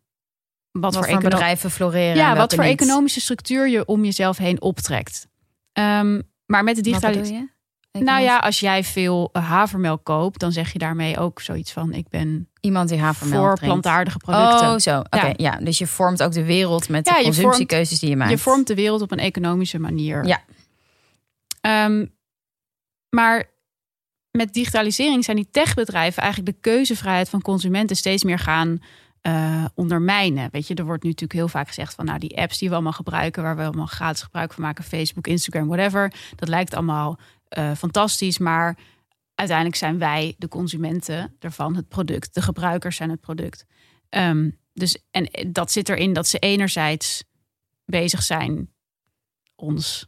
wat, 0.71 0.95
Wat, 0.95 1.09
voor, 1.09 1.21
bedrijven 1.23 1.71
floreren. 1.71 2.11
en 2.11 2.17
ja, 2.17 2.37
wat 2.37 2.55
voor 2.55 2.65
niet. 2.65 2.81
economische 2.81 3.21
structuur 3.21 3.69
je 3.69 3.85
om 3.85 4.05
jezelf 4.05 4.37
heen 4.37 4.61
optrekt. 4.61 5.29
Ehm, 5.73 6.21
maar 6.47 6.65
met 6.65 6.77
de 6.77 6.83
digitalisering. 6.83 7.55
Nou 8.05 8.23
ja, 8.23 8.39
als 8.39 8.61
jij 8.61 8.85
veel 8.85 9.29
eh, 9.33 9.49
havermelk 9.49 10.05
koopt, 10.05 10.41
dan 10.41 10.53
zeg 10.53 10.73
je 10.73 10.79
daarmee 10.79 11.19
ook 11.19 11.41
zoiets 11.41 11.73
van: 11.73 11.93
ik 11.93 12.09
ben 12.09 12.49
Iemand 12.61 12.89
die 12.89 12.99
havermelk 12.99 13.45
voor 13.47 13.55
drinkt. 13.57 13.75
plantaardige 13.75 14.19
producten. 14.19 14.69
Oh, 14.73 14.79
zo. 14.79 14.99
Oké, 14.99 15.27
Ja. 15.27 15.33
ja. 15.37 15.59
Dus 15.63 15.79
je 15.79 15.87
vormt 15.87 16.23
ook 16.23 16.33
de 16.33 16.45
wereld 16.45 16.89
met 16.89 17.07
Ja, 17.07 17.13
de 17.13 17.19
je 17.19 17.25
consumptiekeuzes 17.25 17.99
die 17.99 18.09
je 18.09 18.17
maakt. 18.17 18.31
Je 18.31 18.39
vormt 18.39 18.67
de 18.67 18.75
wereld 18.75 19.01
op 19.03 19.13
een 19.13 19.19
economische 19.19 19.79
manier. 19.79 20.25
Ja. 20.25 20.43
Ehm, 21.61 22.07
maar 23.11 23.45
met 24.31 24.55
digitalisering 24.55 25.25
zijn 25.25 25.37
die 25.37 25.49
techbedrijven 25.51 26.23
eigenlijk 26.23 26.55
de 26.55 26.61
keuzevrijheid 26.71 27.29
van 27.29 27.43
consumenten 27.43 27.97
steeds 27.97 28.25
meer 28.25 28.39
gaan 28.39 28.79
eh, 29.21 29.65
ondermijnen. 29.75 30.49
Weet 30.53 30.67
je, 30.67 30.75
er 30.75 30.85
wordt 30.85 31.03
nu 31.03 31.09
natuurlijk 31.09 31.39
heel 31.39 31.49
vaak 31.49 31.67
gezegd 31.69 31.95
van 31.95 32.05
nou 32.05 32.19
die 32.19 32.39
apps 32.39 32.59
die 32.59 32.69
we 32.69 32.75
allemaal 32.75 32.93
gebruiken, 32.93 33.43
waar 33.43 33.57
we 33.57 33.63
allemaal 33.63 33.87
gratis 33.87 34.23
gebruik 34.23 34.53
van 34.53 34.63
maken, 34.63 34.85
Facebook, 34.85 35.27
Instagram, 35.27 35.67
whatever, 35.69 36.13
dat 36.37 36.49
lijkt 36.49 36.75
allemaal 36.75 37.19
eh, 37.49 37.73
fantastisch, 37.73 38.39
maar 38.39 38.79
uiteindelijk 39.35 39.77
zijn 39.77 39.99
wij 39.99 40.35
de 40.39 40.49
consumenten 40.49 41.37
ervan 41.39 41.77
het 41.77 41.89
product, 41.89 42.35
de 42.35 42.43
gebruikers 42.43 42.97
zijn 42.97 43.11
het 43.11 43.21
product. 43.21 43.67
Ehm, 44.09 44.51
dus 44.73 44.99
en 45.11 45.53
dat 45.53 45.73
zit 45.73 45.89
erin 45.89 46.13
dat 46.13 46.27
ze 46.27 46.39
enerzijds 46.39 47.25
bezig 47.85 48.23
zijn 48.23 48.71
ons 49.55 50.07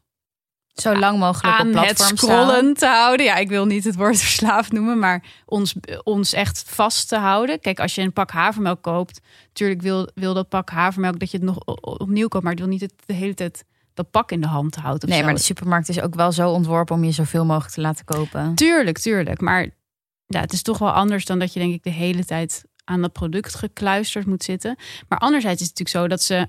Zo 0.72 0.96
lang 0.96 1.18
mogelijk 1.18 1.54
op 1.54 1.60
aan 1.60 1.66
het 1.66 1.76
platform 1.76 2.16
scrollen 2.16 2.74
te 2.74 2.86
houden. 2.86 3.26
Ja, 3.26 3.36
ik 3.36 3.48
wil 3.48 3.66
niet 3.66 3.84
het 3.84 3.94
woord 3.94 4.18
verslaafd 4.28 4.72
noemen, 4.72 4.98
maar 4.98 5.24
ons, 5.44 5.74
ons 6.02 6.32
echt 6.32 6.64
vast 6.66 7.08
te 7.08 7.16
houden. 7.16 7.60
Kijk, 7.60 7.80
als 7.80 7.94
je 7.94 8.02
een 8.02 8.12
pak 8.12 8.30
havermelk 8.30 8.82
koopt, 8.82 9.20
natuurlijk 9.46 9.82
wil, 9.82 10.10
wil 10.14 10.34
dat 10.34 10.48
pak 10.48 10.70
havermelk 10.70 11.18
dat 11.18 11.30
je 11.30 11.36
het 11.36 11.46
nog 11.46 11.64
opnieuw 11.80 12.28
koopt, 12.28 12.44
maar 12.44 12.52
het 12.52 12.62
wil 12.62 12.70
niet 12.70 12.80
het 12.80 12.94
de 13.06 13.14
hele 13.14 13.34
tijd 13.34 13.64
dat 13.98 14.10
pak 14.10 14.30
in 14.30 14.40
de 14.40 14.46
hand 14.46 14.76
houdt. 14.76 15.02
Of 15.02 15.08
Nee, 15.08 15.18
zo. 15.18 15.24
maar 15.24 15.34
de 15.34 15.40
supermarkt 15.40 15.88
is 15.88 16.00
ook 16.00 16.14
wel 16.14 16.32
zo 16.32 16.50
ontworpen 16.50 16.96
om 16.96 17.04
je 17.04 17.12
zoveel 17.12 17.44
mogelijk 17.44 17.74
te 17.74 17.80
laten 17.80 18.04
kopen. 18.04 18.54
Tuurlijk, 18.54 18.98
tuurlijk. 18.98 19.40
Maar 19.40 19.68
ja, 20.26 20.40
het 20.40 20.52
is 20.52 20.62
toch 20.62 20.78
wel 20.78 20.90
anders 20.90 21.24
dan 21.24 21.38
dat 21.38 21.52
je 21.52 21.60
denk 21.60 21.74
ik 21.74 21.82
de 21.82 21.90
hele 21.90 22.24
tijd 22.24 22.64
aan 22.84 23.00
dat 23.02 23.12
product 23.12 23.54
gekluisterd 23.54 24.26
moet 24.26 24.44
zitten. 24.44 24.76
Maar 25.08 25.18
anderzijds 25.18 25.60
is 25.60 25.68
het 25.68 25.78
natuurlijk 25.78 26.04
zo 26.06 26.14
dat 26.14 26.22
ze, 26.22 26.48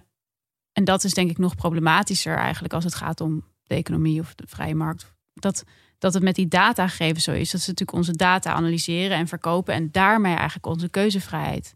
en 0.72 0.84
dat 0.84 1.04
is 1.04 1.14
denk 1.14 1.30
ik 1.30 1.38
nog 1.38 1.56
problematischer 1.56 2.38
eigenlijk 2.38 2.74
als 2.74 2.84
het 2.84 2.96
gaat 2.96 3.22
om 3.22 3.44
de 3.64 3.76
economie 3.76 4.20
of 4.20 4.36
de 4.36 4.48
vrije 4.48 4.76
markt, 4.76 5.14
dat, 5.34 5.64
dat 5.98 6.14
het 6.14 6.24
met 6.24 6.36
die 6.36 6.48
datagegevens 6.48 7.24
zo 7.24 7.32
is. 7.32 7.52
Dat 7.52 7.62
ze 7.62 7.70
natuurlijk 7.70 7.98
onze 7.98 8.16
data 8.16 8.54
analyseren 8.54 9.18
en 9.18 9.28
verkopen 9.28 9.74
en 9.74 9.92
daarmee 9.92 10.36
eigenlijk 10.36 10.66
onze 10.66 10.90
keuzevrijheid 10.90 11.76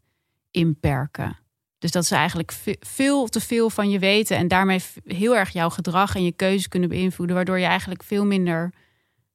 inperken. 0.51 1.37
Dus 1.83 1.91
dat 1.91 2.05
ze 2.05 2.15
eigenlijk 2.15 2.51
ve- 2.51 2.77
veel 2.79 3.27
te 3.27 3.39
veel 3.39 3.69
van 3.69 3.89
je 3.89 3.99
weten 3.99 4.37
en 4.37 4.47
daarmee 4.47 4.81
heel 5.05 5.35
erg 5.35 5.49
jouw 5.49 5.69
gedrag 5.69 6.15
en 6.15 6.23
je 6.23 6.31
keuze 6.31 6.69
kunnen 6.69 6.89
beïnvloeden, 6.89 7.35
waardoor 7.35 7.59
je 7.59 7.65
eigenlijk 7.65 8.03
veel 8.03 8.25
minder, 8.25 8.73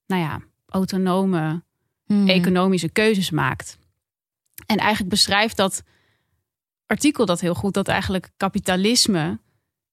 nou 0.07 0.23
ja, 0.23 0.41
autonome 0.67 1.63
Hmm. 2.07 2.29
economische 2.29 2.89
keuzes 2.89 3.31
maakt. 3.31 3.79
En 4.67 4.77
eigenlijk 4.77 5.11
beschrijft 5.11 5.57
dat 5.57 5.83
artikel 6.87 7.27
dat 7.27 7.41
heel 7.41 7.55
goed, 7.55 7.75
dat 7.75 7.89
eigenlijk 7.89 8.31
kapitalisme, 8.37 9.27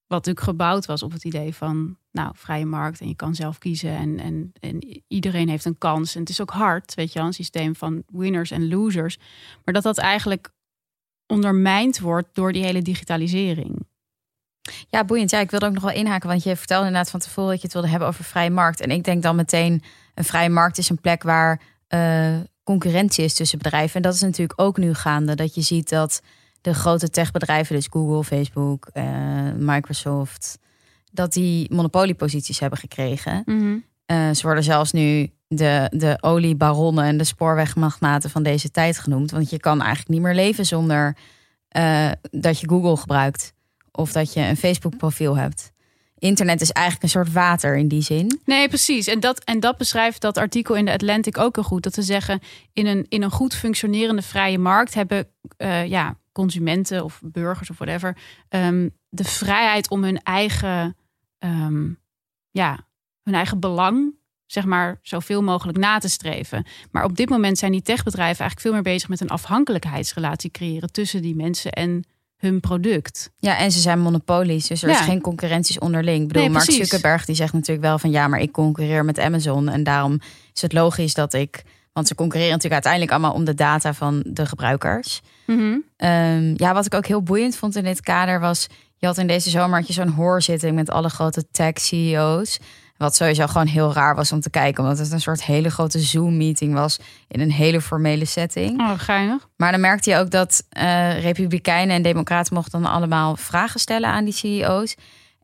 wat 0.08 0.18
natuurlijk 0.26 0.46
gebouwd 0.46 0.86
was 0.86 1.04
op 1.04 1.12
het 1.12 1.24
idee 1.24 1.54
van, 1.56 1.98
nou, 2.12 2.32
vrije 2.36 2.66
markt 2.66 3.02
en 3.02 3.08
je 3.08 3.16
kan 3.16 3.36
zelf 3.36 3.58
kiezen 3.58 3.96
en, 3.96 4.20
en, 4.20 4.52
en 4.60 5.04
iedereen 5.08 5.50
heeft 5.50 5.66
een 5.66 5.78
kans. 5.78 6.14
En 6.16 6.20
het 6.22 6.30
is 6.30 6.42
ook 6.42 6.52
hard, 6.52 6.94
weet 6.94 7.14
je 7.14 7.20
wel, 7.20 7.28
een 7.28 7.34
systeem 7.34 7.76
van 7.76 8.04
winners 8.08 8.52
en 8.52 8.68
losers. 8.68 9.18
Maar 9.66 9.74
dat 9.74 9.84
dat 9.84 9.98
eigenlijk 9.98 10.54
ondermijnd 11.28 12.00
wordt 12.00 12.28
door 12.34 12.54
die 12.54 12.64
hele 12.64 12.82
digitalisering. 12.82 13.86
Ja, 14.90 15.04
boeiend. 15.04 15.30
Ja, 15.30 15.40
ik 15.40 15.52
wilde 15.52 15.66
ook 15.66 15.74
nog 15.74 15.84
wel 15.84 15.92
inhaken, 15.92 16.30
want 16.30 16.44
je 16.44 16.56
vertelde 16.56 16.86
inderdaad 16.86 17.12
van 17.12 17.20
tevoren 17.20 17.50
dat 17.50 17.58
je 17.58 17.64
het 17.64 17.74
wilde 17.74 17.90
hebben 17.90 18.08
over 18.08 18.24
vrije 18.24 18.50
markt. 18.50 18.82
En 18.82 18.92
ik 18.92 19.04
denk 19.04 19.24
dan 19.24 19.36
meteen, 19.36 19.84
een 20.14 20.24
vrije 20.24 20.50
markt 20.50 20.78
is 20.78 20.90
een 20.90 21.02
plek 21.02 21.24
waar 21.24 21.62
eh, 21.88 22.36
concurrentie 22.64 23.24
is 23.24 23.34
tussen 23.34 23.58
bedrijven. 23.58 23.96
En 23.96 24.02
dat 24.02 24.14
is 24.14 24.22
natuurlijk 24.22 24.62
ook 24.62 24.78
nu 24.78 24.94
gaande, 24.94 25.36
dat 25.36 25.56
je 25.56 25.62
ziet 25.62 25.90
dat 25.90 26.22
de 26.62 26.74
grote 26.74 27.10
techbedrijven, 27.10 27.76
dus 27.76 27.88
Google, 27.90 28.24
Facebook, 28.24 28.90
eh, 28.94 29.04
Microsoft, 29.58 30.60
dat 31.12 31.34
die 31.34 31.74
monopolieposities 31.74 32.60
hebben 32.60 32.80
gekregen. 32.80 33.44
Eh, 34.06 34.32
ze 34.32 34.42
worden 34.42 34.64
zelfs 34.64 34.92
nu 34.92 35.30
de, 35.48 35.88
de 35.92 36.18
oliebaronnen 36.22 37.06
en 37.06 37.18
de 37.18 37.24
spoorwegmagnaten 37.24 38.30
van 38.30 38.44
deze 38.44 38.72
tijd 38.72 38.98
genoemd. 38.98 39.32
Want 39.32 39.50
je 39.50 39.60
kan 39.60 39.82
eigenlijk 39.82 40.10
niet 40.10 40.22
meer 40.22 40.36
leven 40.36 40.66
zonder 40.66 41.16
eh, 41.68 42.12
dat 42.32 42.60
je 42.60 42.70
Google 42.70 42.98
gebruikt. 42.98 43.54
Of 43.92 44.12
dat 44.12 44.34
je 44.34 44.40
een 44.40 44.58
Facebook 44.58 44.98
profiel 44.98 45.38
hebt. 45.38 45.74
Internet 46.18 46.62
is 46.62 46.72
eigenlijk 46.72 47.04
een 47.04 47.22
soort 47.22 47.32
water 47.32 47.78
in 47.78 47.88
die 47.88 48.02
zin. 48.02 48.42
Nee, 48.46 48.68
precies. 48.68 49.08
En 49.08 49.20
dat, 49.20 49.44
en 49.44 49.60
dat 49.60 49.78
beschrijft 49.78 50.22
dat 50.22 50.38
artikel 50.38 50.76
in 50.76 50.86
de 50.86 50.92
Atlantic 50.92 51.38
ook 51.38 51.56
heel 51.56 51.64
goed. 51.64 51.84
Dat 51.84 51.94
ze 51.94 52.02
zeggen, 52.02 52.40
in 52.74 52.86
een, 52.86 53.06
in 53.10 53.24
een 53.24 53.32
goed 53.32 53.56
functionerende 53.56 54.22
vrije 54.22 54.58
markt 54.58 54.94
hebben 54.94 55.28
eh, 55.58 55.88
ja, 55.88 56.18
consumenten 56.32 57.04
of 57.04 57.22
burgers 57.24 57.70
of 57.70 57.78
whatever 57.78 58.18
ehm, 58.50 58.90
de 59.10 59.24
vrijheid 59.24 59.90
om 59.90 60.04
hun 60.04 60.22
eigen, 60.24 60.98
ehm, 61.40 61.90
ja, 62.52 62.88
hun 63.24 63.34
eigen 63.34 63.60
belang, 63.60 64.14
zeg 64.46 64.66
maar, 64.66 65.00
zoveel 65.02 65.42
mogelijk 65.42 65.78
na 65.78 65.98
te 65.98 66.10
streven. 66.10 66.66
Maar 66.92 67.04
op 67.04 67.16
dit 67.16 67.30
moment 67.30 67.58
zijn 67.58 67.72
die 67.72 67.82
techbedrijven 67.82 68.40
eigenlijk 68.40 68.62
veel 68.62 68.72
meer 68.74 68.94
bezig 68.94 69.10
met 69.10 69.22
een 69.22 69.30
afhankelijkheidsrelatie 69.30 70.52
creëren 70.52 70.92
tussen 70.92 71.22
die 71.22 71.36
mensen 71.36 71.72
en 71.72 72.04
hun 72.38 72.60
product. 72.60 73.32
Ja, 73.40 73.58
en 73.58 73.72
ze 73.72 73.80
zijn 73.80 74.00
monopolies, 74.00 74.68
dus 74.68 74.84
er 74.84 74.90
Ja. 74.90 75.00
is 75.00 75.06
geen 75.06 75.22
concurrenties 75.22 75.80
onderling. 75.80 76.22
Ik 76.22 76.28
bedoel, 76.28 76.42
Nee, 76.44 76.52
Mark. 76.52 76.72
Zuckerberg 76.72 77.26
die 77.26 77.36
zegt 77.36 77.54
natuurlijk 77.54 77.88
wel 77.88 78.00
van 78.00 78.12
ja, 78.12 78.28
maar 78.28 78.40
ik 78.40 78.52
concurreer 78.52 79.06
met 79.06 79.20
Amazon. 79.20 79.70
En 79.70 79.84
daarom 79.84 80.20
is 80.54 80.62
het 80.62 80.74
logisch 80.74 81.14
dat 81.14 81.34
ik. 81.34 81.64
Want 81.94 82.08
ze 82.08 82.16
concurreren 82.16 82.52
natuurlijk 82.54 82.86
uiteindelijk 82.86 83.12
allemaal 83.12 83.34
om 83.40 83.46
de 83.46 83.54
data 83.54 83.94
van 83.94 84.24
de 84.28 84.46
gebruikers. 84.46 85.22
Ehm, 85.98 86.54
ja, 86.56 86.74
wat 86.74 86.86
ik 86.86 86.94
ook 86.94 87.06
heel 87.06 87.22
boeiend 87.24 87.56
vond 87.56 87.76
in 87.76 87.84
dit 87.84 88.02
kader 88.02 88.40
was... 88.40 88.68
Je 88.98 89.06
had 89.06 89.18
in 89.18 89.28
deze 89.28 89.50
zomer 89.50 89.84
zo'n 89.88 90.08
hoorzitting 90.08 90.76
met 90.76 90.90
alle 90.90 91.10
grote 91.10 91.46
tech-CEO's. 91.52 92.60
Wat 92.98 93.16
sowieso 93.16 93.48
gewoon 93.48 93.68
heel 93.68 93.94
raar 93.94 94.16
was 94.16 94.32
om 94.32 94.40
te 94.40 94.50
kijken. 94.50 94.84
Omdat 94.84 94.98
het 94.98 95.12
een 95.12 95.22
soort 95.22 95.44
hele 95.44 95.70
grote 95.70 96.00
Zoom-meeting 96.00 96.74
was. 96.74 97.00
In 97.28 97.40
een 97.40 97.52
hele 97.52 97.82
formele 97.82 98.26
setting. 98.26 98.80
Oh, 98.80 98.92
geinig. 98.98 99.48
Maar 99.58 99.72
dan 99.72 99.82
merkte 99.82 100.10
je 100.10 100.18
ook 100.18 100.32
dat 100.32 100.64
eh, 100.70 101.22
Republikeinen 101.22 101.96
en 101.96 102.02
Democraten 102.02 102.54
mochten 102.54 102.82
dan 102.82 102.92
allemaal 102.92 103.36
vragen 103.36 103.80
stellen 103.80 104.10
aan 104.10 104.24
die 104.24 104.34
CEO's. 104.34 104.96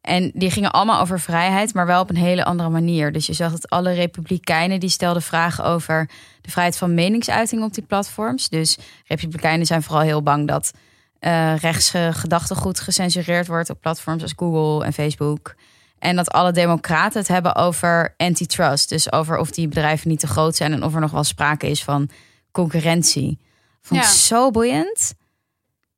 En 0.01 0.31
die 0.33 0.51
gingen 0.51 0.71
allemaal 0.71 1.01
over 1.01 1.19
vrijheid, 1.19 1.73
maar 1.73 1.85
wel 1.85 2.01
op 2.01 2.09
een 2.09 2.15
hele 2.15 2.43
andere 2.43 2.69
manier. 2.69 3.11
Dus 3.11 3.25
je 3.25 3.33
zag 3.33 3.51
dat 3.51 3.69
alle 3.69 3.93
Republikeinen 3.93 4.79
die 4.79 4.89
stelden 4.89 5.21
vragen 5.21 5.63
over 5.63 6.09
de 6.41 6.51
vrijheid 6.51 6.77
van 6.77 6.93
meningsuiting 6.93 7.63
op 7.63 7.73
die 7.73 7.83
platforms. 7.83 8.49
Dus 8.49 8.77
Republikeinen 9.07 9.65
zijn 9.65 9.83
vooral 9.83 10.03
heel 10.03 10.23
bang 10.23 10.47
dat 10.47 10.73
uh, 11.19 11.55
rechtse 11.57 12.09
gedachtegoed 12.13 12.79
gecensureerd 12.79 13.47
wordt 13.47 13.69
op 13.69 13.81
platforms 13.81 14.21
als 14.21 14.33
Google 14.35 14.85
en 14.85 14.93
Facebook. 14.93 15.55
En 16.01 16.15
dat 16.15 16.31
alle 16.31 16.51
democraten 16.51 17.19
het 17.19 17.27
hebben 17.27 17.55
over 17.55 18.13
antitrust. 18.17 18.89
Dus 18.89 19.11
over 19.11 19.37
of 19.37 19.51
die 19.51 19.67
bedrijven 19.67 20.09
niet 20.09 20.19
te 20.19 20.27
groot 20.27 20.55
zijn 20.55 20.71
en 20.71 20.83
of 20.83 20.93
er 20.93 20.99
nog 20.99 21.11
wel 21.11 21.23
sprake 21.23 21.67
is 21.67 21.83
van 21.83 22.09
concurrentie. 22.51 23.39
Vond 23.81 24.01
ja. 24.01 24.07
zo 24.07 24.51
boeiend. 24.51 25.13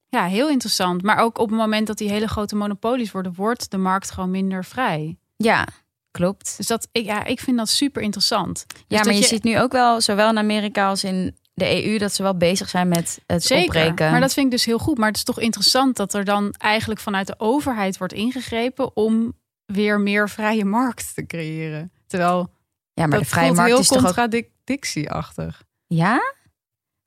Ja, 0.07 0.25
heel 0.25 0.49
interessant. 0.49 1.01
Maar 1.01 1.17
ook 1.17 1.37
op 1.37 1.49
het 1.49 1.57
moment 1.57 1.87
dat 1.87 1.97
die 1.97 2.09
hele 2.09 2.27
grote 2.27 2.55
monopolies 2.55 3.11
worden, 3.11 3.33
wordt 3.35 3.71
de 3.71 3.77
markt 3.77 4.11
gewoon 4.11 4.31
minder 4.31 4.65
vrij. 4.65 5.17
Ja, 5.35 5.67
klopt. 6.11 6.57
Dus 6.57 6.67
dat, 6.67 6.87
ik, 6.91 7.05
ja, 7.05 7.25
ik 7.25 7.39
vind 7.39 7.57
dat 7.57 7.69
super 7.69 8.01
interessant. 8.01 8.65
Dus 8.67 8.83
ja, 8.87 9.03
maar 9.03 9.13
je, 9.13 9.23
ziet 9.23 9.43
nu 9.43 9.59
ook 9.59 9.71
wel, 9.71 10.01
zowel 10.01 10.29
in 10.29 10.37
Amerika 10.37 10.87
als 10.87 11.03
in 11.03 11.35
de 11.53 11.85
EU, 11.85 11.97
dat 11.97 12.13
ze 12.13 12.23
wel 12.23 12.37
bezig 12.37 12.69
zijn 12.69 12.87
met 12.87 13.19
het 13.25 13.43
Zeker, 13.43 13.65
opbreken. 13.65 14.11
Maar 14.11 14.21
dat 14.21 14.33
vind 14.33 14.45
ik 14.45 14.51
dus 14.51 14.65
heel 14.65 14.79
goed. 14.79 14.97
Maar 14.97 15.07
het 15.07 15.17
is 15.17 15.23
toch 15.23 15.39
interessant 15.39 15.95
dat 15.95 16.13
er 16.13 16.25
dan 16.25 16.53
eigenlijk 16.57 16.99
vanuit 16.99 17.27
de 17.27 17.35
overheid 17.37 17.97
wordt 17.97 18.13
ingegrepen 18.13 18.95
om 18.95 19.33
weer 19.65 19.99
meer 19.99 20.29
vrije 20.29 20.65
markt 20.65 21.15
te 21.15 21.25
creëren. 21.25 21.91
Terwijl 22.07 22.53
ja, 22.93 23.07
maar 23.07 23.19
de 23.19 23.25
vrije 23.25 23.53
markt 23.53 23.71
heel 23.71 23.79
is 23.79 23.87
contradictieachtig. 23.87 25.63
Ja? 25.87 26.21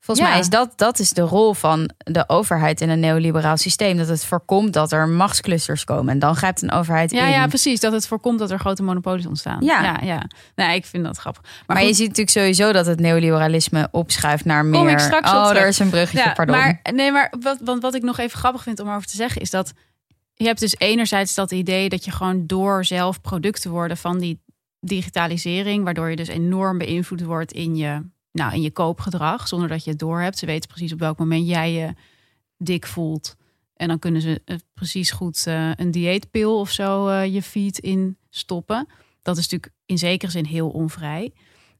Volgens 0.07 0.29
mij 0.29 0.39
is 0.39 0.49
dat, 0.49 0.73
dat 0.75 0.99
is 0.99 1.09
de 1.09 1.21
rol 1.21 1.53
van 1.53 1.91
de 1.97 2.23
overheid 2.29 2.81
in 2.81 2.89
een 2.89 2.99
neoliberaal 2.99 3.57
systeem. 3.57 3.97
Dat 3.97 4.07
het 4.07 4.25
voorkomt 4.25 4.73
dat 4.73 4.91
er 4.91 5.07
machtsclusters 5.07 5.83
komen. 5.83 6.13
En 6.13 6.19
dan 6.19 6.35
grijpt 6.35 6.61
een 6.61 6.71
overheid 6.71 7.11
ja, 7.11 7.25
in. 7.25 7.31
Ja, 7.31 7.47
precies. 7.47 7.79
Dat 7.79 7.91
het 7.91 8.07
voorkomt 8.07 8.39
dat 8.39 8.51
er 8.51 8.59
grote 8.59 8.83
monopolies 8.83 9.25
ontstaan. 9.25 9.61
Ja, 9.61 9.81
ja. 9.81 9.97
ja. 10.01 10.29
Nee, 10.55 10.75
ik 10.75 10.85
vind 10.85 11.03
dat 11.03 11.17
grappig. 11.17 11.43
Maar, 11.65 11.83
je 11.83 11.93
ziet 11.93 12.07
natuurlijk 12.07 12.29
sowieso 12.29 12.71
dat 12.71 12.85
het 12.85 12.99
neoliberalisme 12.99 13.87
opschuift 13.91 14.45
naar 14.45 14.65
meer... 14.65 14.79
Kom 14.79 14.87
ik 14.87 14.99
straks 14.99 15.31
oh, 15.31 15.49
er 15.49 15.67
is 15.67 15.79
een 15.79 15.89
bruggetje, 15.89 16.33
pardon. 16.33 16.57
Maar, 16.57 16.79
nee, 16.93 17.11
maar 17.11 17.33
wat, 17.39 17.57
want 17.61 17.81
wat 17.81 17.95
ik 17.95 18.03
nog 18.03 18.17
even 18.17 18.39
grappig 18.39 18.63
vind 18.63 18.79
om 18.79 18.89
over 18.89 19.07
te 19.07 19.15
zeggen... 19.15 19.41
is 19.41 19.49
dat 19.49 19.73
je 20.37 20.45
hebt 20.45 20.59
dus 20.59 20.77
enerzijds 20.77 21.35
dat 21.35 21.51
idee 21.51 21.89
dat 21.89 22.05
je 22.05 22.11
gewoon 22.11 22.47
door 22.47 22.85
zelf 22.85 23.21
producten 23.21 23.71
worden 23.71 23.97
van 23.97 24.19
die 24.19 24.39
digitalisering... 24.79 25.83
waardoor 25.83 26.09
je 26.09 26.15
dus 26.15 26.27
enorm 26.27 26.77
beïnvloed 26.77 27.21
wordt 27.21 27.51
in 27.51 27.75
je 27.75 28.01
nou, 28.31 28.53
in 28.53 28.61
je 28.61 28.71
koopgedrag, 28.71 29.47
zonder 29.47 29.69
dat 29.69 29.83
je 29.83 29.89
het 29.89 29.99
doorhebt. 29.99 30.37
Ze 30.37 30.45
weten 30.45 30.69
precies 30.69 30.93
op 30.93 30.99
welk 30.99 31.17
moment 31.17 31.47
jij 31.47 31.71
je 31.71 31.93
dik 32.57 32.85
voelt. 32.85 33.35
En 33.73 33.87
dan 33.87 33.99
kunnen 33.99 34.21
ze 34.21 34.41
uh, 34.45 34.57
precies 34.73 35.11
goed 35.11 35.45
uh, 35.47 35.71
een 35.75 35.91
dieetpil 35.91 36.59
of 36.59 36.71
zo 36.71 37.07
uh, 37.07 37.33
je 37.33 37.41
feed 37.41 37.79
in 37.79 38.17
stoppen. 38.29 38.87
Dat 39.21 39.37
is 39.37 39.43
natuurlijk 39.43 39.73
in 39.85 39.97
zekere 39.97 40.31
zin 40.31 40.45
heel 40.45 40.69
onvrij. 40.69 41.33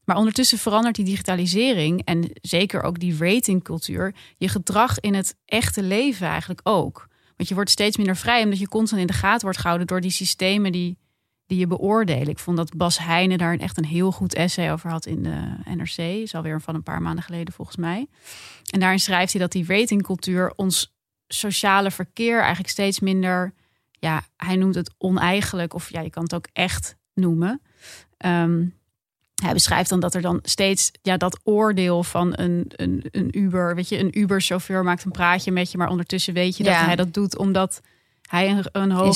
Maar 0.04 0.16
ondertussen 0.16 0.58
verandert 0.58 0.94
die 0.94 1.04
digitalisering 1.04 2.04
en 2.04 2.30
zeker 2.34 2.82
ook 2.82 2.98
die 2.98 3.16
ratingcultuur 3.18 4.14
je 4.36 4.48
gedrag 4.48 5.00
in 5.00 5.14
het 5.14 5.36
echte 5.44 5.82
leven 5.82 6.26
eigenlijk 6.26 6.60
ook. 6.62 7.08
Want 7.38 7.48
je 7.48 7.54
wordt 7.54 7.70
steeds 7.70 7.96
minder 7.96 8.16
vrij 8.16 8.42
omdat 8.42 8.58
je 8.58 8.68
constant 8.68 9.00
in 9.00 9.06
de 9.06 9.12
gaten 9.12 9.42
wordt 9.42 9.58
gehouden 9.58 9.86
door 9.86 10.00
die 10.00 10.10
systemen 10.10 10.72
die 10.72 10.98
die 11.48 11.58
je 11.58 11.66
beoordelen. 11.66 12.28
Ik 12.28 12.38
vond 12.38 12.56
dat 12.56 12.76
Bas 12.76 12.98
Heijnen 12.98 13.38
daar 13.38 13.56
echt 13.56 13.78
een 13.78 13.84
heel 13.84 14.12
goed 14.12 14.34
essay 14.34 14.72
over 14.72 14.90
had 14.90 15.06
in 15.06 15.22
de 15.22 15.56
NRC. 15.64 15.96
Is 15.96 16.34
alweer 16.34 16.60
van 16.60 16.74
een 16.74 16.82
paar 16.82 17.02
maanden 17.02 17.24
geleden 17.24 17.54
volgens 17.54 17.76
mij. 17.76 18.06
En 18.70 18.80
daarin 18.80 19.00
schrijft 19.00 19.32
hij 19.32 19.40
dat 19.40 19.52
die 19.52 19.66
ratingcultuur 19.66 20.52
ons 20.56 20.94
sociale 21.28 21.90
verkeer 21.90 22.38
eigenlijk 22.38 22.68
steeds 22.68 23.00
minder... 23.00 23.54
Ja, 24.00 24.22
hij 24.36 24.56
noemt 24.56 24.74
het 24.74 24.94
oneigenlijk 24.98 25.74
of 25.74 25.90
ja, 25.90 26.00
je 26.00 26.10
kan 26.10 26.22
het 26.22 26.34
ook 26.34 26.48
echt 26.52 26.96
noemen. 27.14 27.60
Ehm, 28.16 28.66
hij 29.42 29.52
beschrijft 29.52 29.90
dan 29.90 30.00
dat 30.00 30.14
er 30.14 30.22
dan 30.22 30.38
steeds 30.42 30.90
ja, 31.02 31.16
dat 31.16 31.40
oordeel 31.44 32.02
van 32.02 32.32
een, 32.36 32.64
een, 32.68 33.04
een 33.10 33.38
Uber, 33.38 33.74
weet 33.74 33.88
je, 33.88 33.98
een 33.98 34.18
Uber-chauffeur 34.18 34.84
maakt 34.84 35.04
een 35.04 35.10
praatje 35.10 35.52
met 35.52 35.72
je, 35.72 35.78
maar 35.78 35.88
ondertussen 35.88 36.34
weet 36.34 36.56
je 36.56 36.64
dat 36.64 36.74
hij 36.74 36.96
dat 36.96 37.14
doet 37.14 37.38
omdat 37.38 37.80
hij 38.28 38.50
een, 38.50 38.64
een 38.72 38.90
hoge... 38.90 39.08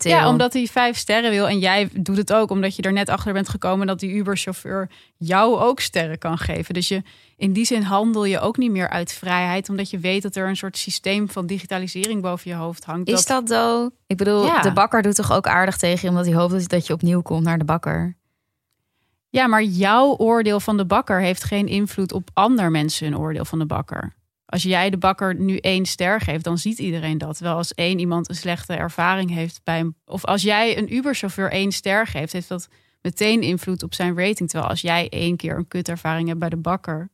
Ja, 0.00 0.28
omdat 0.28 0.52
hij 0.52 0.66
vijf 0.66 0.96
sterren 0.96 1.30
wil. 1.30 1.48
En 1.48 1.58
jij 1.58 1.88
doet 1.92 2.16
het 2.16 2.32
ook 2.32 2.50
omdat 2.50 2.76
je 2.76 2.82
er 2.82 2.92
net 2.92 3.08
achter 3.08 3.32
bent 3.32 3.48
gekomen... 3.48 3.86
dat 3.86 4.00
die 4.00 4.10
Uber-chauffeur 4.10 4.90
jou 5.16 5.58
ook 5.58 5.80
sterren 5.80 6.18
kan 6.18 6.38
geven. 6.38 6.74
Dus 6.74 6.88
je, 6.88 7.02
in 7.36 7.52
die 7.52 7.64
zin 7.64 7.82
handel 7.82 8.24
je 8.24 8.40
ook 8.40 8.56
niet 8.56 8.70
meer 8.70 8.88
uit 8.88 9.12
vrijheid... 9.12 9.68
omdat 9.68 9.90
je 9.90 9.98
weet 9.98 10.22
dat 10.22 10.36
er 10.36 10.48
een 10.48 10.56
soort 10.56 10.78
systeem 10.78 11.30
van 11.30 11.46
digitalisering 11.46 12.22
boven 12.22 12.50
je 12.50 12.56
hoofd 12.56 12.84
hangt. 12.84 13.08
Is 13.08 13.26
dat, 13.26 13.48
zo? 13.48 13.90
Ik 14.06 14.16
bedoel, 14.16 14.62
de 14.62 14.72
bakker 14.72 15.02
doet 15.02 15.14
toch 15.14 15.32
ook 15.32 15.46
aardig 15.46 15.76
tegen 15.76 16.00
je... 16.02 16.08
omdat 16.08 16.26
hij 16.26 16.34
hoopt 16.34 16.70
dat 16.70 16.86
je 16.86 16.92
opnieuw 16.92 17.22
komt 17.22 17.44
naar 17.44 17.58
de 17.58 17.64
bakker? 17.64 18.16
Ja, 19.30 19.46
maar 19.46 19.62
jouw 19.62 20.16
oordeel 20.16 20.60
van 20.60 20.76
de 20.76 20.86
bakker 20.86 21.20
heeft 21.20 21.44
geen 21.44 21.66
invloed 21.66 22.12
op 22.12 22.30
ander 22.32 22.70
mensen 22.70 23.06
hun 23.06 23.18
oordeel 23.18 23.44
van 23.44 23.58
de 23.58 23.66
bakker. 23.66 24.16
Als 24.46 24.62
jij 24.62 24.90
de 24.90 24.98
bakker 24.98 25.34
nu 25.34 25.56
één 25.56 25.86
ster 25.86 26.20
geeft, 26.20 26.44
dan 26.44 26.58
ziet 26.58 26.78
iedereen 26.78 27.18
dat. 27.18 27.38
Wel 27.38 27.56
als 27.56 27.74
één 27.74 27.98
iemand 27.98 28.28
een 28.28 28.34
slechte 28.34 28.74
ervaring 28.74 29.30
heeft 29.30 29.60
bij 29.64 29.76
hem. 29.76 29.96
Of 30.04 30.24
als 30.24 30.42
jij 30.42 30.78
een 30.78 30.94
Uber-chauffeur 30.94 31.50
één 31.50 31.72
ster 31.72 32.06
geeft, 32.06 32.32
heeft 32.32 32.48
dat 32.48 32.68
meteen 33.02 33.42
invloed 33.42 33.82
op 33.82 33.94
zijn 33.94 34.16
rating. 34.16 34.48
Terwijl 34.48 34.70
als 34.70 34.80
jij 34.80 35.08
één 35.08 35.36
keer 35.36 35.56
een 35.56 35.68
kutervaring 35.68 36.28
hebt 36.28 36.40
bij 36.40 36.48
de 36.48 36.56
bakker. 36.56 37.10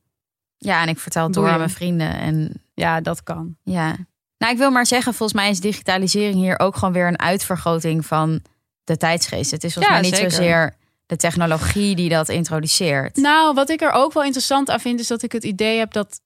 Ja, 0.57 0.81
en 0.81 0.87
ik 0.87 0.99
vertel 0.99 1.23
het 1.23 1.33
door 1.33 1.49
aan 1.49 1.57
mijn 1.57 1.69
vrienden. 1.69 2.19
En 2.19 2.63
ja, 2.73 3.01
dat 3.01 3.23
kan. 3.23 3.55
Ja. 3.63 3.95
Nou, 4.37 4.53
ik 4.53 4.57
wil 4.57 4.71
maar 4.71 4.85
zeggen, 4.85 5.13
volgens 5.13 5.39
mij 5.39 5.49
is 5.49 5.59
digitalisering 5.59 6.35
hier 6.35 6.59
ook 6.59 6.75
gewoon 6.75 6.93
weer 6.93 7.07
een 7.07 7.19
uitvergroting 7.19 8.05
van 8.05 8.41
de 8.83 8.97
tijdsgeest. 8.97 9.51
Het 9.51 9.63
is 9.63 9.73
volgens 9.73 9.93
mij 9.93 10.09
niet 10.09 10.31
zozeer 10.31 10.75
de 11.05 11.15
technologie 11.15 11.95
die 11.95 12.09
dat 12.09 12.29
introduceert. 12.29 13.15
Nou, 13.15 13.53
wat 13.53 13.69
ik 13.69 13.81
er 13.81 13.91
ook 13.91 14.13
wel 14.13 14.23
interessant 14.23 14.69
aan 14.69 14.79
vind, 14.79 14.99
is 14.99 15.07
dat 15.07 15.23
ik 15.23 15.31
het 15.31 15.43
idee 15.43 15.77
heb 15.77 15.91
dat 15.91 16.19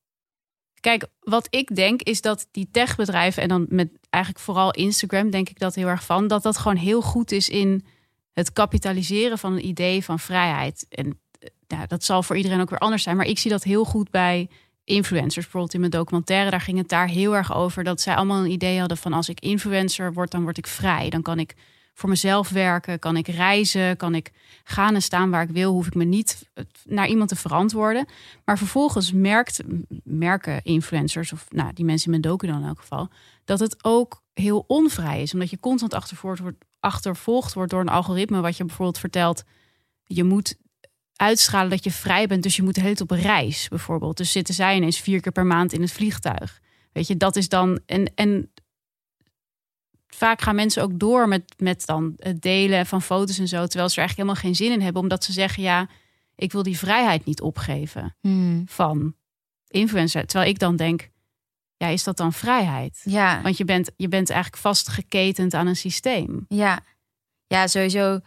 Kijk, 0.79 1.05
wat 1.19 1.47
ik 1.49 1.75
denk 1.75 2.01
is 2.01 2.21
dat 2.21 2.47
die 2.51 2.69
techbedrijven, 2.71 3.43
en 3.43 3.49
dan 3.49 3.65
met 3.69 3.89
eigenlijk 4.09 4.43
vooral 4.43 4.71
Instagram, 4.71 5.29
denk 5.29 5.49
ik 5.49 5.59
dat 5.59 5.75
heel 5.75 5.87
erg 5.87 6.03
van, 6.03 6.27
dat 6.27 6.43
dat 6.43 6.57
gewoon 6.57 6.77
heel 6.77 7.01
goed 7.01 7.31
is 7.31 7.49
in 7.49 7.85
het 8.33 8.53
kapitaliseren 8.53 9.37
van 9.37 9.53
een 9.53 9.65
idee 9.65 10.03
van 10.03 10.19
vrijheid. 10.19 10.85
En 10.89 11.19
ja, 11.67 11.85
dat 11.85 12.03
zal 12.03 12.23
voor 12.23 12.37
iedereen 12.37 12.61
ook 12.61 12.69
weer 12.69 12.79
anders 12.79 13.03
zijn, 13.03 13.17
maar 13.17 13.25
ik 13.25 13.39
zie 13.39 13.51
dat 13.51 13.63
heel 13.63 13.85
goed 13.85 14.11
bij 14.11 14.49
influencers. 14.83 15.43
Bijvoorbeeld 15.43 15.73
in 15.73 15.79
mijn 15.79 15.91
documentaire, 15.91 16.49
daar 16.49 16.61
ging 16.61 16.77
het 16.77 16.89
daar 16.89 17.07
heel 17.07 17.35
erg 17.35 17.55
over 17.55 17.83
dat 17.83 18.01
zij 18.01 18.15
allemaal 18.15 18.43
een 18.43 18.51
idee 18.51 18.79
hadden 18.79 18.97
van 18.97 19.13
als 19.13 19.29
ik 19.29 19.39
influencer 19.39 20.13
word, 20.13 20.31
dan 20.31 20.43
word 20.43 20.57
ik 20.57 20.67
vrij. 20.67 21.09
Dan 21.09 21.21
kan 21.21 21.39
ik 21.39 21.55
voor 21.99 22.09
mezelf 22.09 22.49
werken? 22.49 22.99
Kan 22.99 23.17
ik 23.17 23.27
reizen? 23.27 23.97
Kan 23.97 24.15
ik 24.15 24.31
gaan 24.63 24.95
en 24.95 25.01
staan 25.01 25.29
waar 25.29 25.41
ik 25.41 25.49
wil? 25.49 25.71
Hoef 25.71 25.87
ik 25.87 25.95
me 25.95 26.03
niet 26.03 26.49
naar 26.83 27.07
iemand 27.07 27.29
te 27.29 27.35
verantwoorden? 27.35 28.07
Maar 28.45 28.57
vervolgens 28.57 29.11
merkt, 29.11 29.61
merken 30.03 30.63
influencers, 30.63 31.33
of 31.33 31.45
nou, 31.49 31.73
die 31.73 31.85
mensen 31.85 32.05
in 32.05 32.19
mijn 32.19 32.33
docu 32.33 32.47
dan 32.47 32.61
in 32.61 32.67
elk 32.67 32.79
geval, 32.79 33.09
dat 33.45 33.59
het 33.59 33.83
ook 33.83 34.23
heel 34.33 34.63
onvrij 34.67 35.21
is. 35.21 35.33
Omdat 35.33 35.49
je 35.49 35.59
constant 35.59 35.93
achtervolgd 35.93 36.39
wordt, 36.39 36.65
achtervolgd 36.79 37.53
door 37.53 37.79
een 37.79 37.89
algoritme, 37.89 38.41
wat 38.41 38.57
je 38.57 38.65
bijvoorbeeld 38.65 38.99
vertelt. 38.99 39.43
Je 40.03 40.23
moet 40.23 40.57
uitstralen 41.15 41.69
dat 41.69 41.83
je 41.83 41.91
vrij 41.91 42.27
bent, 42.27 42.43
dus 42.43 42.55
je 42.55 42.63
moet 42.63 42.73
tijd 42.73 43.01
op 43.01 43.11
reis, 43.11 43.67
bijvoorbeeld. 43.67 44.17
Dus 44.17 44.31
zitten 44.31 44.53
zij 44.53 44.75
ineens 44.75 44.99
vier 44.99 45.21
keer 45.21 45.31
per 45.31 45.45
maand 45.45 45.73
in 45.73 45.81
het 45.81 45.91
vliegtuig. 45.91 46.59
Weet 46.91 47.07
je, 47.07 47.17
dat 47.17 47.35
is 47.35 47.49
dan. 47.49 47.79
En, 47.85 48.11
en 48.15 48.51
vaak 50.15 50.41
gaan 50.41 50.55
mensen 50.55 50.83
ook 50.83 50.99
door 50.99 51.27
met, 51.27 51.53
met 51.57 51.85
dan 51.85 52.13
het 52.17 52.41
delen 52.41 52.85
van 52.85 53.01
foto's 53.01 53.39
en 53.39 53.47
zo. 53.47 53.65
Terwijl 53.65 53.89
ze 53.89 53.95
er 53.95 54.01
eigenlijk 54.01 54.29
helemaal 54.29 54.35
geen 54.35 54.65
zin 54.65 54.71
in 54.71 54.81
hebben. 54.81 55.01
Omdat 55.01 55.23
ze 55.23 55.31
zeggen, 55.31 55.63
ja, 55.63 55.87
ik 56.35 56.51
wil 56.51 56.63
die 56.63 56.77
vrijheid 56.77 57.25
niet 57.25 57.41
opgeven 57.41 58.15
hmm. 58.21 58.63
van 58.65 59.15
influencer. 59.67 60.25
Terwijl 60.25 60.49
ik 60.49 60.59
dan 60.59 60.75
denk, 60.75 61.09
ja, 61.77 61.87
is 61.87 62.03
dat 62.03 62.17
dan 62.17 62.33
vrijheid? 62.33 63.01
Ja. 63.03 63.41
Want 63.41 63.57
je 63.57 63.65
bent, 63.65 63.91
je 63.97 64.07
bent 64.07 64.29
eigenlijk 64.29 64.61
vastgeketend 64.61 65.53
aan 65.53 65.67
een 65.67 65.75
systeem. 65.75 66.45
Ja. 66.47 66.79
Ja, 67.47 67.67
sowieso. 67.67 68.19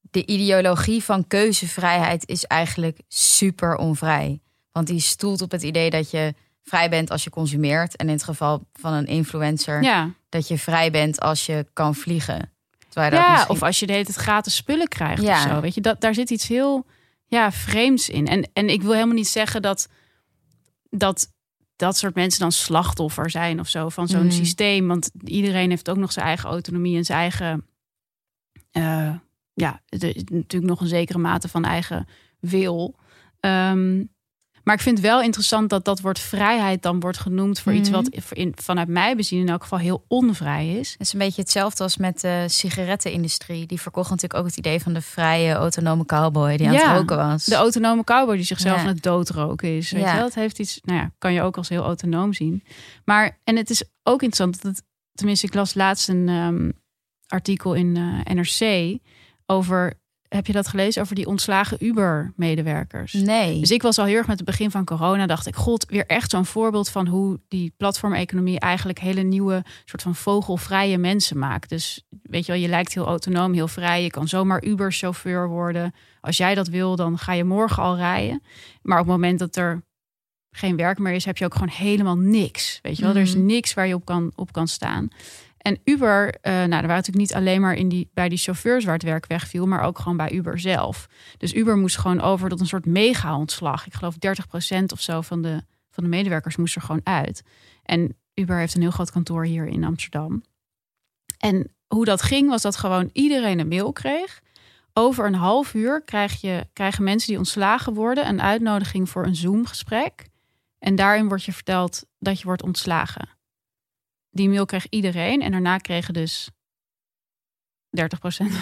De 0.00 0.26
ideologie 0.26 1.04
van 1.04 1.26
keuzevrijheid 1.26 2.28
is 2.28 2.44
eigenlijk 2.44 2.98
super 3.08 3.76
onvrij. 3.76 4.40
Want 4.72 4.86
die 4.86 5.00
stoelt 5.00 5.42
op 5.42 5.50
het 5.50 5.62
idee 5.62 5.90
dat 5.90 6.10
je 6.10 6.34
vrij 6.64 6.88
bent 6.90 7.10
als 7.10 7.24
je 7.24 7.30
consumeert. 7.30 7.96
En 7.96 8.06
in 8.06 8.12
het 8.12 8.24
geval 8.24 8.66
van 8.72 8.92
een 8.92 9.06
influencer, 9.06 9.82
ja. 9.82 10.10
dat 10.28 10.48
je 10.48 10.58
vrij 10.58 10.90
bent 10.90 11.20
als 11.20 11.46
je 11.46 11.66
kan 11.72 11.94
vliegen. 11.94 12.52
ja, 12.90 13.30
misschien... 13.30 13.50
of 13.50 13.62
als 13.62 13.80
je 13.80 13.86
de 13.86 13.92
hele 13.92 14.04
tijd 14.04 14.16
gratis 14.16 14.56
spullen 14.56 14.88
krijgt 14.88 15.22
ja. 15.22 15.42
of 15.44 15.50
zo. 15.50 15.60
Weet 15.60 15.74
je, 15.74 15.80
dat, 15.80 16.00
daar 16.00 16.14
zit 16.14 16.30
iets 16.30 16.48
heel 16.48 16.86
ja, 17.26 17.52
vreemds 17.52 18.08
in. 18.08 18.26
En, 18.26 18.50
en 18.52 18.68
ik 18.68 18.82
wil 18.82 18.92
helemaal 18.92 19.14
niet 19.14 19.28
zeggen 19.28 19.62
dat, 19.62 19.88
dat 20.90 21.32
dat 21.76 21.96
soort 21.96 22.14
mensen 22.14 22.40
dan 22.40 22.52
slachtoffer 22.52 23.30
zijn 23.30 23.60
of 23.60 23.68
zo 23.68 23.88
van 23.88 24.08
zo'n 24.08 24.26
Mhm. 24.26 24.30
systeem. 24.30 24.86
Want 24.86 25.10
iedereen 25.24 25.70
heeft 25.70 25.90
ook 25.90 25.96
nog 25.96 26.12
zijn 26.12 26.26
eigen 26.26 26.48
autonomie 26.48 26.96
en 26.96 27.04
zijn 27.04 27.18
eigen, 27.18 27.66
eh, 28.70 29.14
ja, 29.54 29.80
er 29.88 30.16
is 30.16 30.22
natuurlijk 30.24 30.70
nog 30.70 30.80
een 30.80 30.86
zekere 30.86 31.18
mate 31.18 31.48
van 31.48 31.64
eigen 31.64 32.08
wil. 32.40 32.96
Ehm, 33.40 34.04
maar 34.64 34.74
ik 34.74 34.80
vind 34.80 35.00
wel 35.00 35.22
interessant 35.22 35.70
dat 35.70 35.84
dat 35.84 36.00
woord 36.00 36.18
vrijheid 36.18 36.82
dan 36.82 37.00
wordt 37.00 37.18
genoemd 37.18 37.60
voor 37.60 37.72
iets 37.72 37.90
Mhm. 37.90 38.02
wat 38.02 38.28
in, 38.30 38.52
vanuit 38.56 38.88
mij 38.88 39.16
bezien 39.16 39.40
in 39.40 39.48
elk 39.48 39.62
geval 39.62 39.78
heel 39.78 40.04
onvrij 40.08 40.68
is. 40.78 40.90
Het 40.92 41.00
is 41.00 41.12
een 41.12 41.18
beetje 41.18 41.42
hetzelfde 41.42 41.82
als 41.82 41.96
met 41.96 42.20
de 42.20 42.44
sigarettenindustrie. 42.48 43.66
Die 43.66 43.80
verkocht 43.80 44.10
natuurlijk 44.10 44.40
ook 44.40 44.46
het 44.46 44.56
idee 44.56 44.80
van 44.80 44.92
de 44.92 45.00
vrije 45.00 45.52
autonome 45.52 46.04
cowboy 46.06 46.56
die 46.56 46.66
aan 46.66 46.72
Ja, 46.72 46.88
het 46.90 46.98
roken 46.98 47.16
was. 47.16 47.44
De 47.44 47.54
autonome 47.54 48.04
cowboy 48.04 48.36
die 48.36 48.44
zichzelf 48.44 48.76
Ja. 48.76 48.82
aan 48.82 48.88
het 48.94 49.02
doodroken 49.02 49.76
is. 49.76 49.90
Weet 49.90 50.02
Ja. 50.02 50.08
je 50.10 50.14
wel? 50.14 50.24
Dat 50.24 50.34
heeft 50.34 50.58
iets, 50.58 50.78
nou 50.82 50.98
ja, 50.98 51.10
kan 51.18 51.32
je 51.32 51.42
ook 51.42 51.56
als 51.56 51.68
heel 51.68 51.82
autonoom 51.84 52.32
zien. 52.32 52.64
Maar, 53.04 53.40
en 53.44 53.56
het 53.56 53.70
is 53.70 53.84
ook 54.02 54.22
interessant 54.22 54.62
dat 54.62 54.72
het, 54.76 54.82
tenminste, 55.12 55.46
ik 55.46 55.54
las 55.54 55.74
laatst 55.74 56.08
een 56.08 56.28
ehm, 56.28 56.70
artikel 57.26 57.74
in 57.74 57.96
eh, 57.96 58.34
NRC 58.34 58.98
over, 59.46 59.92
heb 60.28 60.46
je 60.46 60.52
dat 60.52 60.68
gelezen? 60.68 61.02
Over 61.02 61.14
die 61.14 61.26
ontslagen 61.26 61.76
Uber-medewerkers. 61.84 63.12
nee. 63.12 63.60
Dus 63.60 63.70
ik 63.70 63.82
was 63.82 63.98
al 63.98 64.04
heel 64.04 64.16
erg 64.16 64.26
met 64.26 64.36
het 64.36 64.46
begin 64.46 64.70
van 64.70 64.84
corona, 64.84 65.26
dacht 65.26 65.46
ik, 65.46 65.56
god, 65.56 65.86
weer 65.88 66.06
echt 66.06 66.30
zo'n 66.30 66.46
voorbeeld 66.46 66.88
van 66.88 67.06
hoe 67.06 67.40
die 67.48 67.72
platformeconomie 67.76 68.60
eigenlijk 68.60 68.98
hele 68.98 69.22
nieuwe 69.22 69.62
soort 69.84 70.02
van 70.02 70.14
vogelvrije 70.14 70.98
mensen 70.98 71.38
maakt. 71.38 71.68
Dus 71.68 72.04
weet 72.22 72.46
je 72.46 72.52
wel, 72.52 72.60
je 72.60 72.68
lijkt 72.68 72.94
heel 72.94 73.06
autonoom, 73.06 73.52
heel 73.52 73.68
vrij. 73.68 74.02
Je 74.02 74.10
kan 74.10 74.28
zomaar 74.28 74.64
Uber-chauffeur 74.64 75.48
worden. 75.48 75.94
Als 76.20 76.36
jij 76.36 76.54
dat 76.54 76.68
wil, 76.68 76.96
dan 76.96 77.18
ga 77.18 77.32
je 77.32 77.44
morgen 77.44 77.82
al 77.82 77.96
rijden. 77.96 78.42
Maar 78.82 78.98
op 79.00 79.04
het 79.06 79.14
moment 79.14 79.38
dat 79.38 79.56
er 79.56 79.82
geen 80.50 80.76
werk 80.76 80.98
meer 80.98 81.12
is, 81.14 81.24
heb 81.24 81.36
je 81.36 81.44
ook 81.44 81.52
gewoon 81.54 81.68
helemaal 81.68 82.16
niks. 82.16 82.78
Weet 82.82 82.96
je 82.96 83.02
wel, 83.02 83.14
er 83.14 83.20
is 83.20 83.34
Mhm. 83.34 83.46
niks 83.46 83.74
waar 83.74 83.86
je 83.86 83.94
op 83.94 84.04
kan, 84.04 84.32
op 84.34 84.52
kan 84.52 84.68
staan. 84.68 85.08
En 85.64 85.78
Uber, 85.84 86.34
eh, 86.40 86.52
nou, 86.52 86.62
er 86.62 86.68
waren 86.70 86.86
natuurlijk 86.88 87.16
niet 87.16 87.34
alleen 87.34 87.60
maar 87.60 87.74
in 87.74 87.88
die, 87.88 88.10
bij 88.14 88.28
die 88.28 88.38
chauffeurs 88.38 88.84
waar 88.84 88.94
het 88.94 89.02
werk 89.02 89.26
wegviel, 89.26 89.66
maar 89.66 89.82
ook 89.82 89.98
gewoon 89.98 90.16
bij 90.16 90.32
Uber 90.32 90.58
zelf. 90.60 91.08
Dus 91.38 91.54
Uber 91.54 91.76
moest 91.76 91.98
gewoon 91.98 92.20
over 92.20 92.48
tot 92.48 92.60
een 92.60 92.66
soort 92.66 92.86
mega-ontslag. 92.86 93.86
Ik 93.86 93.94
geloof 93.94 94.14
30% 94.14 94.84
of 94.92 95.00
zo 95.00 95.20
van 95.20 95.42
de, 95.42 95.62
van 95.90 96.04
de 96.04 96.10
medewerkers 96.10 96.56
moest 96.56 96.76
er 96.76 96.82
gewoon 96.82 97.00
uit. 97.04 97.42
En 97.82 98.16
Uber 98.34 98.58
heeft 98.58 98.74
een 98.74 98.80
heel 98.80 98.90
groot 98.90 99.10
kantoor 99.10 99.44
hier 99.44 99.66
in 99.66 99.84
Amsterdam. 99.84 100.42
En 101.38 101.74
hoe 101.86 102.04
dat 102.04 102.22
ging, 102.22 102.48
was 102.48 102.62
dat 102.62 102.76
gewoon 102.76 103.10
iedereen 103.12 103.58
een 103.58 103.68
mail 103.68 103.92
kreeg. 103.92 104.40
Over 104.92 105.26
een 105.26 105.34
half 105.34 105.74
uur 105.74 106.02
krijg 106.04 106.40
je, 106.40 106.66
krijgen 106.72 107.04
mensen 107.04 107.28
die 107.28 107.38
ontslagen 107.38 107.94
worden 107.94 108.28
een 108.28 108.42
uitnodiging 108.42 109.10
voor 109.10 109.26
een 109.26 109.36
Zoom-gesprek. 109.36 110.26
En 110.78 110.94
daarin 110.94 111.28
wordt 111.28 111.44
je 111.44 111.52
verteld 111.52 112.04
dat 112.18 112.38
je 112.38 112.44
wordt 112.44 112.62
ontslagen. 112.62 113.33
Die 114.34 114.48
mail 114.48 114.64
kreeg 114.64 114.86
iedereen. 114.88 115.42
En 115.42 115.50
daarna 115.50 115.78
kregen 115.78 116.14
dus 116.14 116.48
30% 118.00 118.00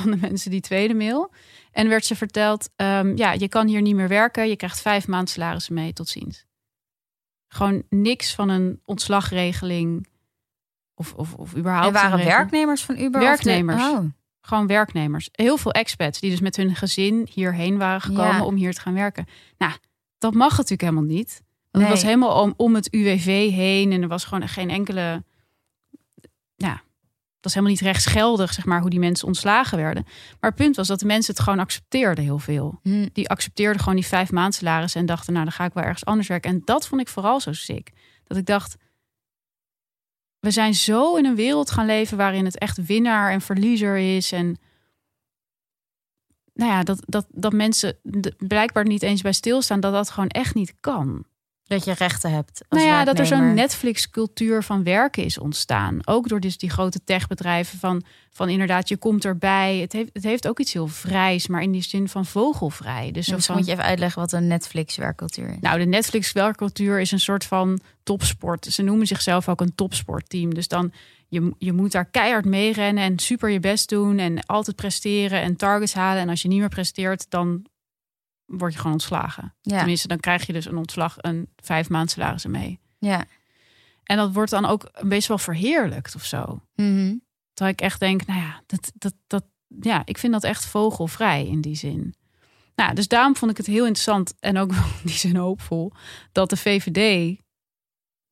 van 0.01 0.11
de 0.11 0.17
mensen 0.21 0.51
die 0.51 0.61
tweede 0.61 0.95
mail. 0.95 1.33
En 1.73 1.89
werd 1.89 2.05
ze 2.05 2.17
verteld: 2.17 2.71
ehm, 2.77 3.17
ja, 3.17 3.33
je 3.33 3.49
kan 3.49 3.67
hier 3.67 3.83
niet 3.83 3.95
meer 3.95 4.09
werken. 4.09 4.49
Je 4.49 4.57
krijgt 4.57 4.81
vijf 4.81 5.07
maanden 5.09 5.29
salaris 5.29 5.69
mee. 5.69 5.93
Tot 5.93 6.09
ziens. 6.09 6.45
Gewoon 7.49 7.83
niks 7.89 8.35
van 8.35 8.49
een 8.49 8.81
ontslagregeling. 8.85 10.07
Of, 10.95 11.15
of, 11.15 11.35
of 11.35 11.57
überhaupt. 11.57 11.87
Er 11.87 11.93
waren 12.03 12.25
werknemers 12.25 12.85
van 12.85 12.99
Uber? 12.99 13.21
de- 13.21 13.27
Werknemers. 13.27 13.83
Oh. 13.83 14.05
Gewoon 14.41 14.67
werknemers. 14.67 15.29
Heel 15.33 15.57
veel 15.57 15.73
expats 15.73 16.21
die 16.21 16.31
dus 16.31 16.41
met 16.41 16.57
hun 16.57 16.75
gezin 16.75 17.29
hierheen 17.33 17.79
waren 17.79 18.01
gekomen 18.01 18.37
Ja. 18.37 18.45
om 18.45 18.55
hier 18.55 18.73
te 18.75 18.81
gaan 18.81 18.95
werken. 18.95 19.27
Nou, 19.59 19.73
dat 20.19 20.35
mag 20.35 20.51
natuurlijk 20.51 20.81
helemaal 20.81 21.03
niet. 21.03 21.43
Want 21.71 21.85
Nee. 21.85 21.85
het 21.85 21.93
was 21.93 22.03
helemaal 22.03 22.43
om, 22.43 22.55
om 22.57 22.75
het 22.75 22.93
UWV 22.93 23.51
heen 23.51 23.93
en 23.93 24.03
er 24.03 24.09
was 24.09 24.25
gewoon 24.25 24.49
geen 24.49 24.71
enkele. 24.71 25.25
Het 27.43 27.53
was 27.53 27.63
helemaal 27.63 27.83
niet 27.83 27.95
rechtsgeldig, 27.95 28.53
zeg 28.53 28.65
maar, 28.65 28.81
hoe 28.81 28.91
die 28.91 28.99
mensen 28.99 29.27
ontslagen 29.27 29.79
werden. 29.79 30.05
Maar 30.41 30.51
het 30.51 30.59
punt 30.59 30.77
was 30.77 30.87
dat 30.87 31.01
de 31.01 31.07
mensen 31.07 31.35
het 31.35 31.43
gewoon 31.43 31.59
accepteerden 31.59 32.25
heel 32.25 32.39
veel. 32.39 32.79
Hm. 32.83 33.09
Die 33.13 33.29
accepteerden 33.29 33.81
gewoon 33.81 33.95
die 33.95 34.07
vijf 34.07 34.31
maand 34.31 34.55
salaris 34.55 34.95
en 34.95 35.07
dachten, 35.07 35.33
nou, 35.33 35.45
dan 35.45 35.55
ga 35.55 35.65
ik 35.65 35.73
wel 35.73 35.85
ergens 35.85 36.05
anders 36.05 36.29
werken. 36.29 36.51
En 36.51 36.63
dat 36.65 36.89
vond 36.89 37.01
ik 37.01 37.09
vooral 37.09 37.41
zo 37.41 37.53
sick. 37.53 37.91
Dat 38.27 38.37
ik 38.37 38.47
dacht, 38.47 38.77
we 40.39 40.51
zijn 40.51 40.75
zo 40.75 41.17
in 41.17 41.25
een 41.25 41.35
wereld 41.35 41.71
gaan 41.71 41.87
leven 41.87 42.17
waarin 42.17 42.45
het 42.45 42.59
echt 42.59 42.87
winnaar 42.87 43.33
en 43.33 43.41
verliezer 43.41 43.97
is. 43.97 44.33
En 44.33 44.59
nou 46.55 46.71
ja, 46.71 46.83
dat, 46.83 47.03
dat, 47.07 47.27
dat 47.31 47.53
mensen 47.53 47.99
blijkbaar 48.39 48.85
niet 48.85 49.03
eens 49.03 49.23
bij 49.23 49.33
stilstaan 49.33 49.81
dat 49.81 49.93
dat 49.93 50.11
gewoon 50.11 50.29
echt 50.29 50.55
niet 50.55 50.75
kan. 50.81 51.25
Dat 51.73 51.85
je 51.85 51.93
rechten 51.93 52.33
hebt. 52.33 52.63
Als 52.69 52.81
Nou 52.81 52.93
ja, 52.93 53.05
dat 53.05 53.19
er 53.19 53.27
zo'n. 53.27 53.55
Netflix-cultuur 53.55 54.63
van 54.63 54.83
werken 54.83 55.25
is 55.25 55.39
ontstaan. 55.39 55.99
Ook 56.05 56.29
door 56.29 56.41
dus 56.41 56.57
die 56.57 56.71
grote 56.71 57.05
techbedrijven 57.05 57.79
van, 57.79 58.03
van 58.31 58.49
inderdaad, 58.49 58.89
je 58.89 58.97
komt 58.97 59.25
erbij. 59.25 59.77
Het 59.77 59.93
heeft, 59.93 60.11
het 60.13 60.23
heeft 60.23 60.49
ook 60.49 60.59
iets 60.59 60.73
heel 60.73 60.87
vrijs, 60.87 61.47
maar 61.47 61.63
in 61.63 61.73
die 61.73 61.83
zin 61.83 62.09
van 62.09 62.27
vogelvrij. 62.27 63.11
Dus 63.13 63.27
zo 63.27 63.35
Dus 63.35 63.47
van, 63.47 63.57
moet 63.57 63.67
je 63.67 63.73
even 63.73 63.85
uitleggen 63.85 64.21
wat 64.21 64.33
een 64.33 64.47
Netflix-werkcultuur 64.47 65.49
is. 65.49 65.57
nou, 65.61 65.79
de 65.79 65.85
Netflix-werkcultuur 65.85 67.01
is 67.01 67.13
een 67.13 67.21
soort 67.21 67.45
van 67.45 67.81
topsport. 68.03 68.65
Ze 68.65 68.83
noemen 68.83 69.07
zichzelf 69.07 69.49
ook 69.49 69.61
een 69.61 69.75
topsportteam. 69.75 70.55
Dus 70.55 70.69
dan, 70.69 70.93
je, 71.29 71.53
je 71.59 71.73
moet 71.73 71.93
daar 71.93 72.11
keihard 72.11 72.45
mee 72.45 72.73
rennen 72.73 73.05
en 73.05 73.19
super 73.19 73.51
je 73.51 73.61
best 73.61 73.89
doen 73.89 74.19
en 74.19 74.47
altijd 74.47 74.77
presteren 74.77 75.43
en 75.43 75.57
targets 75.57 75.95
halen. 75.95 76.23
En 76.23 76.29
als 76.29 76.43
je 76.43 76.49
niet 76.49 76.61
meer 76.61 76.69
presteert, 76.69 77.27
dan 77.29 77.67
word 78.47 78.73
je 78.73 78.79
gewoon 78.79 78.93
ontslagen. 78.93 79.55
ja. 79.61 79.77
Tenminste, 79.79 80.09
dan 80.09 80.21
krijg 80.21 80.47
je 80.47 80.53
dus 80.53 80.65
een 80.65 80.77
ontslag, 80.77 81.15
een 81.19 81.49
vijf 81.57 81.89
maand 81.89 82.11
salaris 82.11 82.47
mee. 82.47 82.81
ja. 82.99 83.25
En 84.03 84.17
dat 84.17 84.33
wordt 84.33 84.51
dan 84.51 84.65
ook 84.65 84.91
best 85.05 85.29
wel 85.29 85.39
verheerlijkt 85.39 86.15
of 86.15 86.25
zo. 86.25 86.61
Mhm. 86.75 87.15
Terwijl 87.55 87.77
ik 87.77 87.81
echt 87.81 88.01
denk, 88.01 88.27
nou 88.27 88.41
ja, 88.41 88.63
dat, 88.67 88.93
dat, 88.95 89.15
dat, 89.27 89.45
ja, 89.81 90.03
ik 90.05 90.19
vind 90.19 90.33
dat 90.33 90.45
echt 90.45 90.67
vogelvrij 90.67 91.47
in 91.47 91.61
die 91.61 91.75
zin. 91.75 92.15
Nou, 92.75 92.95
dus 92.95 93.09
daarom 93.09 93.37
vond 93.37 93.51
ik 93.51 93.57
het 93.57 93.67
heel 93.67 93.85
interessant 93.87 94.35
en 94.41 94.59
ook 94.59 94.73
wel 94.75 94.85
in 94.85 95.01
die 95.03 95.15
zin 95.15 95.37
hoopvol 95.37 95.93
dat 96.33 96.51
de 96.51 96.57
VVD 96.57 97.37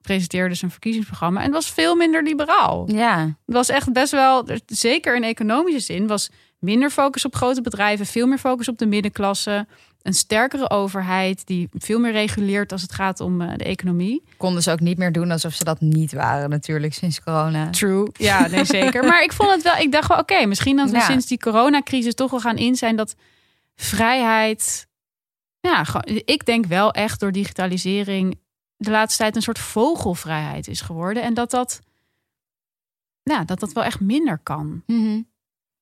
presenteerde 0.00 0.54
zijn 0.54 0.70
verkiezingsprogramma 0.70 1.38
en 1.38 1.44
het 1.44 1.54
was 1.54 1.70
veel 1.70 1.96
minder 1.96 2.22
liberaal. 2.22 2.90
ja. 2.90 3.20
Het 3.46 3.54
was 3.54 3.68
echt 3.68 3.92
best 3.92 4.12
wel, 4.12 4.46
zeker 4.66 5.16
in 5.16 5.24
economische 5.24 5.80
zin, 5.80 6.06
was 6.06 6.30
minder 6.58 6.90
focus 6.90 7.24
op 7.24 7.34
grote 7.34 7.62
bedrijven, 7.62 8.06
veel 8.06 8.26
meer 8.26 8.38
focus 8.38 8.68
op 8.68 8.78
de 8.78 8.86
middenklasse, 8.86 9.66
een 10.02 10.14
sterkere 10.14 10.70
overheid 10.70 11.46
die 11.46 11.68
veel 11.72 11.98
meer 11.98 12.12
reguleert 12.12 12.72
als 12.72 12.82
het 12.82 12.92
gaat 12.92 13.20
om 13.20 13.40
eh, 13.40 13.56
de 13.56 13.64
economie. 13.64 14.22
Konden 14.36 14.62
ze 14.62 14.70
ook 14.70 14.80
niet 14.80 14.98
meer 14.98 15.12
doen 15.12 15.30
alsof 15.30 15.54
ze 15.54 15.64
dat 15.64 15.80
niet 15.80 16.12
waren 16.12 16.50
natuurlijk 16.50 16.94
sinds 16.94 17.20
corona. 17.22 17.70
True. 17.70 18.08
Ja, 18.12 18.46
nee, 18.46 18.64
zeker. 18.80 19.04
Maar 19.04 19.22
ik 19.22 19.32
vond 19.32 19.50
het 19.50 19.62
wel, 19.62 19.76
ik 19.76 19.92
dacht 19.92 20.08
wel, 20.08 20.18
oké, 20.18 20.46
misschien 20.46 20.76
dat 20.76 20.90
we 20.90 20.96
Ja. 20.96 21.04
sinds 21.04 21.26
die 21.26 21.38
coronacrisis 21.38 22.14
toch 22.14 22.30
wel 22.30 22.40
gaan 22.40 22.56
in 22.56 22.76
zijn 22.76 22.96
dat 22.96 23.14
vrijheid. 23.74 24.88
Ja, 25.60 25.84
ik 26.24 26.44
denk 26.46 26.66
wel 26.66 26.92
echt 26.92 27.20
door 27.20 27.32
digitalisering 27.32 28.38
de 28.76 28.90
laatste 28.90 29.22
tijd 29.22 29.36
een 29.36 29.42
soort 29.42 29.58
vogelvrijheid 29.58 30.68
is 30.68 30.80
geworden. 30.80 31.22
En 31.22 31.34
dat 31.34 31.50
dat, 31.50 31.80
ja, 33.22 33.44
dat 33.44 33.60
dat 33.60 33.72
wel 33.72 33.84
echt 33.84 34.00
minder 34.00 34.38
kan. 34.38 34.82
Mhm. 34.86 35.20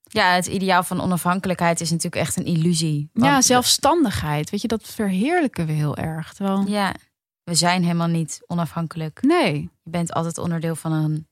Ja, 0.08 0.34
het 0.34 0.46
ideaal 0.46 0.82
van 0.82 1.00
onafhankelijkheid 1.00 1.80
is 1.80 1.90
natuurlijk 1.90 2.22
echt 2.22 2.36
een 2.36 2.44
illusie. 2.44 3.10
ja, 3.12 3.40
zelfstandigheid. 3.42 4.50
Weet 4.50 4.60
je, 4.62 4.68
dat 4.68 4.82
verheerlijken 4.88 5.66
we 5.66 5.72
heel 5.72 5.96
erg. 5.96 6.34
Terwijl, 6.34 6.64
Ja, 6.66 6.94
we 7.42 7.54
zijn 7.54 7.82
helemaal 7.82 8.06
niet 8.08 8.40
onafhankelijk. 8.46 9.22
nee. 9.22 9.70
Je 9.82 9.90
bent 9.90 10.12
altijd 10.12 10.38
onderdeel 10.38 10.76
van 10.76 10.92
een 10.92 11.28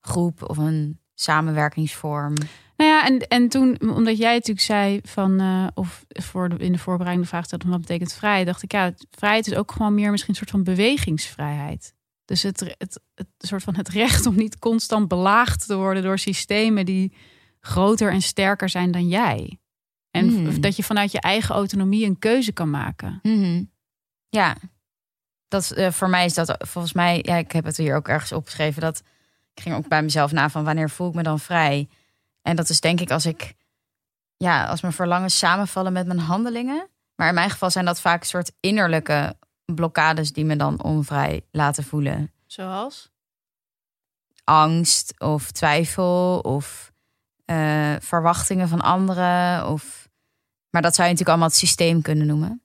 groep 0.00 0.42
of 0.50 0.56
een 0.56 1.00
samenwerkingsvorm. 1.14 2.34
Nou 2.76 2.90
ja, 2.90 3.06
en, 3.06 3.18
en 3.28 3.48
toen, 3.48 3.80
omdat 3.80 4.18
jij 4.18 4.32
natuurlijk 4.32 4.66
zei 4.66 5.00
van, 5.04 5.40
eh, 5.40 5.66
of 5.74 6.04
voor 6.08 6.48
de, 6.48 6.56
in 6.56 6.72
de 6.72 6.78
voorbereidende 6.78 7.28
vraag 7.28 7.44
stelde, 7.44 7.68
wat 7.68 7.80
betekent 7.80 8.12
vrij? 8.12 8.44
Dacht 8.44 8.62
ik, 8.62 8.72
ja, 8.72 8.84
het- 8.84 9.06
vrijheid 9.10 9.46
is 9.46 9.54
ook 9.54 9.72
gewoon 9.72 9.94
meer 9.94 10.10
misschien 10.10 10.30
een 10.30 10.38
soort 10.38 10.50
van 10.50 10.62
bewegingsvrijheid. 10.64 11.94
Dus 12.24 12.42
het, 12.42 12.60
het, 12.78 13.00
het, 13.14 13.26
soort 13.38 13.62
van 13.62 13.76
het 13.76 13.88
recht 13.88 14.26
om 14.26 14.36
niet 14.36 14.58
constant 14.58 15.08
belaagd 15.08 15.66
te 15.66 15.76
worden 15.76 16.02
door 16.02 16.18
systemen 16.18 16.84
die 16.86 17.12
groter 17.60 18.12
en 18.12 18.22
sterker 18.22 18.68
zijn 18.68 18.90
dan 18.90 19.08
jij. 19.08 19.58
En 20.10 20.28
Hmm. 20.28 20.60
dat 20.60 20.76
je 20.76 20.82
vanuit 20.82 21.12
je 21.12 21.20
eigen 21.20 21.54
autonomie 21.54 22.06
een 22.06 22.18
keuze 22.18 22.52
kan 22.52 22.70
maken. 22.70 23.18
Mhm. 23.22 23.64
Ja, 24.28 24.56
dat, 25.48 25.70
eh, 25.70 25.90
voor 25.90 26.08
mij 26.08 26.24
is 26.24 26.34
dat 26.34 26.54
volgens 26.58 26.92
mij, 26.92 27.18
ja, 27.22 27.36
ik 27.36 27.52
heb 27.52 27.64
het 27.64 27.76
hier 27.76 27.96
ook 27.96 28.08
ergens 28.08 28.32
opgeschreven, 28.32 28.80
dat 28.80 29.02
ik 29.54 29.62
ging 29.62 29.74
ook 29.74 29.88
bij 29.88 30.02
mezelf 30.02 30.32
na 30.32 30.50
van 30.50 30.64
wanneer 30.64 30.90
voel 30.90 31.08
ik 31.08 31.14
me 31.14 31.22
dan 31.22 31.40
vrij? 31.40 31.88
En 32.42 32.56
dat 32.56 32.68
is 32.68 32.80
denk 32.80 33.00
ik 33.00 33.10
als 33.10 33.26
ik, 33.26 33.54
ja, 34.36 34.66
als 34.66 34.80
mijn 34.80 34.92
verlangens 34.94 35.38
samenvallen 35.38 35.92
met 35.92 36.06
mijn 36.06 36.18
handelingen. 36.18 36.88
Maar 37.14 37.28
in 37.28 37.34
mijn 37.34 37.50
geval 37.50 37.70
zijn 37.70 37.84
dat 37.84 38.00
vaak 38.00 38.24
soort 38.24 38.52
innerlijke 38.60 39.36
blokkades 39.64 40.32
die 40.32 40.44
me 40.44 40.56
dan 40.56 40.82
onvrij 40.82 41.46
laten 41.50 41.84
voelen. 41.84 42.32
Zoals? 42.46 43.10
Angst 44.44 45.20
of 45.20 45.50
twijfel 45.50 46.38
of 46.38 46.92
eh, 47.48 47.94
verwachtingen 48.00 48.68
van 48.68 48.80
anderen. 48.80 49.68
Of... 49.68 50.08
Maar 50.70 50.82
dat 50.82 50.94
zou 50.94 51.08
je 51.08 51.12
natuurlijk 51.14 51.28
allemaal 51.28 51.48
het 51.48 51.56
systeem 51.56 52.02
kunnen 52.02 52.26
noemen. 52.26 52.62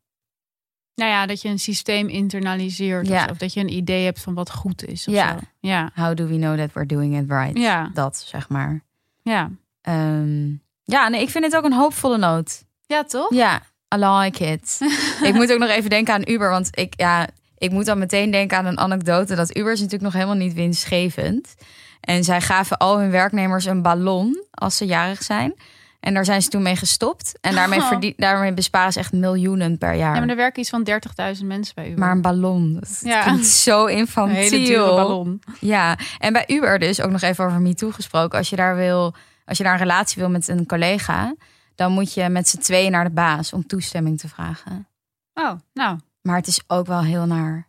Nou 0.95 1.11
ja, 1.11 1.25
dat 1.25 1.41
je 1.41 1.49
een 1.49 1.59
systeem 1.59 2.07
internaliseert. 2.07 3.07
Ja. 3.07 3.23
Of, 3.23 3.31
of 3.31 3.37
dat 3.37 3.53
je 3.53 3.59
een 3.59 3.73
idee 3.73 4.05
hebt 4.05 4.21
van 4.21 4.33
wat 4.33 4.51
goed 4.51 4.85
is. 4.85 5.07
Of 5.07 5.13
Ja. 5.13 5.31
Zo. 5.31 5.39
Ja. 5.59 5.91
How 5.93 6.15
do 6.15 6.27
we 6.27 6.35
know 6.35 6.57
that 6.57 6.73
we're 6.73 6.87
doing 6.87 7.17
it 7.17 7.29
right? 7.29 7.57
Ja. 7.57 7.89
Dat, 7.93 8.23
zeg 8.27 8.49
maar. 8.49 8.81
Ja. 9.21 9.49
Ehm, 9.81 10.49
ja, 10.83 11.07
nee, 11.07 11.21
ik 11.21 11.29
vind 11.29 11.43
het 11.43 11.55
ook 11.55 11.63
een 11.63 11.73
hoopvolle 11.73 12.17
noot. 12.17 12.63
Ja, 12.85 13.03
toch? 13.03 13.33
Ja, 13.33 13.61
I 13.95 13.97
like 13.97 14.45
it. 14.45 14.79
ik 15.27 15.33
moet 15.33 15.51
ook 15.51 15.59
nog 15.59 15.69
even 15.69 15.89
denken 15.89 16.13
aan 16.13 16.29
Uber, 16.29 16.49
want 16.49 16.77
ik, 16.77 16.93
ja, 16.99 17.27
ik 17.57 17.71
moet 17.71 17.85
dan 17.85 17.97
meteen 17.97 18.31
denken 18.31 18.57
aan 18.57 18.65
een 18.65 18.79
anekdote. 18.79 19.35
Dat 19.35 19.57
Uber 19.57 19.71
is 19.71 19.79
natuurlijk 19.79 20.03
nog 20.03 20.13
helemaal 20.13 20.45
niet 20.45 20.53
winstgevend. 20.53 21.55
En 22.03 22.23
zij 22.23 22.41
gaven 22.41 22.77
al 22.77 22.99
hun 22.99 23.11
werknemers 23.11 23.65
een 23.65 23.81
ballon 23.81 24.43
als 24.51 24.77
ze 24.77 24.85
jarig 24.85 25.23
zijn. 25.23 25.53
En 25.99 26.13
daar 26.13 26.25
zijn 26.25 26.41
ze 26.41 26.49
toen 26.49 26.61
mee 26.61 26.75
gestopt. 26.75 27.37
En 27.41 27.55
daarmee, 27.55 27.79
Oh. 27.79 27.87
verdien- 27.87 28.13
daarmee 28.17 28.53
besparen 28.53 28.93
ze 28.93 28.99
echt 28.99 29.11
miljoenen 29.11 29.77
per 29.77 29.93
jaar. 29.93 30.13
Ja, 30.13 30.19
maar 30.19 30.29
er 30.29 30.35
werken 30.35 30.59
iets 30.61 30.69
van 30.69 30.83
30.000 30.83 31.47
mensen 31.47 31.75
bij 31.75 31.85
Uber. 31.85 31.99
Maar 31.99 32.11
een 32.11 32.21
ballon, 32.21 32.73
dat 32.73 32.99
Ja. 33.03 33.21
klinkt 33.23 33.45
zo 33.45 33.85
een 33.87 33.95
infantiel. 33.95 34.35
hele 34.35 34.65
dure 34.65 34.85
ballon. 34.95 35.41
Ja, 35.59 35.97
en 36.19 36.33
bij 36.33 36.43
Uber 36.47 36.79
dus 36.79 37.01
ook 37.01 37.11
nog 37.11 37.21
even 37.21 37.45
over 37.45 37.61
MeToo 37.61 37.91
gesproken. 37.91 38.37
Als 38.37 38.49
je 38.49 38.55
daar 38.55 38.75
wil, 38.75 39.13
als 39.45 39.57
je 39.57 39.63
daar 39.63 39.73
een 39.73 39.79
relatie 39.79 40.21
wil 40.21 40.29
met 40.29 40.47
een 40.47 40.65
collega, 40.65 41.33
dan 41.75 41.91
moet 41.91 42.13
je 42.13 42.29
met 42.29 42.47
z'n 42.49 42.57
tweeën 42.59 42.91
naar 42.91 43.03
de 43.03 43.09
baas 43.13 43.53
om 43.53 43.67
toestemming 43.67 44.19
te 44.19 44.27
vragen. 44.29 44.87
Oh, 45.33 45.51
nou. 45.73 45.99
Maar 46.21 46.35
het 46.35 46.47
is 46.47 46.61
ook 46.67 46.87
wel 46.87 47.03
heel 47.03 47.25
naar. 47.25 47.67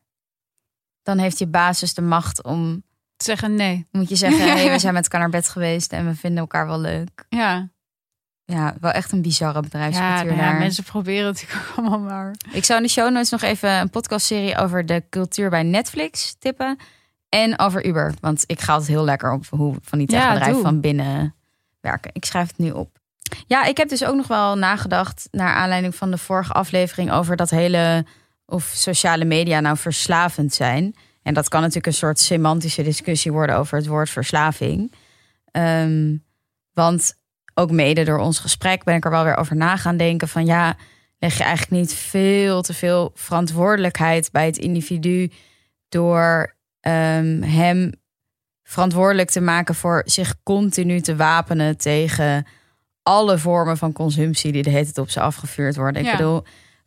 Dan 1.03 1.19
heeft 1.19 1.39
je 1.39 1.47
baas 1.47 1.81
dus 1.81 1.95
de 1.95 2.03
macht 2.03 2.43
om, 2.43 2.83
zeggen 3.25 3.55
nee. 3.55 3.87
moet 3.91 4.09
je 4.09 4.17
zeggen, 4.17 4.53
hey, 4.53 4.71
we 4.71 4.79
zijn 4.85 4.95
met 4.95 5.03
elkaar 5.03 5.21
naar 5.21 5.31
bed 5.31 5.49
geweest 5.49 5.93
en 5.93 6.07
we 6.07 6.15
vinden 6.15 6.39
elkaar 6.39 6.67
wel 6.67 6.81
leuk. 6.81 7.25
Ja. 7.29 7.69
Ja, 8.45 8.75
wel 8.81 8.91
echt 8.91 9.13
een 9.13 9.23
bizarre 9.23 9.55
Ja, 9.55 9.61
bedrijfscultuur 9.61 10.25
nou 10.25 10.37
ja, 10.37 10.51
daar. 10.51 10.59
mensen 10.59 10.85
proberen 10.85 11.27
het 11.27 11.41
natuurlijk 11.43 11.73
allemaal 11.77 11.99
maar. 11.99 12.35
Ik 12.53 12.65
zou 12.65 12.79
in 12.81 12.87
de 12.87 12.93
show 12.93 13.11
notes 13.11 13.31
nog 13.31 13.43
even 13.43 13.71
een 13.71 13.91
podcastserie 13.91 14.57
over 14.57 14.87
de 14.87 15.03
cultuur 15.11 15.51
bij 15.51 15.63
Netflix 15.63 16.37
tippen. 16.39 16.79
En 17.29 17.59
over 17.59 17.87
Uber. 17.87 18.15
Want 18.21 18.45
ik 18.47 18.61
ga 18.61 18.77
het 18.77 18.87
heel 18.87 19.05
lekker 19.05 19.33
op 19.33 19.47
hoe 19.51 19.77
van 19.83 19.99
die 19.99 20.07
techbedrijven 20.07 20.63
van 20.63 20.81
binnen 20.81 21.35
werken. 21.81 22.11
Ik 22.15 22.25
schrijf 22.25 22.49
het 22.49 22.59
nu 22.59 22.71
op. 22.71 22.99
Ja, 23.47 23.65
ik 23.65 23.77
heb 23.77 23.89
dus 23.89 24.05
ook 24.05 24.15
nog 24.15 24.27
wel 24.27 24.59
nagedacht 24.59 25.29
naar 25.31 25.55
aanleiding 25.55 25.95
van 25.95 26.11
de 26.11 26.19
vorige 26.19 26.53
aflevering 26.53 27.13
over 27.13 27.37
dat 27.37 27.51
hele 27.51 28.07
of 28.47 28.65
sociale 28.65 29.25
media 29.25 29.61
nou 29.61 29.77
verslavend 29.77 30.55
zijn. 30.55 30.95
En 31.25 31.35
dat 31.35 31.49
kan 31.49 31.61
natuurlijk 31.61 31.87
een 31.87 31.93
soort 31.93 32.19
semantische 32.19 32.83
discussie 32.83 33.33
worden 33.33 33.57
over 33.57 33.77
het 33.77 33.87
woord 33.87 34.11
verslaving. 34.11 34.93
Ehm, 35.51 36.17
want 36.73 37.15
ook 37.55 37.71
mede 37.71 38.05
door 38.05 38.19
ons 38.19 38.39
gesprek 38.39 38.85
ben 38.85 38.95
ik 38.95 39.05
er 39.05 39.11
wel 39.11 39.25
weer 39.25 39.37
over 39.37 39.57
na 39.57 39.77
gaan 39.77 39.97
denken 39.97 40.29
van 40.29 40.47
ja, 40.47 40.77
leg 41.19 41.37
je 41.37 41.45
eigenlijk 41.45 41.83
niet 41.83 41.95
veel 41.95 42.63
te 42.63 42.75
veel 42.75 43.11
verantwoordelijkheid 43.15 44.31
bij 44.33 44.47
het 44.47 44.57
individu 44.57 45.31
door 45.89 46.57
ehm, 46.81 47.43
hem 47.43 47.93
verantwoordelijk 48.63 49.31
te 49.31 49.41
maken 49.41 49.75
voor 49.75 50.03
zich 50.05 50.35
continu 50.43 51.01
te 51.01 51.17
wapenen 51.17 51.77
tegen 51.77 52.47
alle 53.03 53.39
vormen 53.39 53.77
van 53.77 53.93
consumptie 53.93 54.53
die 54.53 54.63
de 54.63 54.71
hele 54.71 54.85
tijd 54.85 54.99
op 54.99 55.11
ze 55.11 55.21
afgevuurd 55.21 55.77
worden. 55.77 56.05
Ik 56.05 56.11
bedoel, 56.11 56.45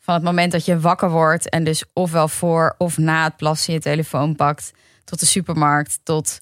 van 0.08 0.16
het 0.16 0.26
moment 0.26 0.52
dat 0.52 0.66
je 0.66 0.80
wakker 0.80 1.10
wordt 1.10 1.50
en 1.50 1.64
dus 1.64 1.84
ofwel 1.94 2.28
voor 2.28 2.76
of 2.78 2.98
na 2.98 3.24
het 3.24 3.38
plassen 3.38 3.74
je 3.74 3.80
telefoon 3.80 4.36
pakt, 4.36 4.72
tot 5.04 5.20
de 5.20 5.26
supermarkt, 5.26 6.00
tot 6.04 6.40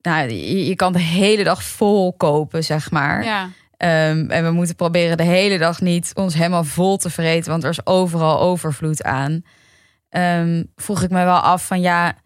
nou, 0.00 0.30
je, 0.30 0.66
je 0.66 0.76
kan 0.76 0.92
de 0.92 1.00
hele 1.00 1.44
dag 1.44 1.62
vol 1.62 2.12
kopen, 2.12 2.64
zeg 2.64 2.90
maar. 2.90 3.24
Ja. 3.24 3.50
Ehm, 3.76 4.30
en 4.30 4.44
we 4.44 4.50
moeten 4.50 4.74
proberen 4.74 5.16
de 5.16 5.22
hele 5.22 5.58
dag 5.58 5.80
niet 5.80 6.10
ons 6.14 6.34
helemaal 6.34 6.64
vol 6.64 6.96
te 6.96 7.10
vreten, 7.10 7.50
want 7.50 7.64
er 7.64 7.70
is 7.70 7.86
overal 7.86 8.40
overvloed 8.40 9.02
aan. 9.02 9.42
Ehm, 10.08 10.64
vroeg 10.76 11.02
ik 11.02 11.10
me 11.10 11.24
wel 11.24 11.38
af 11.38 11.66
van 11.66 11.80
ja, 11.80 12.16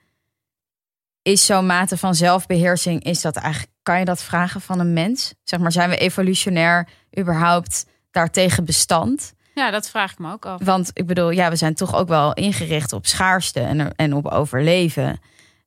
is 1.23 1.47
zo'n 1.47 1.67
mate 1.67 1.97
van 1.97 2.15
zelfbeheersing, 2.15 3.05
is 3.05 3.21
dat 3.21 3.37
eigenlijk, 3.37 3.73
kan 3.83 3.99
je 3.99 4.05
dat 4.05 4.23
vragen 4.23 4.61
van 4.61 4.81
een 4.81 4.93
mens? 4.93 5.35
Zeg 5.43 5.61
maar, 5.61 5.73
zijn 5.73 5.91
we 5.91 5.97
evolutionair 5.97 6.89
überhaupt 7.19 7.87
daartegen 8.11 8.65
bestand? 8.65 9.35
Ja, 9.55 9.71
dat 9.71 9.91
vraag 9.91 10.13
ik 10.13 10.19
me 10.19 10.33
ook 10.33 10.47
af. 10.47 10.65
Want 10.65 10.91
ik 10.93 11.07
bedoel, 11.07 11.31
ja, 11.31 11.51
we 11.51 11.57
zijn 11.57 11.75
toch 11.75 11.95
ook 11.95 12.09
wel 12.09 12.33
ingericht 12.33 12.93
op 12.93 13.07
schaarste 13.07 13.61
en, 13.61 13.95
en 13.97 14.15
op 14.15 14.27
overleven. 14.27 15.21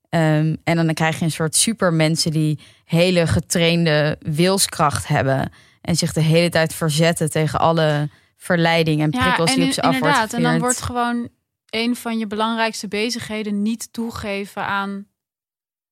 Ehm, 0.09 0.55
en 0.63 0.75
dan 0.75 0.93
krijg 0.93 1.19
je 1.19 1.25
een 1.25 1.31
soort 1.31 1.55
supermensen 1.55 2.31
die 2.31 2.59
hele 2.85 3.27
getrainde 3.27 4.17
wilskracht 4.19 5.07
hebben. 5.07 5.51
En 5.81 5.95
zich 5.95 6.13
de 6.13 6.21
hele 6.21 6.49
tijd 6.49 6.73
verzetten 6.73 7.29
tegen 7.29 7.59
alle 7.59 8.09
verleiding 8.37 9.01
en 9.01 9.09
prikkels 9.09 9.55
die 9.55 9.65
op 9.65 9.71
ze 9.71 9.81
af 9.81 9.93
inderdaad. 9.93 10.33
En 10.33 10.41
dan 10.41 10.59
wordt 10.59 10.81
gewoon 10.81 11.29
een 11.69 11.95
van 11.95 12.17
je 12.17 12.27
belangrijkste 12.27 12.87
bezigheden 12.87 13.61
niet 13.61 13.93
toegeven 13.93 14.65
aan 14.65 15.07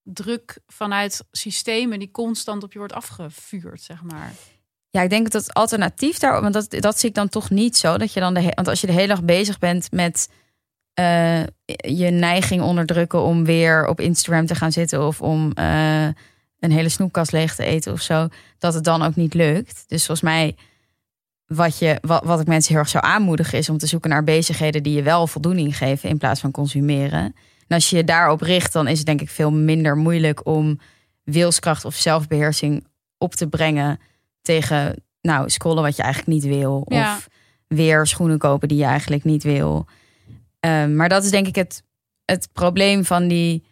druk 0.04 0.58
vanuit 0.68 1.24
systemen 1.32 2.00
die 2.00 2.12
constant 2.12 2.64
op 2.64 2.74
je 2.74 2.80
wordt 2.80 2.94
afgevuurd, 2.94 3.82
zeg 3.82 4.04
maar. 4.04 4.34
Ja, 4.96 5.02
ik 5.02 5.10
denk 5.10 5.32
dat 5.32 5.42
het 5.46 5.54
alternatief 5.54 6.18
daar, 6.18 6.42
want 6.42 6.54
dat, 6.54 6.68
dat 6.70 7.00
zie 7.00 7.10
ik 7.10 7.16
dan 7.16 7.30
toch 7.30 7.50
niet 7.50 7.78
zo. 7.78 7.98
Dat 7.98 8.14
je 8.14 8.20
dan 8.20 8.34
de, 8.34 8.52
want 8.56 8.68
als 8.68 8.82
je 8.82 8.88
de 8.88 8.94
hele 8.94 9.08
dag 9.08 9.24
bezig 9.24 9.60
bent 9.60 9.92
met 9.92 10.30
eh, 10.94 11.44
je 11.76 12.10
neiging 12.10 12.62
onderdrukken 12.62 13.22
om 13.22 13.46
weer 13.46 13.88
op 13.88 14.00
Instagram 14.00 14.46
te 14.46 14.56
gaan 14.56 14.72
zitten 14.72 15.08
of 15.08 15.22
om 15.22 15.52
eh, 15.52 16.06
een 16.60 16.72
hele 16.72 16.90
snoepkast 16.90 17.32
leeg 17.32 17.56
te 17.56 17.64
eten 17.64 17.92
of 17.92 18.02
zo, 18.02 18.28
dat 18.58 18.74
het 18.74 18.84
dan 18.84 19.02
ook 19.02 19.16
niet 19.16 19.34
lukt. 19.34 19.84
Dus 19.88 20.06
volgens 20.06 20.28
mij, 20.28 20.56
wat, 21.46 21.80
je, 21.80 21.98
wat, 22.02 22.24
wat 22.24 22.40
ik 22.40 22.48
mensen 22.48 22.72
heel 22.72 22.82
erg 22.82 22.92
zou 22.92 23.06
aanmoedigen, 23.06 23.58
is 23.58 23.70
om 23.70 23.78
te 23.78 23.88
zoeken 23.88 24.10
naar 24.10 24.24
bezigheden 24.24 24.84
die 24.84 24.96
je 24.96 25.04
wel 25.04 25.28
voldoening 25.28 25.78
geven 25.78 26.10
in 26.10 26.18
plaats 26.18 26.40
van 26.40 26.52
consumeren. 26.52 27.36
En 27.68 27.76
als 27.76 27.90
je 27.90 27.96
je 27.96 28.04
daarop 28.04 28.42
richt, 28.42 28.74
dan 28.74 28.88
is 28.88 28.98
het 28.98 29.08
denk 29.08 29.22
ik 29.22 29.30
veel 29.30 29.52
minder 29.52 29.98
moeilijk 29.98 30.46
om 30.46 30.80
wilskracht 31.24 31.86
of 31.86 31.96
zelfbeheersing 31.96 32.88
op 33.18 33.34
te 33.36 33.48
brengen 33.48 34.00
tegen 34.44 35.04
nou 35.22 35.50
scrollen 35.50 35.84
wat 35.84 35.96
je 35.96 36.02
eigenlijk 36.04 36.34
niet 36.34 36.56
wil 36.56 36.86
Ja. 36.88 37.16
of 37.16 37.28
weer 37.68 38.08
schoenen 38.08 38.38
kopen 38.38 38.68
die 38.68 38.78
je 38.78 38.84
eigenlijk 38.84 39.24
niet 39.24 39.44
wil. 39.44 39.86
Ehm, 40.60 40.96
maar 40.96 41.10
dat 41.10 41.24
is 41.24 41.30
denk 41.32 41.48
ik 41.48 41.56
het, 41.56 41.84
het 42.26 42.50
probleem 42.54 43.06
van 43.06 43.28
die 43.28 43.64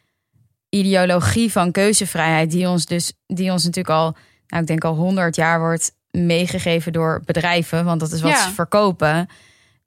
ideologie 0.70 1.52
van 1.52 1.72
keuzevrijheid 1.72 2.52
die 2.52 2.68
ons 2.70 2.86
dus 2.86 3.14
die 3.28 3.52
ons 3.52 3.64
natuurlijk 3.64 3.96
al 3.96 4.16
nou 4.48 4.62
ik 4.62 4.68
denk 4.68 4.84
al 4.84 4.96
honderd 4.96 5.36
jaar 5.36 5.60
wordt 5.60 5.92
meegegeven 6.12 6.94
door 6.94 7.22
bedrijven, 7.26 7.86
want 7.86 8.00
dat 8.00 8.12
is 8.12 8.22
wat 8.22 8.32
Ja. 8.32 8.44
ze 8.48 8.54
verkopen. 8.54 9.28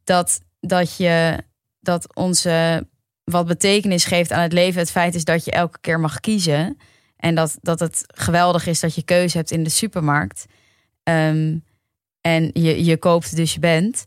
Dat 0.04 0.40
dat 0.60 0.96
je 0.96 1.38
dat 1.80 2.14
onze 2.16 2.86
wat 3.24 3.46
betekenis 3.46 4.04
geeft 4.04 4.32
aan 4.32 4.42
het 4.42 4.52
leven 4.52 4.80
het 4.80 4.90
feit 4.90 5.14
is 5.14 5.24
dat 5.24 5.44
je 5.44 5.50
elke 5.50 5.78
keer 5.80 6.00
mag 6.00 6.20
kiezen 6.20 6.78
en 7.16 7.34
dat 7.34 7.56
dat 7.60 7.80
het 7.80 8.04
geweldig 8.06 8.66
is 8.66 8.80
dat 8.80 8.94
je 8.94 9.02
keuze 9.02 9.36
hebt 9.36 9.50
in 9.50 9.62
de 9.62 9.70
supermarkt. 9.70 10.46
Ehm, 11.04 11.56
en 12.20 12.50
je, 12.52 12.84
je 12.84 12.96
koopt 12.96 13.36
dus 13.36 13.54
je 13.54 13.60
bent. 13.60 14.04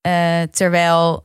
Eh, 0.00 0.42
terwijl 0.42 1.24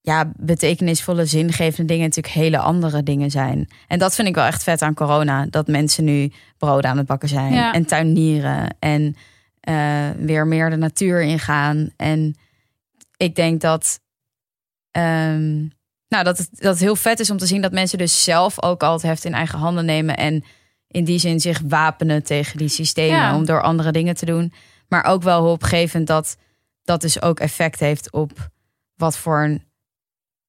ja, 0.00 0.32
betekenisvolle, 0.36 1.24
zingevende 1.26 1.92
dingen 1.92 2.04
natuurlijk 2.08 2.34
hele 2.34 2.58
andere 2.58 3.02
dingen 3.02 3.30
zijn. 3.30 3.68
En 3.88 3.98
dat 3.98 4.14
vind 4.14 4.28
ik 4.28 4.34
wel 4.34 4.44
echt 4.44 4.62
vet 4.62 4.82
aan 4.82 4.94
corona. 4.94 5.46
Dat 5.50 5.66
mensen 5.66 6.04
nu 6.04 6.32
brood 6.58 6.84
aan 6.84 6.96
het 6.96 7.06
bakken 7.06 7.28
zijn 7.28 7.52
Ja. 7.52 7.72
en 7.72 7.84
tuinieren 7.86 8.76
en 8.78 9.16
eh, 9.60 10.10
weer 10.18 10.46
meer 10.46 10.70
de 10.70 10.76
natuur 10.76 11.22
ingaan. 11.22 11.90
En 11.96 12.36
ik 13.16 13.34
denk 13.34 13.60
dat, 13.60 14.00
ehm, 14.90 15.56
nou, 16.08 16.24
dat, 16.24 16.38
het, 16.38 16.48
dat 16.52 16.72
het 16.72 16.80
heel 16.82 16.96
vet 16.96 17.20
is 17.20 17.30
om 17.30 17.38
te 17.38 17.46
zien 17.46 17.62
dat 17.62 17.72
mensen 17.72 17.98
dus 17.98 18.24
zelf 18.24 18.62
ook 18.62 18.82
al 18.82 18.92
het 18.92 19.02
heft 19.02 19.24
in 19.24 19.34
eigen 19.34 19.58
handen 19.58 19.84
nemen. 19.84 20.16
En 20.16 20.44
in 20.94 21.04
die 21.04 21.18
zin 21.18 21.40
zich 21.40 21.60
wapenen 21.68 22.22
tegen 22.22 22.58
die 22.58 22.68
systemen 22.68 23.16
Ja. 23.18 23.36
om 23.36 23.44
door 23.44 23.62
andere 23.62 23.92
dingen 23.92 24.14
te 24.14 24.24
doen. 24.26 24.52
Maar 24.88 25.04
ook 25.04 25.22
wel 25.22 25.42
hoopgevend 25.42 26.06
dat 26.06 26.36
dat 26.84 27.00
dus 27.00 27.22
ook 27.22 27.40
effect 27.40 27.80
heeft 27.80 28.12
op 28.12 28.50
wat 28.94 29.16
voor 29.16 29.42
een 29.42 29.62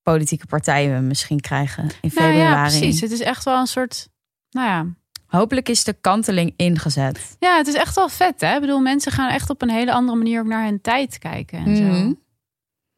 politieke 0.02 0.46
partij 0.46 0.94
we 0.94 1.00
misschien 1.00 1.40
krijgen 1.40 1.84
in 1.84 1.90
Nou 2.02 2.12
februari. 2.14 2.38
ja, 2.38 2.62
precies. 2.62 3.02
Het 3.02 3.12
is 3.12 3.20
echt 3.22 3.44
wel 3.44 3.60
een 3.60 3.68
soort. 3.68 4.10
Nou 4.50 4.68
ja. 4.68 4.86
Hopelijk 5.26 5.70
is 5.70 5.84
de 5.84 5.94
kanteling 5.94 6.54
ingezet. 6.56 7.36
Ja, 7.40 7.58
het 7.58 7.68
is 7.68 7.74
echt 7.74 7.96
wel 7.96 8.10
vet, 8.10 8.42
hè? 8.42 8.54
Ik 8.56 8.62
bedoel, 8.62 8.80
mensen 8.80 9.12
gaan 9.12 9.30
echt 9.32 9.50
op 9.50 9.62
een 9.62 9.70
hele 9.70 9.92
andere 9.94 10.18
manier 10.18 10.40
ook 10.40 10.48
naar 10.48 10.64
hun 10.64 10.82
tijd 10.82 11.18
kijken 11.18 11.66
en 11.66 11.76
zo. 11.78 12.16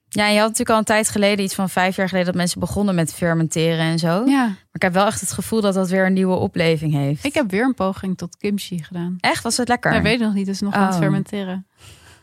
Ja, 0.09 0.25
en 0.27 0.33
je 0.33 0.37
had 0.39 0.47
natuurlijk 0.47 0.69
al 0.69 0.77
een 0.77 0.83
tijd 0.83 1.09
geleden, 1.09 1.45
iets 1.45 1.55
van 1.55 1.69
vijf 1.69 1.95
jaar 1.95 2.07
geleden, 2.07 2.27
dat 2.27 2.37
mensen 2.37 2.59
begonnen 2.59 2.95
met 2.95 3.13
fermenteren 3.13 3.79
en 3.85 3.99
zo. 3.99 4.23
Ja, 4.25 4.45
Maar 4.45 4.55
ik 4.71 4.81
heb 4.81 4.93
wel 4.93 5.05
echt 5.05 5.19
het 5.21 5.31
gevoel 5.31 5.61
dat 5.61 5.73
dat 5.73 5.89
weer 5.89 6.05
een 6.05 6.13
nieuwe 6.13 6.35
opleving 6.35 6.93
heeft. 6.93 7.25
ik 7.25 7.33
heb 7.33 7.51
weer 7.51 7.63
een 7.63 7.73
poging 7.73 8.17
tot 8.17 8.37
kimchi 8.37 8.83
gedaan. 8.83 9.17
Echt, 9.19 9.43
was 9.43 9.57
het 9.57 9.67
lekker? 9.67 9.93
Ja, 9.93 10.01
weet 10.01 10.13
ik 10.13 10.19
nog 10.19 10.33
niet, 10.33 10.45
dus 10.45 10.59
nog 10.59 10.73
aan 10.73 10.85
het 10.85 10.93
Oh. 10.93 10.99
fermenteren. 10.99 11.67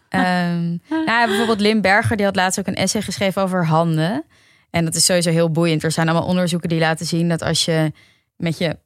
Ehm, 0.09 0.69
nou, 0.91 1.05
ja, 1.07 1.27
bijvoorbeeld 1.27 1.61
Lim 1.61 1.81
Berger, 1.81 2.17
die 2.17 2.27
had 2.27 2.37
laatst 2.37 2.59
ook 2.59 2.67
een 2.67 2.75
essay 2.75 3.03
geschreven 3.03 3.43
over 3.43 3.67
handen. 3.67 4.25
En 4.71 4.85
dat 4.85 4.95
is 4.95 5.05
sowieso 5.05 5.31
heel 5.31 5.51
boeiend. 5.51 5.83
Er 5.83 5.91
zijn 5.93 6.09
allemaal 6.09 6.29
onderzoeken 6.29 6.69
die 6.69 6.79
laten 6.79 7.07
zien 7.07 7.29
dat 7.29 7.43
als 7.43 7.65
je 7.65 7.93
met 8.37 8.59
je 8.59 8.79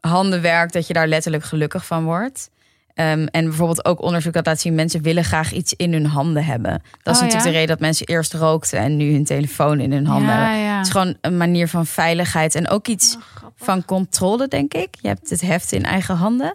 handen 0.00 0.42
werkt, 0.42 0.72
dat 0.72 0.86
je 0.86 0.92
daar 0.92 1.08
letterlijk 1.08 1.44
gelukkig 1.44 1.86
van 1.86 2.04
wordt. 2.04 2.50
Ehm, 2.94 3.26
en 3.26 3.44
bijvoorbeeld 3.44 3.84
ook 3.84 4.02
onderzoek 4.02 4.32
dat 4.32 4.46
laat 4.46 4.60
zien... 4.60 4.74
mensen 4.74 5.02
willen 5.02 5.24
graag 5.24 5.52
iets 5.52 5.74
in 5.74 5.92
hun 5.92 6.06
handen 6.06 6.44
hebben. 6.44 6.70
Dat 7.02 7.14
is 7.14 7.20
Oh, 7.20 7.26
natuurlijk 7.26 7.32
ja? 7.32 7.42
de 7.42 7.50
reden 7.50 7.68
dat 7.68 7.80
mensen 7.80 8.06
eerst 8.06 8.34
rookten... 8.34 8.78
en 8.78 8.96
nu 8.96 9.12
hun 9.12 9.24
telefoon 9.24 9.80
in 9.80 9.92
hun 9.92 10.06
handen 10.06 10.28
Ja, 10.34 10.40
hebben. 10.44 10.58
ja. 10.64 10.76
Het 10.76 10.86
is 10.86 10.92
gewoon 10.92 11.16
een 11.20 11.36
manier 11.36 11.68
van 11.68 11.86
veiligheid. 11.86 12.54
En 12.54 12.68
ook 12.68 12.88
iets 12.88 13.16
van 13.56 13.84
controle, 13.84 14.48
denk 14.48 14.74
ik. 14.74 14.88
Je 15.00 15.08
hebt 15.08 15.30
het 15.30 15.40
heft 15.40 15.72
in 15.72 15.82
eigen 15.84 16.14
handen. 16.16 16.54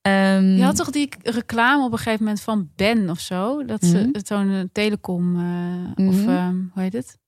Ehm, 0.00 0.56
Je 0.56 0.62
had 0.62 0.76
toch 0.76 0.90
die 0.90 1.08
reclame 1.22 1.84
op 1.84 1.92
een 1.92 1.98
gegeven 1.98 2.24
moment 2.24 2.42
van 2.42 2.70
Ben 2.76 3.10
of 3.10 3.20
zo? 3.20 3.64
Dat 3.64 3.84
ze 3.84 3.96
Mhm. 3.98 4.08
het 4.12 4.26
zo'n 4.26 4.52
eh, 4.52 4.60
telecom 4.72 5.36
eh, 5.96 6.06
of 6.08 6.14
Mhm. 6.14 6.28
ehm, 6.28 6.56
hoe 6.72 6.82
heet 6.82 6.92
het? 6.92 7.18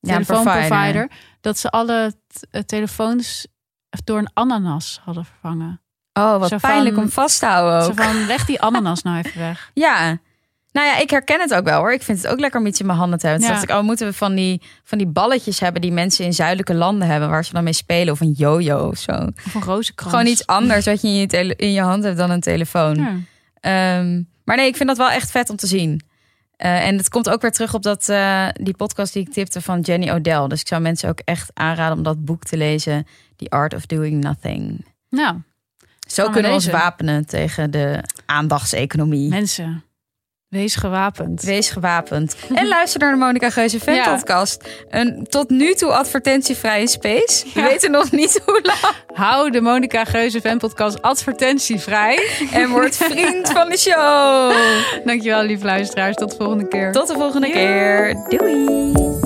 Telefoonprovider. 0.00 0.68
provider. 0.68 1.10
Dat 1.40 1.58
ze 1.58 1.70
alle 1.70 2.14
eh, 2.50 2.60
telefoons 2.62 3.46
door 4.04 4.18
een 4.18 4.30
ananas 4.32 5.00
hadden 5.04 5.24
vervangen. 5.24 5.80
Oh, 6.14 6.38
wat 6.38 6.48
Zo 6.48 6.58
van- 6.58 6.70
pijnlijk 6.70 6.96
om 6.96 7.08
vast 7.10 7.38
te 7.38 7.46
houden 7.46 7.82
Zo 7.84 7.90
ook. 7.90 8.02
van, 8.02 8.26
leg 8.26 8.44
die 8.44 8.60
ananas 8.66 9.02
nou 9.02 9.18
even 9.18 9.40
weg. 9.40 9.70
Ja. 9.74 10.18
Nou 10.72 10.86
ja, 10.86 10.98
ik 10.98 11.10
herken 11.10 11.40
het 11.40 11.54
ook 11.54 11.64
wel 11.64 11.78
hoor. 11.78 11.92
Ik 11.92 12.02
vind 12.02 12.22
het 12.22 12.26
ook 12.32 12.40
lekker 12.40 12.60
om 12.60 12.66
iets 12.66 12.80
in 12.80 12.86
mijn 12.86 12.98
handen 12.98 13.18
te 13.18 13.26
hebben. 13.26 13.44
Toen 13.44 13.54
Ja. 13.54 13.60
dacht 13.60 13.70
ik, 13.72 13.76
oh, 13.78 13.84
moeten 13.84 14.06
we 14.06 14.12
van 14.12 14.34
die, 14.34 14.62
van 14.84 14.98
die 14.98 15.06
balletjes 15.06 15.60
hebben 15.60 15.80
die 15.80 15.92
mensen 15.92 16.24
in 16.24 16.32
zuidelijke 16.34 16.74
landen 16.74 17.08
hebben, 17.08 17.28
waar 17.28 17.44
ze 17.44 17.52
dan 17.52 17.64
mee 17.64 17.72
spelen, 17.72 18.12
of 18.12 18.20
een 18.20 18.34
yo-yo 18.36 18.88
of 18.88 18.98
zo. 18.98 19.12
Of 19.46 19.54
een 19.54 19.62
rozenkrans. 19.62 20.10
Gewoon 20.12 20.26
iets 20.26 20.46
anders 20.46 20.84
wat 20.84 21.00
je 21.02 21.08
in 21.08 21.14
je, 21.14 21.56
in 21.56 21.72
je 21.72 21.80
hand 21.80 22.04
hebt 22.04 22.16
dan 22.16 22.30
een 22.30 22.40
telefoon. 22.40 22.94
Ja. 22.94 23.16
Ehm, 23.60 24.22
maar 24.44 24.56
nee, 24.56 24.66
ik 24.66 24.76
vind 24.76 24.88
dat 24.88 24.98
wel 24.98 25.10
echt 25.10 25.30
vet 25.30 25.50
om 25.50 25.56
te 25.56 25.66
zien. 25.66 26.00
Eh, 26.56 26.86
en 26.86 26.96
het 26.96 27.08
komt 27.08 27.30
ook 27.30 27.42
weer 27.42 27.52
terug 27.52 27.74
op 27.74 27.82
dat, 27.82 28.08
eh, 28.08 28.48
die 28.52 28.76
podcast 28.76 29.12
die 29.12 29.26
ik 29.26 29.32
tipte 29.32 29.60
van 29.60 29.80
Jenny 29.80 30.10
Odell. 30.10 30.48
Dus 30.48 30.60
ik 30.60 30.68
zou 30.68 30.82
mensen 30.82 31.08
ook 31.08 31.18
echt 31.24 31.50
aanraden 31.54 31.96
om 31.96 32.02
dat 32.02 32.24
boek 32.24 32.42
te 32.44 32.56
lezen. 32.56 33.06
The 33.36 33.48
Art 33.50 33.74
of 33.74 33.86
Doing 33.86 34.24
Nothing. 34.24 34.84
Nou, 35.10 35.36
Zo 36.06 36.22
Gaan 36.22 36.24
we 36.26 36.32
kunnen 36.32 36.50
we 36.50 36.56
ons 36.56 36.66
wapenen 36.66 37.26
tegen 37.26 37.70
de 37.70 37.98
aandachtseconomie. 38.26 39.28
mensen, 39.28 39.84
wees 40.48 40.76
gewapend. 40.76 41.42
Wees 41.42 41.70
gewapend. 41.70 42.36
En 42.54 42.68
luister 42.68 43.00
naar 43.00 43.10
de 43.12 43.18
Monica 43.18 43.50
Geuze 43.50 43.80
fan 43.80 43.94
Ja. 43.94 44.14
podcast. 44.14 44.68
Een 44.90 45.26
tot 45.30 45.50
nu 45.50 45.74
toe 45.74 45.90
advertentievrije 45.92 46.86
space. 46.86 47.44
We 47.54 47.60
Ja. 47.60 47.66
weten 47.68 47.90
nog 47.90 48.10
niet 48.10 48.40
hoe 48.44 48.60
lang. 48.62 48.94
Hou 49.14 49.50
de 49.50 49.60
Monica 49.60 50.04
Geuze 50.04 50.40
fanpodcast 50.40 51.02
advertentievrij. 51.02 52.28
En 52.52 52.68
word 52.70 52.96
vriend 52.96 53.50
van 53.52 53.68
de 53.68 53.78
show. 53.78 54.52
Dankjewel, 55.06 55.42
lieve 55.42 55.64
luisteraars. 55.64 56.16
Tot 56.16 56.30
de 56.30 56.36
volgende 56.36 56.68
keer. 56.68 56.92
Tot 56.92 57.06
de 57.08 57.14
volgende 57.14 57.46
Doei. 57.46 57.58
keer. 57.58 58.14
Doei. 58.28 59.23